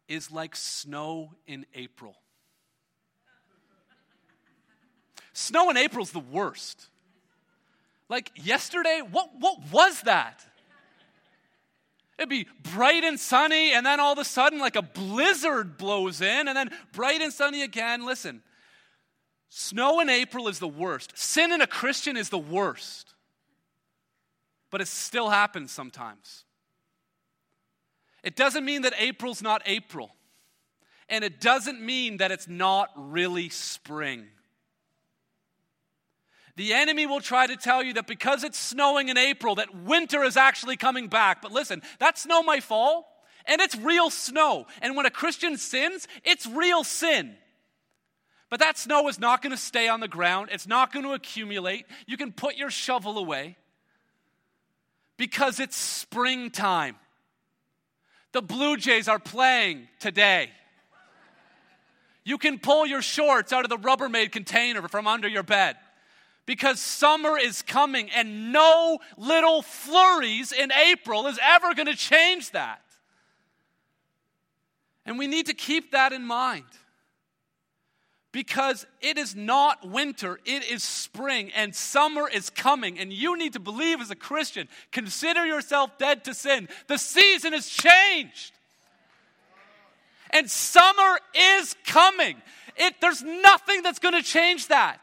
is 0.07 0.31
like 0.31 0.55
snow 0.55 1.33
in 1.49 1.67
April. 1.75 2.15
Snow 5.33 5.71
in 5.71 5.77
April's 5.77 6.13
the 6.13 6.21
worst. 6.21 6.87
Like 8.09 8.31
yesterday, 8.37 9.03
what, 9.11 9.31
what 9.41 9.59
was 9.73 10.03
that? 10.03 10.45
It'd 12.17 12.29
be 12.29 12.47
bright 12.75 13.03
and 13.03 13.19
sunny, 13.19 13.73
and 13.73 13.85
then 13.85 13.99
all 13.99 14.13
of 14.13 14.21
a 14.21 14.25
sudden, 14.25 14.61
like 14.61 14.77
a 14.77 14.83
blizzard 14.83 15.79
blows 15.79 16.21
in, 16.21 16.47
and 16.47 16.57
then 16.57 16.71
bright 16.93 17.21
and 17.23 17.33
sunny 17.33 17.63
again. 17.63 18.07
Listen, 18.07 18.41
Snow 19.57 20.01
in 20.01 20.11
April 20.11 20.49
is 20.49 20.59
the 20.59 20.67
worst. 20.67 21.17
Sin 21.17 21.53
in 21.53 21.61
a 21.61 21.67
Christian 21.69 22.17
is 22.17 22.29
the 22.29 22.37
worst. 22.37 23.15
But 24.69 24.81
it 24.81 24.89
still 24.89 25.31
happens 25.31 25.71
sometimes. 25.71 26.45
It 28.25 28.35
doesn't 28.35 28.65
mean 28.65 28.83
that 28.83 28.95
April's 28.99 29.43
not 29.43 29.63
April. 29.65 30.11
And 31.09 31.23
it 31.23 31.41
doesn't 31.41 31.81
mean 31.81 32.17
that 32.17 32.33
it's 32.33 32.49
not 32.49 32.91
really 32.97 33.49
spring. 33.49 34.27
The 36.57 36.75
enemy 36.75 37.07
will 37.07 37.21
try 37.21 37.47
to 37.47 37.57
tell 37.57 37.81
you 37.81 37.93
that 37.93 38.09
because 38.09 38.43
it's 38.43 38.59
snowing 38.59 39.09
in 39.09 39.17
April, 39.17 39.55
that 39.55 39.73
winter 39.73 40.25
is 40.25 40.37
actually 40.37 40.77
coming 40.77 41.07
back. 41.07 41.41
But 41.41 41.53
listen, 41.53 41.81
that 42.01 42.19
snow 42.19 42.43
might 42.43 42.65
fall, 42.65 43.07
and 43.47 43.61
it's 43.61 43.77
real 43.77 44.11
snow. 44.11 44.67
And 44.83 44.97
when 44.97 45.07
a 45.07 45.11
Christian 45.11 45.57
sins, 45.59 46.09
it's 46.25 46.45
real 46.45 46.83
sin. 46.83 47.37
But 48.51 48.61
that 48.61 48.79
snow 48.79 49.09
is 49.09 49.19
not 49.19 49.43
going 49.43 49.51
to 49.51 49.61
stay 49.61 49.89
on 49.89 50.01
the 50.01 50.09
ground, 50.09 50.51
it's 50.53 50.67
not 50.67 50.93
going 50.93 51.05
to 51.05 51.13
accumulate. 51.13 51.87
You 52.07 52.17
can 52.17 52.33
put 52.33 52.57
your 52.57 52.71
shovel 52.71 53.19
away 53.19 53.57
because 55.17 55.61
it's 55.61 55.77
springtime. 55.77 56.97
The 58.33 58.43
Blue 58.43 58.77
Jays 58.77 59.09
are 59.09 59.19
playing 59.19 59.89
today. 60.01 60.51
You 62.25 62.39
can 62.39 62.59
pull 62.59 62.87
your 62.87 63.03
shorts 63.03 63.53
out 63.53 63.65
of 63.65 63.71
the 63.71 63.77
Rubbermaid 63.77 64.33
container 64.33 64.89
from 64.89 65.07
under 65.07 65.29
your 65.29 65.43
bed 65.43 65.77
because 66.47 66.81
summer 66.81 67.39
is 67.39 67.63
coming 67.63 68.11
and 68.11 68.53
no 68.53 68.99
little 69.17 69.63
flurries 69.63 70.53
in 70.53 70.73
April 70.73 71.27
is 71.27 71.39
ever 71.43 71.75
going 71.75 71.87
to 71.87 71.97
change 71.97 72.51
that. 72.53 72.81
And 75.07 75.19
we 75.19 75.27
need 75.27 75.47
to 75.47 75.55
keep 75.55 75.93
that 75.93 76.13
in 76.13 76.25
mind 76.25 76.65
because 78.35 78.85
it 79.01 79.17
is 79.17 79.37
not 79.37 79.89
winter, 79.89 80.41
it 80.45 80.69
is 80.69 80.83
spring, 80.83 81.53
and 81.55 81.73
summer 81.73 82.29
is 82.29 82.51
coming. 82.51 82.99
And 82.99 83.13
you 83.13 83.39
need 83.39 83.53
to 83.53 83.61
believe 83.61 84.01
as 84.01 84.11
a 84.11 84.17
Christian, 84.17 84.69
consider 84.91 85.47
yourself 85.47 85.97
dead 85.99 86.25
to 86.25 86.35
sin. 86.35 86.69
The 86.89 86.99
season 86.99 87.53
has 87.53 87.69
changed, 87.69 88.53
and 90.31 90.51
summer 90.51 91.21
is 91.33 91.77
coming. 91.87 92.43
It, 92.77 92.97
there's 93.01 93.23
nothing 93.23 93.83
that's 93.83 94.01
going 94.01 94.17
to 94.17 94.23
change 94.23 94.67
that. 94.67 94.99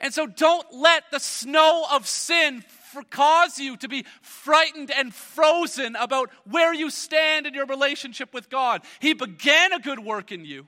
And 0.00 0.12
so 0.12 0.26
don't 0.26 0.66
let 0.74 1.04
the 1.12 1.20
snow 1.20 1.86
of 1.92 2.08
sin 2.08 2.64
for, 2.92 3.04
cause 3.04 3.60
you 3.60 3.76
to 3.76 3.86
be 3.86 4.04
frightened 4.22 4.90
and 4.90 5.14
frozen 5.14 5.94
about 5.94 6.30
where 6.50 6.74
you 6.74 6.90
stand 6.90 7.46
in 7.46 7.54
your 7.54 7.66
relationship 7.66 8.34
with 8.34 8.50
God. 8.50 8.82
He 8.98 9.12
began 9.12 9.72
a 9.72 9.78
good 9.78 10.00
work 10.00 10.32
in 10.32 10.44
you. 10.44 10.66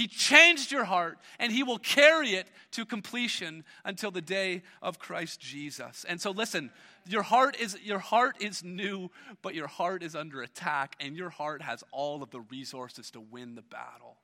He 0.00 0.06
changed 0.06 0.72
your 0.72 0.84
heart, 0.84 1.18
and 1.38 1.52
He 1.52 1.62
will 1.62 1.78
carry 1.78 2.30
it 2.30 2.48
to 2.70 2.86
completion 2.86 3.64
until 3.84 4.10
the 4.10 4.22
day 4.22 4.62
of 4.80 4.98
Christ 4.98 5.40
Jesus. 5.40 6.06
And 6.08 6.18
so, 6.18 6.30
listen, 6.30 6.70
your 7.06 7.20
heart 7.20 7.54
is 7.60 7.76
your 7.82 7.98
heart 7.98 8.36
is 8.40 8.64
new, 8.64 9.10
but 9.42 9.54
your 9.54 9.66
heart 9.66 10.02
is 10.02 10.16
under 10.16 10.40
attack, 10.40 10.96
and 11.00 11.14
your 11.14 11.28
heart 11.28 11.60
has 11.60 11.84
all 11.92 12.22
of 12.22 12.30
the 12.30 12.40
resources 12.40 13.10
to 13.10 13.20
win 13.20 13.56
the 13.56 13.62
battle. 13.62 14.16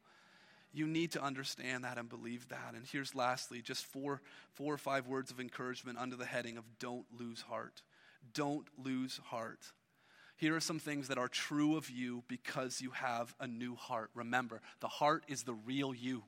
You 0.73 0.87
need 0.87 1.13
to 1.13 1.23
understand 1.23 1.85
that 1.85 1.99
and 1.99 2.09
believe 2.09 2.49
that. 2.49 2.73
And 2.75 2.87
here's 2.91 3.15
lastly, 3.15 3.61
just 3.61 3.85
four, 3.85 4.23
four 4.55 4.73
or 4.73 4.79
five 4.79 5.07
words 5.07 5.31
of 5.31 5.41
encouragement 5.41 5.99
under 5.99 6.17
the 6.17 6.25
heading 6.25 6.57
of 6.57 6.65
don't 6.79 7.05
lose 7.21 7.43
heart. 7.43 7.83
Don't 8.33 8.67
lose 8.83 9.21
heart. 9.25 9.73
Here 10.37 10.55
are 10.55 10.61
some 10.61 10.79
things 10.79 11.09
that 11.09 11.19
are 11.19 11.29
true 11.29 11.77
of 11.77 11.89
you 11.91 12.23
because 12.29 12.81
you 12.81 12.91
have 12.91 13.35
a 13.41 13.47
new 13.47 13.75
heart. 13.75 14.11
Remember, 14.15 14.61
the 14.81 14.89
heart 14.89 15.25
is 15.29 15.43
the 15.45 15.55
real 15.55 15.95
you. 15.95 16.25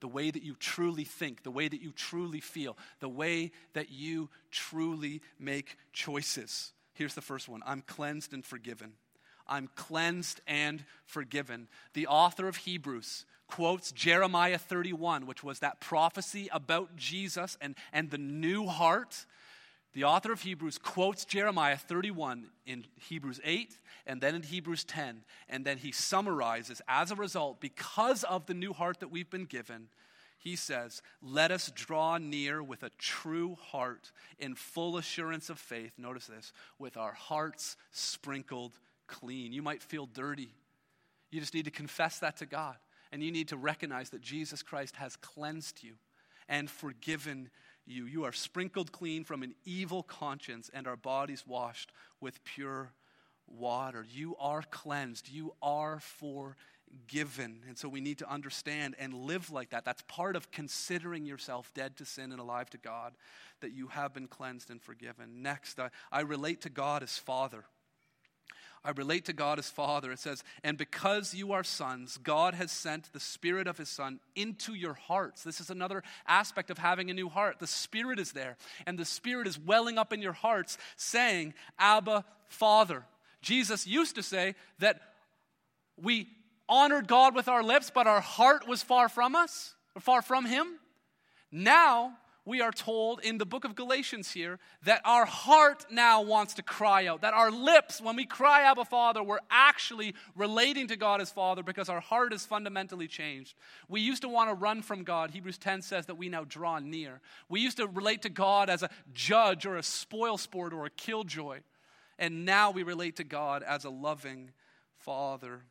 the 0.00 0.08
way 0.08 0.32
that 0.32 0.42
you 0.42 0.56
truly 0.56 1.04
think, 1.04 1.44
the 1.44 1.50
way 1.50 1.68
that 1.68 1.80
you 1.80 1.92
truly 1.92 2.40
feel, 2.40 2.76
the 2.98 3.08
way 3.08 3.52
that 3.72 3.90
you 3.90 4.28
truly 4.50 5.22
make 5.38 5.78
choices. 5.92 6.72
Here's 6.92 7.14
the 7.14 7.22
first 7.22 7.48
one 7.48 7.62
I'm 7.64 7.82
cleansed 7.82 8.34
and 8.34 8.44
forgiven. 8.44 8.94
I'm 9.46 9.68
cleansed 9.76 10.40
and 10.46 10.84
forgiven. 11.04 11.68
The 11.94 12.08
author 12.08 12.48
of 12.48 12.56
Hebrews 12.56 13.26
quotes 13.46 13.92
Jeremiah 13.92 14.58
31, 14.58 15.26
which 15.26 15.44
was 15.44 15.60
that 15.60 15.80
prophecy 15.80 16.48
about 16.52 16.96
Jesus 16.96 17.56
and, 17.60 17.76
and 17.92 18.10
the 18.10 18.18
new 18.18 18.66
heart. 18.66 19.24
The 19.94 20.04
author 20.04 20.32
of 20.32 20.40
Hebrews 20.40 20.78
quotes 20.78 21.24
Jeremiah 21.24 21.76
31 21.76 22.46
in 22.64 22.84
Hebrews 22.98 23.40
8 23.44 23.78
and 24.06 24.20
then 24.20 24.34
in 24.34 24.42
Hebrews 24.42 24.84
10. 24.84 25.22
And 25.50 25.64
then 25.64 25.76
he 25.76 25.92
summarizes, 25.92 26.80
as 26.88 27.10
a 27.10 27.14
result, 27.14 27.60
because 27.60 28.24
of 28.24 28.46
the 28.46 28.54
new 28.54 28.72
heart 28.72 29.00
that 29.00 29.10
we've 29.10 29.28
been 29.28 29.44
given, 29.44 29.88
he 30.38 30.56
says, 30.56 31.02
Let 31.20 31.50
us 31.50 31.70
draw 31.74 32.16
near 32.16 32.62
with 32.62 32.82
a 32.82 32.90
true 32.98 33.56
heart 33.60 34.12
in 34.38 34.54
full 34.54 34.96
assurance 34.96 35.50
of 35.50 35.58
faith. 35.58 35.92
Notice 35.98 36.26
this, 36.26 36.52
with 36.78 36.96
our 36.96 37.12
hearts 37.12 37.76
sprinkled 37.90 38.72
clean. 39.06 39.52
You 39.52 39.62
might 39.62 39.82
feel 39.82 40.06
dirty. 40.06 40.54
You 41.30 41.40
just 41.40 41.54
need 41.54 41.66
to 41.66 41.70
confess 41.70 42.18
that 42.20 42.38
to 42.38 42.46
God. 42.46 42.76
And 43.12 43.22
you 43.22 43.30
need 43.30 43.48
to 43.48 43.58
recognize 43.58 44.08
that 44.10 44.22
Jesus 44.22 44.62
Christ 44.62 44.96
has 44.96 45.16
cleansed 45.16 45.84
you 45.84 45.92
and 46.48 46.68
forgiven 46.68 47.50
you. 47.86 48.06
You 48.06 48.24
are 48.24 48.32
sprinkled 48.32 48.92
clean 48.92 49.24
from 49.24 49.42
an 49.42 49.54
evil 49.64 50.02
conscience 50.02 50.70
and 50.72 50.86
our 50.86 50.96
bodies 50.96 51.44
washed 51.46 51.92
with 52.20 52.44
pure 52.44 52.92
water. 53.46 54.06
You 54.10 54.36
are 54.38 54.62
cleansed. 54.62 55.28
You 55.28 55.54
are 55.62 56.00
forgiven. 56.00 57.60
And 57.68 57.76
so 57.76 57.88
we 57.88 58.00
need 58.00 58.18
to 58.18 58.30
understand 58.30 58.94
and 58.98 59.14
live 59.14 59.50
like 59.50 59.70
that. 59.70 59.84
That's 59.84 60.02
part 60.08 60.36
of 60.36 60.50
considering 60.50 61.26
yourself 61.26 61.72
dead 61.74 61.96
to 61.96 62.04
sin 62.04 62.32
and 62.32 62.40
alive 62.40 62.70
to 62.70 62.78
God, 62.78 63.14
that 63.60 63.72
you 63.72 63.88
have 63.88 64.14
been 64.14 64.28
cleansed 64.28 64.70
and 64.70 64.80
forgiven. 64.80 65.42
Next, 65.42 65.78
I, 65.78 65.90
I 66.10 66.20
relate 66.20 66.62
to 66.62 66.70
God 66.70 67.02
as 67.02 67.18
Father. 67.18 67.64
I 68.84 68.90
relate 68.90 69.26
to 69.26 69.32
God 69.32 69.58
as 69.58 69.70
Father. 69.70 70.10
It 70.10 70.18
says, 70.18 70.42
And 70.64 70.76
because 70.76 71.34
you 71.34 71.52
are 71.52 71.62
sons, 71.62 72.18
God 72.18 72.54
has 72.54 72.72
sent 72.72 73.12
the 73.12 73.20
Spirit 73.20 73.68
of 73.68 73.78
His 73.78 73.88
Son 73.88 74.18
into 74.34 74.74
your 74.74 74.94
hearts. 74.94 75.44
This 75.44 75.60
is 75.60 75.70
another 75.70 76.02
aspect 76.26 76.70
of 76.70 76.78
having 76.78 77.08
a 77.08 77.14
new 77.14 77.28
heart. 77.28 77.60
The 77.60 77.66
Spirit 77.66 78.18
is 78.18 78.32
there, 78.32 78.56
and 78.86 78.98
the 78.98 79.04
Spirit 79.04 79.46
is 79.46 79.58
welling 79.58 79.98
up 79.98 80.12
in 80.12 80.20
your 80.20 80.32
hearts, 80.32 80.78
saying, 80.96 81.54
Abba, 81.78 82.24
Father. 82.48 83.04
Jesus 83.40 83.86
used 83.86 84.16
to 84.16 84.22
say 84.22 84.54
that 84.78 85.00
we 86.00 86.28
honored 86.68 87.06
God 87.06 87.34
with 87.34 87.48
our 87.48 87.62
lips, 87.62 87.90
but 87.94 88.06
our 88.06 88.20
heart 88.20 88.66
was 88.66 88.82
far 88.82 89.08
from 89.08 89.36
us, 89.36 89.74
or 89.94 90.00
far 90.00 90.22
from 90.22 90.44
Him. 90.44 90.66
Now, 91.52 92.14
we 92.44 92.60
are 92.60 92.72
told 92.72 93.20
in 93.20 93.38
the 93.38 93.46
book 93.46 93.64
of 93.64 93.76
Galatians 93.76 94.32
here 94.32 94.58
that 94.84 95.00
our 95.04 95.24
heart 95.24 95.86
now 95.90 96.22
wants 96.22 96.54
to 96.54 96.62
cry 96.62 97.06
out. 97.06 97.20
That 97.20 97.34
our 97.34 97.52
lips, 97.52 98.00
when 98.00 98.16
we 98.16 98.26
cry 98.26 98.62
Abba 98.62 98.84
Father, 98.84 99.22
we're 99.22 99.38
actually 99.48 100.14
relating 100.34 100.88
to 100.88 100.96
God 100.96 101.20
as 101.20 101.30
Father 101.30 101.62
because 101.62 101.88
our 101.88 102.00
heart 102.00 102.32
is 102.32 102.44
fundamentally 102.44 103.06
changed. 103.06 103.54
We 103.88 104.00
used 104.00 104.22
to 104.22 104.28
want 104.28 104.50
to 104.50 104.54
run 104.54 104.82
from 104.82 105.04
God. 105.04 105.30
Hebrews 105.30 105.58
10 105.58 105.82
says 105.82 106.06
that 106.06 106.16
we 106.16 106.28
now 106.28 106.44
draw 106.44 106.80
near. 106.80 107.20
We 107.48 107.60
used 107.60 107.76
to 107.76 107.86
relate 107.86 108.22
to 108.22 108.28
God 108.28 108.68
as 108.68 108.82
a 108.82 108.90
judge 109.12 109.64
or 109.64 109.76
a 109.76 109.82
spoil 109.82 110.36
sport 110.36 110.72
or 110.72 110.84
a 110.84 110.90
killjoy. 110.90 111.60
And 112.18 112.44
now 112.44 112.72
we 112.72 112.82
relate 112.82 113.16
to 113.16 113.24
God 113.24 113.62
as 113.62 113.84
a 113.84 113.90
loving 113.90 114.50
Father. 114.98 115.62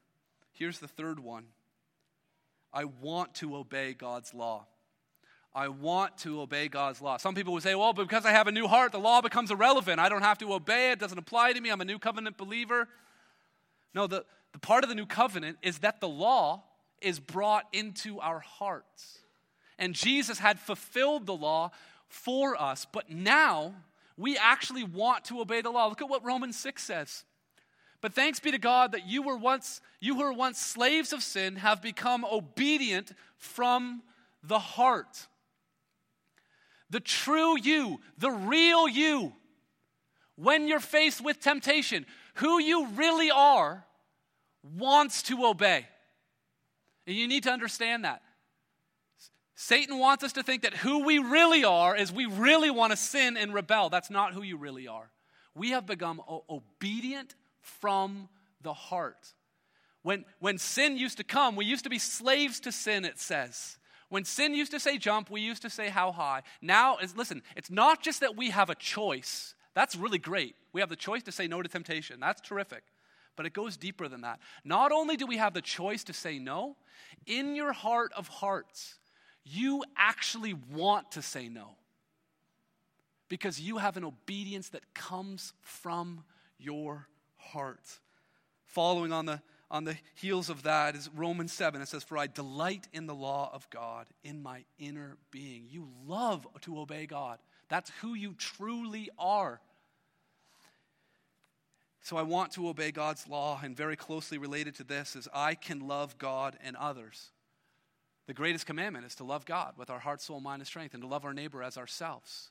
Here's 0.54 0.80
the 0.80 0.88
third 0.88 1.20
one 1.20 1.48
I 2.74 2.86
want 2.86 3.36
to 3.36 3.58
obey 3.58 3.94
God's 3.94 4.34
law. 4.34 4.68
I 5.54 5.68
want 5.68 6.18
to 6.20 6.42
obey 6.42 6.70
God's 6.70 7.02
law. 7.02 7.18
Some 7.18 7.36
people 7.36 7.54
would 7.54 7.64
say, 7.64 7.76
well, 7.76 7.92
because 7.92 8.26
I 8.26 8.32
have 8.32 8.48
a 8.48 8.52
new 8.52 8.68
heart, 8.68 8.94
the 8.94 9.00
law 9.00 9.22
becomes 9.22 9.52
irrelevant. 9.52 10.00
I 10.00 10.08
don't 10.08 10.22
have 10.22 10.38
to 10.38 10.54
obey 10.54 10.90
it, 10.90 10.94
it 10.94 11.00
doesn't 11.00 11.18
apply 11.18 11.54
to 11.54 11.60
me. 11.60 11.70
I'm 11.70 11.82
a 11.82 11.86
new 11.86 12.00
covenant 12.00 12.38
believer. 12.38 12.88
No, 13.94 14.08
the, 14.08 14.26
the 14.54 14.60
part 14.60 14.84
of 14.84 14.90
the 14.90 14.96
new 14.96 15.06
covenant 15.06 15.58
is 15.62 15.80
that 15.80 16.00
the 16.00 16.08
law 16.08 16.64
is 17.02 17.20
brought 17.20 17.66
into 17.74 18.20
our 18.20 18.40
hearts. 18.40 19.20
And 19.78 19.94
Jesus 19.94 20.40
had 20.40 20.60
fulfilled 20.60 21.26
the 21.26 21.36
law 21.36 21.72
for 22.08 22.60
us, 22.62 22.86
but 22.92 23.10
now 23.10 23.74
we 24.16 24.38
actually 24.38 24.84
want 24.84 25.26
to 25.26 25.42
obey 25.42 25.62
the 25.62 25.72
law. 25.72 25.88
Look 25.88 26.02
at 26.02 26.10
what 26.10 26.24
Romans 26.24 26.58
6 26.60 26.82
says. 26.82 27.26
But 28.00 28.14
thanks 28.14 28.40
be 28.40 28.52
to 28.52 28.58
God 28.58 28.94
that 28.94 29.08
you 29.08 29.22
were 29.22 29.38
once 29.38 29.82
you 30.00 30.16
who 30.16 30.24
were 30.24 30.34
once 30.34 30.60
slaves 30.60 31.14
of 31.14 31.22
sin 31.22 31.58
have 31.58 31.82
become 31.82 32.26
obedient 32.26 33.14
from 33.38 34.02
the 34.44 34.58
heart 34.58 35.28
the 36.92 37.00
true 37.00 37.58
you, 37.58 38.00
the 38.18 38.30
real 38.30 38.88
you, 38.88 39.34
when 40.36 40.68
you're 40.68 40.80
faced 40.80 41.24
with 41.24 41.40
temptation, 41.40 42.06
who 42.36 42.60
you 42.60 42.88
really 42.90 43.32
are, 43.32 43.86
wants 44.78 45.24
to 45.24 45.46
obey. 45.46 45.88
And 47.08 47.16
you 47.16 47.28
need 47.28 47.44
to 47.44 47.52
understand 47.52 48.06
that. 48.06 48.22
Satan 49.56 50.00
wants 50.00 50.24
us 50.24 50.34
to 50.34 50.44
think 50.44 50.64
that 50.64 50.74
who 50.74 51.06
we 51.06 51.20
really 51.20 51.64
are 51.64 51.96
is 51.96 52.12
we 52.12 52.26
really 52.26 52.72
want 52.72 52.92
to 52.92 52.98
sin 52.98 53.38
and 53.38 53.54
rebel. 53.54 53.90
That's 53.90 54.10
not 54.10 54.34
who 54.34 54.42
you 54.42 54.58
really 54.58 54.88
are. 54.88 55.12
We 55.56 55.72
have 55.72 55.86
become 55.86 56.22
o- 56.28 56.44
obedient 56.50 57.36
from 57.62 58.28
the 58.62 58.74
heart. 58.74 59.34
When, 60.02 60.26
when 60.40 60.58
sin 60.58 60.98
used 60.98 61.18
to 61.18 61.24
come, 61.24 61.56
we 61.56 61.66
used 61.66 61.84
to 61.84 61.90
be 61.90 62.00
slaves 62.00 62.60
to 62.62 62.72
sin, 62.72 63.06
it 63.06 63.20
says. 63.20 63.78
When 64.12 64.26
sin 64.26 64.54
used 64.54 64.74
to 64.74 64.80
say 64.80 64.98
jump, 64.98 65.30
we 65.30 65.40
used 65.40 65.62
to 65.62 65.70
say 65.70 65.88
how 65.88 66.12
high. 66.12 66.42
Now, 66.62 66.98
listen, 67.16 67.42
it's 67.56 67.72
not 67.72 68.04
just 68.04 68.20
that 68.20 68.36
we 68.36 68.50
have 68.50 68.70
a 68.70 68.76
choice. 68.76 69.56
That's 69.74 69.96
really 69.96 70.18
great. 70.18 70.54
We 70.74 70.82
have 70.82 70.90
the 70.90 70.98
choice 70.98 71.24
to 71.24 71.32
say 71.32 71.48
no 71.48 71.62
to 71.62 71.70
temptation. 71.70 72.20
That's 72.20 72.42
terrific. 72.42 72.84
But 73.38 73.46
it 73.46 73.54
goes 73.54 73.78
deeper 73.78 74.10
than 74.10 74.20
that. 74.22 74.42
Not 74.66 74.92
only 74.92 75.16
do 75.16 75.26
we 75.26 75.38
have 75.38 75.54
the 75.54 75.62
choice 75.62 76.04
to 76.04 76.14
say 76.14 76.40
no, 76.40 76.76
in 77.26 77.56
your 77.56 77.72
heart 77.72 78.12
of 78.18 78.28
hearts, 78.28 78.96
you 79.46 79.82
actually 79.96 80.56
want 80.74 81.14
to 81.14 81.22
say 81.22 81.48
no. 81.48 81.78
Because 83.30 83.62
you 83.62 83.78
have 83.78 83.96
an 83.96 84.04
obedience 84.04 84.68
that 84.70 84.94
comes 84.94 85.54
from 85.62 86.26
your 86.60 87.08
heart. 87.38 88.00
Following 88.66 89.14
on 89.14 89.26
the 89.26 89.42
on 89.72 89.86
the 89.86 89.98
heels 90.16 90.50
of 90.50 90.64
that 90.64 90.96
is 90.96 91.10
Romans 91.16 91.54
7. 91.54 91.82
It 91.82 91.88
says, 91.88 92.04
For 92.04 92.18
I 92.18 92.28
delight 92.28 92.88
in 92.94 93.08
the 93.08 93.16
law 93.16 93.50
of 93.54 93.68
God 93.70 94.08
in 94.24 94.44
my 94.44 94.66
inner 94.78 95.18
being. 95.32 95.66
You 95.70 95.88
love 96.06 96.46
to 96.62 96.80
obey 96.80 97.06
God. 97.08 97.40
That's 97.70 97.90
who 98.02 98.14
you 98.14 98.36
truly 98.38 99.10
are. 99.18 99.62
So 102.02 102.18
I 102.18 102.24
want 102.24 102.52
to 102.54 102.68
obey 102.68 102.92
God's 102.92 103.28
law, 103.28 103.60
and 103.64 103.78
very 103.78 103.96
closely 103.96 104.38
related 104.38 104.76
to 104.76 104.84
this 104.84 105.16
is 105.16 105.30
I 105.34 105.56
can 105.56 105.88
love 105.88 106.18
God 106.18 106.58
and 106.62 106.76
others. 106.76 107.32
The 108.28 108.34
greatest 108.34 108.66
commandment 108.66 109.06
is 109.06 109.16
to 109.16 109.24
love 109.24 109.46
God 109.46 109.76
with 109.78 109.90
our 109.90 110.00
heart, 110.00 110.22
soul, 110.22 110.42
mind, 110.42 110.62
and 110.62 110.68
strength, 110.68 110.94
and 110.94 111.04
to 111.04 111.08
love 111.08 111.24
our 111.24 111.34
neighbor 111.34 111.64
as 111.64 111.78
ourselves. 111.78 112.50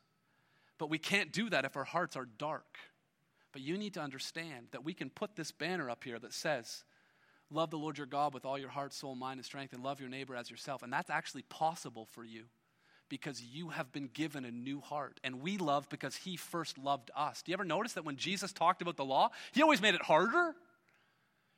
But 0.78 0.88
we 0.88 0.98
can't 0.98 1.32
do 1.32 1.50
that 1.50 1.66
if 1.66 1.76
our 1.76 1.84
hearts 1.84 2.16
are 2.16 2.28
dark. 2.38 2.78
But 3.52 3.62
you 3.62 3.76
need 3.76 3.94
to 3.94 4.00
understand 4.00 4.68
that 4.70 4.84
we 4.84 4.94
can 4.94 5.10
put 5.10 5.36
this 5.36 5.52
banner 5.52 5.90
up 5.90 6.04
here 6.04 6.18
that 6.18 6.32
says, 6.32 6.84
Love 7.53 7.70
the 7.70 7.78
Lord 7.78 7.98
your 7.98 8.07
God 8.07 8.32
with 8.32 8.44
all 8.44 8.59
your 8.59 8.68
heart, 8.68 8.92
soul, 8.92 9.14
mind, 9.14 9.38
and 9.38 9.44
strength, 9.44 9.72
and 9.72 9.82
love 9.82 10.01
your 10.01 10.09
neighbor 10.09 10.36
as 10.36 10.51
yourself. 10.51 10.82
And 10.82 10.92
that's 10.92 11.11
actually 11.11 11.42
possible 11.42 12.07
for 12.12 12.24
you 12.24 12.44
because 13.09 13.42
you 13.42 13.70
have 13.70 13.90
been 13.92 14.09
given 14.12 14.44
a 14.44 14.51
new 14.51 14.80
heart. 14.80 15.18
And 15.24 15.42
we 15.42 15.59
love 15.59 15.88
because 15.88 16.14
he 16.14 16.36
first 16.36 16.78
loved 16.78 17.11
us. 17.16 17.42
Do 17.42 17.51
you 17.51 17.55
ever 17.55 17.64
notice 17.64 17.94
that 17.94 18.05
when 18.05 18.16
Jesus 18.16 18.53
talked 18.53 18.82
about 18.82 18.96
the 18.96 19.05
law, 19.05 19.30
he 19.53 19.62
always 19.62 19.82
made 19.82 19.94
it 19.96 20.03
harder? 20.03 20.55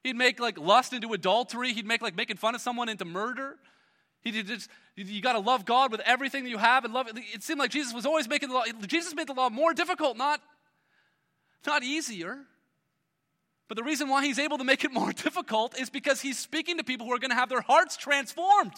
He'd 0.03 0.17
make 0.17 0.41
like 0.41 0.59
lust 0.59 0.95
into 0.95 1.13
adultery, 1.13 1.75
he'd 1.75 1.87
make 1.87 2.03
like 2.03 2.17
making 2.17 2.39
fun 2.39 2.55
of 2.55 2.61
someone 2.61 2.89
into 2.89 3.05
murder. 3.05 3.57
He 4.23 4.31
just, 4.43 4.71
you 4.95 5.21
got 5.21 5.33
to 5.33 5.41
love 5.41 5.65
God 5.65 5.91
with 5.91 6.01
everything 6.01 6.45
that 6.45 6.51
you 6.51 6.59
have 6.59 6.85
and 6.85 6.95
love 6.95 7.09
it. 7.09 7.19
It 7.35 7.43
seemed 7.43 7.59
like 7.59 7.71
Jesus 7.71 7.93
was 7.93 8.07
always 8.07 8.29
making 8.29 8.51
the 8.51 8.55
law. 8.55 8.65
Jesus 8.87 9.15
made 9.15 9.27
the 9.27 9.33
law 9.35 9.51
more 9.51 9.75
difficult, 9.75 10.17
not, 10.17 10.41
not 11.67 11.83
easier. 11.83 12.39
But 13.73 13.79
the 13.79 13.85
reason 13.85 14.11
why 14.11 14.27
he's 14.27 14.39
able 14.39 14.59
to 14.59 14.65
make 14.65 14.85
it 14.85 14.93
more 14.93 15.13
difficult 15.25 15.81
is 15.81 15.89
because 15.89 16.21
he's 16.21 16.39
speaking 16.39 16.77
to 16.77 16.85
people 16.85 17.07
who 17.07 17.15
are 17.15 17.19
going 17.19 17.31
to 17.31 17.37
have 17.37 17.49
their 17.49 17.63
hearts 17.63 17.97
transformed. 17.97 18.75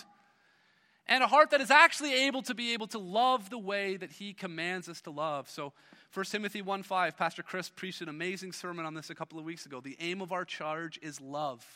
And 1.09 1.21
a 1.21 1.27
heart 1.27 1.51
that 1.51 1.61
is 1.61 1.73
actually 1.73 2.15
able 2.27 2.43
to 2.43 2.55
be 2.55 2.75
able 2.75 2.87
to 2.87 3.01
love 3.01 3.51
the 3.51 3.59
way 3.59 3.97
that 3.97 4.13
he 4.13 4.33
commands 4.33 4.89
us 4.89 5.01
to 5.01 5.11
love. 5.11 5.51
So 5.51 5.73
1 6.13 6.27
Timothy 6.27 6.63
1 6.63 6.85
5, 6.85 7.17
Pastor 7.17 7.43
Chris 7.43 7.69
preached 7.71 8.03
an 8.03 8.09
amazing 8.09 8.53
sermon 8.53 8.87
on 8.87 8.95
this 8.95 9.11
a 9.11 9.17
couple 9.17 9.37
of 9.37 9.45
weeks 9.45 9.67
ago. 9.67 9.81
The 9.81 9.97
aim 9.99 10.23
of 10.23 10.31
our 10.31 10.45
charge 10.45 11.01
is 11.03 11.21
love. 11.21 11.67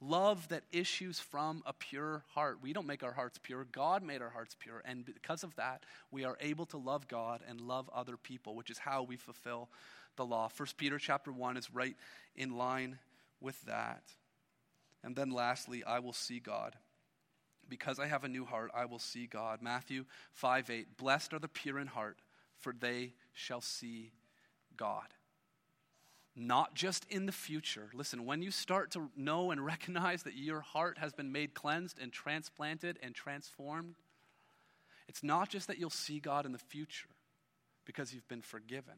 Love 0.00 0.48
that 0.48 0.62
issues 0.72 1.20
from 1.20 1.62
a 1.66 1.74
pure 1.74 2.22
heart. 2.28 2.60
We 2.62 2.72
don't 2.72 2.86
make 2.86 3.02
our 3.02 3.12
hearts 3.12 3.38
pure. 3.42 3.66
God 3.70 4.02
made 4.02 4.22
our 4.22 4.30
hearts 4.30 4.56
pure. 4.58 4.82
And 4.86 5.04
because 5.04 5.44
of 5.44 5.54
that, 5.56 5.84
we 6.10 6.24
are 6.24 6.38
able 6.40 6.64
to 6.66 6.78
love 6.78 7.06
God 7.06 7.42
and 7.46 7.60
love 7.60 7.90
other 7.94 8.16
people, 8.16 8.54
which 8.54 8.70
is 8.70 8.78
how 8.78 9.02
we 9.02 9.16
fulfill 9.16 9.68
the 10.16 10.24
law. 10.24 10.48
1 10.54 10.68
Peter 10.76 10.98
chapter 10.98 11.32
1 11.32 11.56
is 11.56 11.72
right 11.72 11.96
in 12.34 12.56
line 12.56 12.98
with 13.40 13.60
that. 13.62 14.02
And 15.02 15.14
then 15.14 15.30
lastly, 15.30 15.84
I 15.84 15.98
will 15.98 16.12
see 16.12 16.40
God. 16.40 16.76
Because 17.68 17.98
I 17.98 18.06
have 18.06 18.24
a 18.24 18.28
new 18.28 18.44
heart, 18.44 18.70
I 18.74 18.84
will 18.84 18.98
see 18.98 19.26
God. 19.26 19.60
Matthew 19.60 20.04
5 20.32 20.70
8. 20.70 20.96
Blessed 20.96 21.32
are 21.32 21.38
the 21.38 21.48
pure 21.48 21.78
in 21.78 21.88
heart, 21.88 22.18
for 22.58 22.72
they 22.72 23.12
shall 23.32 23.60
see 23.60 24.12
God. 24.76 25.06
Not 26.34 26.74
just 26.74 27.06
in 27.08 27.26
the 27.26 27.32
future. 27.32 27.88
Listen, 27.94 28.24
when 28.24 28.42
you 28.42 28.50
start 28.50 28.90
to 28.92 29.10
know 29.16 29.50
and 29.50 29.64
recognize 29.64 30.22
that 30.24 30.36
your 30.36 30.60
heart 30.60 30.98
has 30.98 31.12
been 31.12 31.32
made 31.32 31.54
cleansed 31.54 31.98
and 32.00 32.12
transplanted 32.12 32.98
and 33.02 33.14
transformed, 33.14 33.96
it's 35.08 35.22
not 35.22 35.48
just 35.48 35.66
that 35.68 35.78
you'll 35.78 35.90
see 35.90 36.20
God 36.20 36.46
in 36.46 36.52
the 36.52 36.58
future 36.58 37.08
because 37.84 38.12
you've 38.12 38.28
been 38.28 38.42
forgiven. 38.42 38.94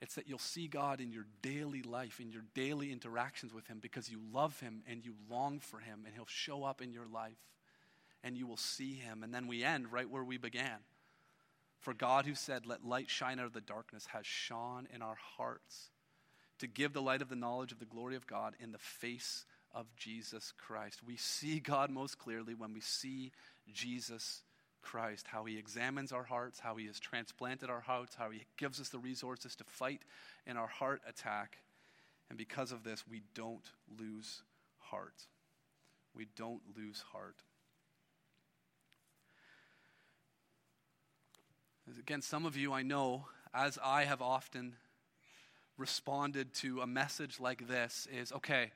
It's 0.00 0.14
that 0.14 0.28
you'll 0.28 0.38
see 0.38 0.68
God 0.68 1.00
in 1.00 1.10
your 1.10 1.26
daily 1.42 1.82
life, 1.82 2.20
in 2.20 2.30
your 2.30 2.44
daily 2.54 2.92
interactions 2.92 3.52
with 3.52 3.66
Him 3.66 3.78
because 3.80 4.08
you 4.08 4.20
love 4.32 4.60
Him 4.60 4.82
and 4.88 5.04
you 5.04 5.14
long 5.28 5.58
for 5.58 5.78
Him, 5.80 6.04
and 6.06 6.14
He'll 6.14 6.26
show 6.26 6.64
up 6.64 6.80
in 6.80 6.92
your 6.92 7.06
life 7.06 7.38
and 8.22 8.36
you 8.36 8.46
will 8.46 8.56
see 8.56 8.94
Him. 8.94 9.22
And 9.22 9.32
then 9.32 9.46
we 9.46 9.64
end 9.64 9.92
right 9.92 10.08
where 10.08 10.24
we 10.24 10.38
began. 10.38 10.78
For 11.80 11.94
God, 11.94 12.26
who 12.26 12.34
said, 12.34 12.66
Let 12.66 12.84
light 12.84 13.08
shine 13.08 13.38
out 13.38 13.46
of 13.46 13.52
the 13.52 13.60
darkness, 13.60 14.06
has 14.12 14.26
shone 14.26 14.88
in 14.92 15.02
our 15.02 15.16
hearts 15.36 15.90
to 16.58 16.66
give 16.66 16.92
the 16.92 17.02
light 17.02 17.22
of 17.22 17.28
the 17.28 17.36
knowledge 17.36 17.72
of 17.72 17.78
the 17.78 17.84
glory 17.84 18.16
of 18.16 18.26
God 18.26 18.54
in 18.60 18.72
the 18.72 18.78
face 18.78 19.44
of 19.72 19.86
Jesus 19.96 20.52
Christ. 20.58 21.00
We 21.06 21.16
see 21.16 21.60
God 21.60 21.90
most 21.90 22.18
clearly 22.18 22.54
when 22.54 22.72
we 22.72 22.80
see 22.80 23.30
Jesus 23.72 24.42
Christ, 24.82 25.26
how 25.28 25.44
he 25.44 25.58
examines 25.58 26.12
our 26.12 26.24
hearts, 26.24 26.60
how 26.60 26.76
he 26.76 26.86
has 26.86 26.98
transplanted 26.98 27.70
our 27.70 27.80
hearts, 27.80 28.14
how 28.14 28.30
he 28.30 28.44
gives 28.56 28.80
us 28.80 28.88
the 28.88 28.98
resources 28.98 29.54
to 29.56 29.64
fight 29.64 30.02
in 30.46 30.56
our 30.56 30.66
heart 30.66 31.02
attack. 31.06 31.58
And 32.28 32.38
because 32.38 32.72
of 32.72 32.84
this, 32.84 33.04
we 33.08 33.22
don't 33.34 33.64
lose 33.98 34.42
heart. 34.78 35.26
We 36.14 36.26
don't 36.36 36.62
lose 36.76 37.04
heart. 37.12 37.36
Again, 41.98 42.20
some 42.20 42.44
of 42.44 42.56
you 42.56 42.72
I 42.72 42.82
know, 42.82 43.26
as 43.54 43.78
I 43.82 44.04
have 44.04 44.20
often 44.20 44.76
responded 45.78 46.52
to 46.54 46.80
a 46.82 46.86
message 46.86 47.40
like 47.40 47.66
this, 47.66 48.06
is 48.12 48.32
okay, 48.32 48.72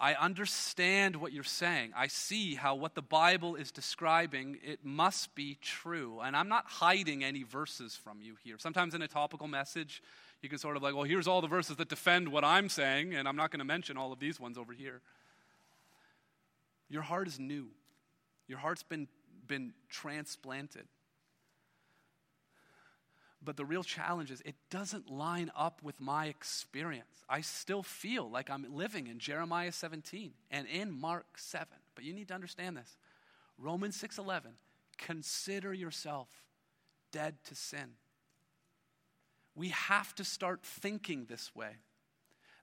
I 0.00 0.14
understand 0.14 1.16
what 1.16 1.32
you're 1.32 1.44
saying. 1.44 1.92
I 1.96 2.08
see 2.08 2.56
how 2.56 2.74
what 2.74 2.94
the 2.94 3.02
Bible 3.02 3.54
is 3.54 3.70
describing, 3.70 4.58
it 4.64 4.84
must 4.84 5.34
be 5.34 5.58
true. 5.60 6.20
And 6.20 6.36
I'm 6.36 6.48
not 6.48 6.64
hiding 6.66 7.22
any 7.22 7.44
verses 7.44 7.94
from 7.94 8.20
you 8.20 8.34
here. 8.42 8.56
Sometimes 8.58 8.94
in 8.94 9.02
a 9.02 9.08
topical 9.08 9.46
message, 9.46 10.02
you 10.42 10.48
can 10.48 10.58
sort 10.58 10.76
of 10.76 10.82
like, 10.82 10.94
well, 10.94 11.04
here's 11.04 11.28
all 11.28 11.40
the 11.40 11.46
verses 11.46 11.76
that 11.76 11.88
defend 11.88 12.28
what 12.28 12.44
I'm 12.44 12.68
saying, 12.68 13.14
and 13.14 13.28
I'm 13.28 13.36
not 13.36 13.52
going 13.52 13.60
to 13.60 13.64
mention 13.64 13.96
all 13.96 14.12
of 14.12 14.18
these 14.18 14.40
ones 14.40 14.58
over 14.58 14.72
here. 14.72 15.00
Your 16.90 17.02
heart 17.02 17.28
is 17.28 17.38
new. 17.38 17.68
Your 18.48 18.58
heart's 18.58 18.82
been, 18.82 19.06
been 19.46 19.72
transplanted. 19.88 20.86
But 23.44 23.56
the 23.56 23.64
real 23.64 23.82
challenge 23.82 24.30
is 24.30 24.40
it 24.44 24.54
doesn't 24.70 25.10
line 25.10 25.50
up 25.56 25.82
with 25.82 26.00
my 26.00 26.26
experience. 26.26 27.24
I 27.28 27.40
still 27.40 27.82
feel 27.82 28.30
like 28.30 28.50
I'm 28.50 28.66
living 28.74 29.08
in 29.08 29.18
Jeremiah 29.18 29.72
17 29.72 30.32
and 30.50 30.66
in 30.68 30.92
Mark 30.92 31.26
7. 31.36 31.66
But 31.94 32.04
you 32.04 32.12
need 32.12 32.28
to 32.28 32.34
understand 32.34 32.76
this. 32.76 32.96
Romans 33.58 33.96
6:11, 33.96 34.56
consider 34.96 35.72
yourself 35.74 36.28
dead 37.10 37.42
to 37.44 37.54
sin. 37.54 37.96
We 39.54 39.68
have 39.70 40.14
to 40.14 40.24
start 40.24 40.62
thinking 40.62 41.26
this 41.26 41.54
way. 41.54 41.76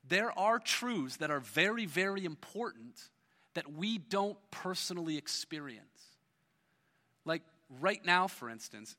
There 0.04 0.38
are 0.40 0.60
truths 0.60 1.18
that 1.18 1.30
are 1.30 1.42
very 1.42 1.86
very 1.86 2.24
important 2.24 3.10
that 3.54 3.72
we 3.72 3.98
don't 3.98 4.38
personally 4.50 5.18
experience. 5.18 6.18
Like 7.26 7.44
right 7.70 8.04
now 8.06 8.28
for 8.28 8.50
instance, 8.50 8.96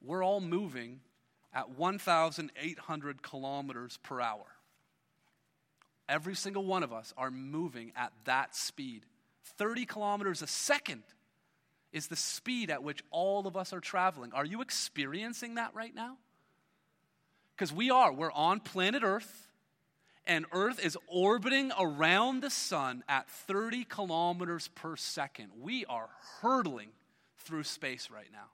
we're 0.00 0.24
all 0.24 0.40
moving 0.40 1.00
at 1.54 1.70
1,800 1.70 3.22
kilometers 3.22 3.98
per 4.02 4.20
hour. 4.20 4.46
Every 6.08 6.34
single 6.34 6.64
one 6.64 6.82
of 6.82 6.92
us 6.92 7.14
are 7.16 7.30
moving 7.30 7.92
at 7.96 8.12
that 8.24 8.54
speed. 8.56 9.04
30 9.58 9.86
kilometers 9.86 10.42
a 10.42 10.46
second 10.46 11.02
is 11.92 12.06
the 12.06 12.16
speed 12.16 12.70
at 12.70 12.82
which 12.82 13.02
all 13.10 13.46
of 13.46 13.56
us 13.56 13.72
are 13.72 13.80
traveling. 13.80 14.32
Are 14.32 14.44
you 14.44 14.62
experiencing 14.62 15.56
that 15.56 15.74
right 15.74 15.94
now? 15.94 16.16
Because 17.54 17.72
we 17.72 17.90
are. 17.90 18.12
We're 18.12 18.32
on 18.32 18.60
planet 18.60 19.02
Earth, 19.04 19.48
and 20.26 20.46
Earth 20.52 20.84
is 20.84 20.96
orbiting 21.06 21.70
around 21.78 22.40
the 22.40 22.50
sun 22.50 23.04
at 23.08 23.28
30 23.28 23.84
kilometers 23.84 24.68
per 24.68 24.96
second. 24.96 25.50
We 25.60 25.84
are 25.84 26.08
hurtling 26.40 26.88
through 27.38 27.64
space 27.64 28.08
right 28.10 28.30
now. 28.32 28.46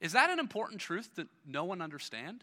Is 0.00 0.12
that 0.12 0.30
an 0.30 0.38
important 0.38 0.80
truth 0.80 1.14
that 1.16 1.28
no 1.46 1.64
one 1.64 1.82
understand? 1.82 2.42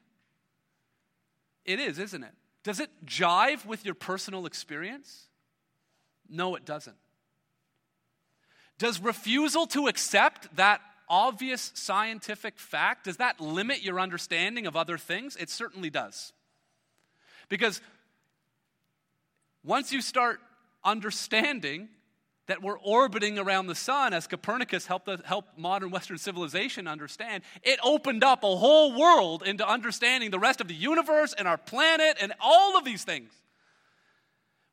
It 1.65 1.79
is, 1.79 1.99
isn't 1.99 2.23
it? 2.23 2.33
Does 2.63 2.79
it 2.79 2.89
jive 3.05 3.65
with 3.65 3.85
your 3.85 3.95
personal 3.95 4.45
experience? 4.45 5.27
No, 6.29 6.55
it 6.55 6.65
doesn't. 6.65 6.97
Does 8.77 8.99
refusal 8.99 9.65
to 9.67 9.87
accept 9.87 10.55
that 10.55 10.81
obvious 11.09 11.71
scientific 11.73 12.59
fact 12.59 13.05
does 13.05 13.17
that 13.17 13.39
limit 13.39 13.81
your 13.81 13.99
understanding 13.99 14.67
of 14.67 14.75
other 14.75 14.97
things? 14.97 15.35
It 15.37 15.49
certainly 15.49 15.89
does. 15.89 16.33
Because 17.49 17.81
once 19.63 19.91
you 19.91 20.01
start 20.01 20.39
understanding 20.83 21.89
that 22.47 22.61
we're 22.61 22.79
orbiting 22.79 23.37
around 23.37 23.67
the 23.67 23.75
sun, 23.75 24.13
as 24.13 24.27
Copernicus 24.27 24.87
helped, 24.87 25.07
us, 25.07 25.21
helped 25.23 25.57
modern 25.57 25.91
Western 25.91 26.17
civilization 26.17 26.87
understand, 26.87 27.43
it 27.61 27.79
opened 27.83 28.23
up 28.23 28.43
a 28.43 28.55
whole 28.55 28.97
world 28.97 29.43
into 29.43 29.67
understanding 29.67 30.31
the 30.31 30.39
rest 30.39 30.59
of 30.59 30.67
the 30.67 30.73
universe 30.73 31.33
and 31.37 31.47
our 31.47 31.57
planet 31.57 32.17
and 32.19 32.33
all 32.41 32.77
of 32.77 32.85
these 32.85 33.03
things. 33.03 33.31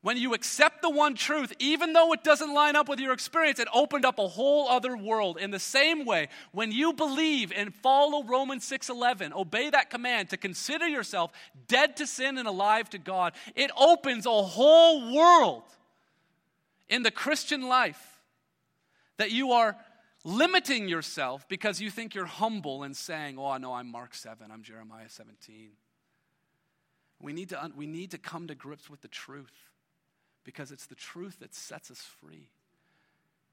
When 0.03 0.18
you 0.18 0.35
accept 0.35 0.83
the 0.83 0.91
one 0.91 1.14
truth, 1.14 1.55
even 1.59 1.95
though 1.95 2.12
it 2.12 2.22
doesn't 2.22 2.53
line 2.53 2.77
up 2.77 2.91
with 2.91 3.01
your 3.01 3.14
experience, 3.14 3.59
it 3.59 3.68
opened 3.72 4.05
up 4.05 4.18
a 4.18 4.29
whole 4.29 4.68
other 4.68 4.99
world. 4.99 5.39
In 5.39 5.51
the 5.51 5.59
same 5.59 6.05
way, 6.05 6.29
when 6.53 6.72
you 6.72 6.93
believe 6.93 7.51
and 7.57 7.75
follow 7.75 8.22
Romans 8.22 8.66
6:11, 8.66 9.33
obey 9.33 9.70
that 9.70 9.89
command 9.89 10.29
to 10.29 10.37
consider 10.37 10.87
yourself 10.87 11.33
dead 11.68 11.97
to 11.97 12.07
sin 12.07 12.37
and 12.37 12.47
alive 12.47 12.91
to 12.91 12.99
God, 12.99 13.33
it 13.55 13.70
opens 13.79 14.27
a 14.27 14.43
whole 14.43 15.14
world 15.14 15.62
in 16.89 17.03
the 17.03 17.11
Christian 17.11 17.62
life 17.68 18.20
that 19.16 19.30
you 19.30 19.53
are 19.53 19.76
limiting 20.24 20.89
yourself 20.89 21.49
because 21.49 21.80
you 21.80 21.91
think 21.91 22.14
you're 22.14 22.24
humble 22.24 22.82
and 22.82 22.97
saying, 22.97 23.39
Oh, 23.39 23.57
no, 23.57 23.74
I'm 23.74 23.91
Mark 23.91 24.14
7, 24.14 24.51
I'm 24.51 24.62
Jeremiah 24.62 25.09
17. 25.09 25.70
We 27.20 27.32
need, 27.32 27.51
to, 27.51 27.70
we 27.76 27.87
need 27.87 28.11
to 28.11 28.18
come 28.18 28.49
to 28.49 28.55
grips 28.55 28.91
with 28.91 29.01
the 29.01 29.09
truth 29.09 29.53
because 30.45 30.72
it's 30.72 30.87
the 30.87 30.95
truth 30.95 31.39
that 31.41 31.55
sets 31.55 31.91
us 31.91 32.01
free. 32.20 32.49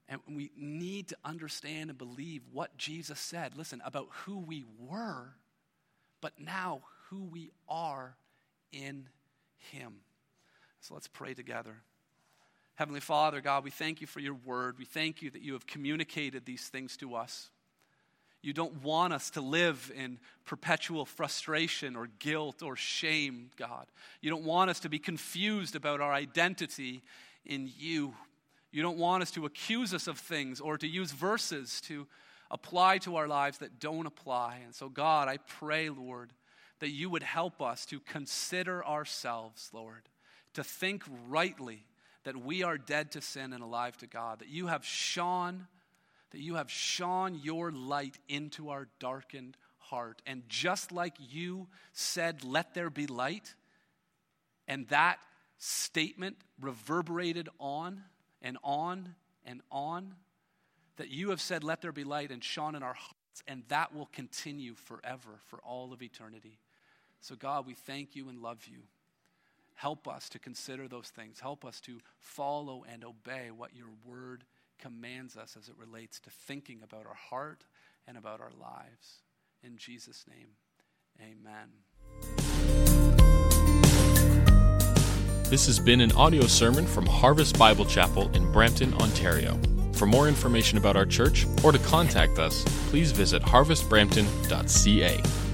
And 0.08 0.20
we 0.28 0.50
need 0.56 1.08
to 1.08 1.16
understand 1.24 1.88
and 1.88 1.98
believe 1.98 2.42
what 2.52 2.76
Jesus 2.76 3.18
said, 3.18 3.56
listen, 3.56 3.80
about 3.84 4.08
who 4.24 4.38
we 4.38 4.64
were, 4.78 5.34
but 6.20 6.32
now 6.38 6.82
who 7.08 7.22
we 7.22 7.50
are 7.68 8.16
in 8.72 9.08
Him. 9.70 10.00
So 10.80 10.94
let's 10.94 11.08
pray 11.08 11.32
together. 11.32 11.76
Heavenly 12.74 13.00
Father, 13.00 13.40
God, 13.40 13.64
we 13.64 13.70
thank 13.70 14.00
you 14.00 14.06
for 14.06 14.20
your 14.20 14.34
word. 14.34 14.78
We 14.78 14.84
thank 14.84 15.20
you 15.22 15.30
that 15.30 15.42
you 15.42 15.52
have 15.52 15.66
communicated 15.66 16.46
these 16.46 16.68
things 16.68 16.96
to 16.98 17.14
us. 17.14 17.50
You 18.42 18.52
don't 18.52 18.82
want 18.82 19.12
us 19.12 19.30
to 19.30 19.40
live 19.40 19.92
in 19.94 20.18
perpetual 20.44 21.04
frustration 21.04 21.94
or 21.94 22.08
guilt 22.18 22.62
or 22.62 22.74
shame, 22.74 23.50
God. 23.56 23.86
You 24.20 24.30
don't 24.30 24.44
want 24.44 24.68
us 24.70 24.80
to 24.80 24.88
be 24.88 24.98
confused 24.98 25.76
about 25.76 26.00
our 26.00 26.12
identity 26.12 27.02
in 27.44 27.70
you. 27.78 28.14
You 28.72 28.82
don't 28.82 28.98
want 28.98 29.22
us 29.22 29.30
to 29.32 29.46
accuse 29.46 29.94
us 29.94 30.08
of 30.08 30.18
things 30.18 30.60
or 30.60 30.76
to 30.78 30.88
use 30.88 31.12
verses 31.12 31.80
to 31.82 32.08
apply 32.50 32.98
to 32.98 33.16
our 33.16 33.28
lives 33.28 33.58
that 33.58 33.78
don't 33.78 34.06
apply. 34.06 34.60
And 34.64 34.74
so, 34.74 34.88
God, 34.88 35.28
I 35.28 35.36
pray, 35.36 35.88
Lord, 35.88 36.32
that 36.80 36.90
you 36.90 37.10
would 37.10 37.22
help 37.22 37.62
us 37.62 37.86
to 37.86 38.00
consider 38.00 38.84
ourselves, 38.84 39.70
Lord, 39.72 40.08
to 40.54 40.64
think 40.64 41.04
rightly 41.28 41.84
that 42.24 42.36
we 42.36 42.62
are 42.62 42.78
dead 42.78 43.12
to 43.12 43.20
sin 43.20 43.52
and 43.52 43.62
alive 43.62 43.96
to 43.98 44.06
God, 44.06 44.40
that 44.40 44.48
you 44.48 44.68
have 44.68 44.84
shone, 44.84 45.66
that 46.30 46.40
you 46.40 46.54
have 46.54 46.70
shone 46.70 47.40
your 47.42 47.70
light 47.72 48.18
into 48.28 48.70
our 48.70 48.88
darkened 48.98 49.56
heart. 49.78 50.22
And 50.26 50.42
just 50.48 50.92
like 50.92 51.14
you 51.18 51.68
said, 51.92 52.44
let 52.44 52.74
there 52.74 52.90
be 52.90 53.06
light, 53.06 53.54
and 54.68 54.88
that 54.88 55.18
statement 55.58 56.36
reverberated 56.60 57.48
on 57.58 58.02
and 58.40 58.58
on 58.62 59.14
and 59.44 59.60
on, 59.70 60.14
that 60.96 61.08
you 61.08 61.30
have 61.30 61.40
said, 61.40 61.64
let 61.64 61.80
there 61.80 61.92
be 61.92 62.04
light, 62.04 62.30
and 62.30 62.42
shone 62.42 62.74
in 62.74 62.82
our 62.82 62.94
hearts, 62.94 63.42
and 63.48 63.62
that 63.68 63.94
will 63.94 64.08
continue 64.12 64.74
forever, 64.74 65.30
for 65.46 65.58
all 65.60 65.92
of 65.92 66.02
eternity. 66.02 66.58
So, 67.20 67.34
God, 67.34 67.66
we 67.66 67.74
thank 67.74 68.14
you 68.14 68.28
and 68.28 68.40
love 68.40 68.66
you. 68.66 68.78
Help 69.74 70.06
us 70.06 70.28
to 70.30 70.38
consider 70.38 70.88
those 70.88 71.08
things. 71.08 71.40
Help 71.40 71.64
us 71.64 71.80
to 71.80 72.00
follow 72.18 72.84
and 72.90 73.04
obey 73.04 73.50
what 73.50 73.74
your 73.74 73.88
word 74.06 74.44
commands 74.78 75.36
us 75.36 75.56
as 75.58 75.68
it 75.68 75.74
relates 75.78 76.18
to 76.20 76.30
thinking 76.30 76.80
about 76.82 77.06
our 77.06 77.14
heart 77.14 77.64
and 78.06 78.16
about 78.16 78.40
our 78.40 78.52
lives. 78.60 79.22
In 79.62 79.76
Jesus' 79.76 80.24
name, 80.28 80.48
amen. 81.20 81.68
This 85.48 85.66
has 85.66 85.78
been 85.78 86.00
an 86.00 86.12
audio 86.12 86.46
sermon 86.46 86.86
from 86.86 87.04
Harvest 87.04 87.58
Bible 87.58 87.84
Chapel 87.84 88.34
in 88.34 88.50
Brampton, 88.50 88.94
Ontario. 88.94 89.60
For 89.92 90.06
more 90.06 90.26
information 90.26 90.78
about 90.78 90.96
our 90.96 91.04
church 91.04 91.46
or 91.62 91.72
to 91.72 91.78
contact 91.78 92.38
us, 92.38 92.64
please 92.88 93.12
visit 93.12 93.42
harvestbrampton.ca. 93.42 95.51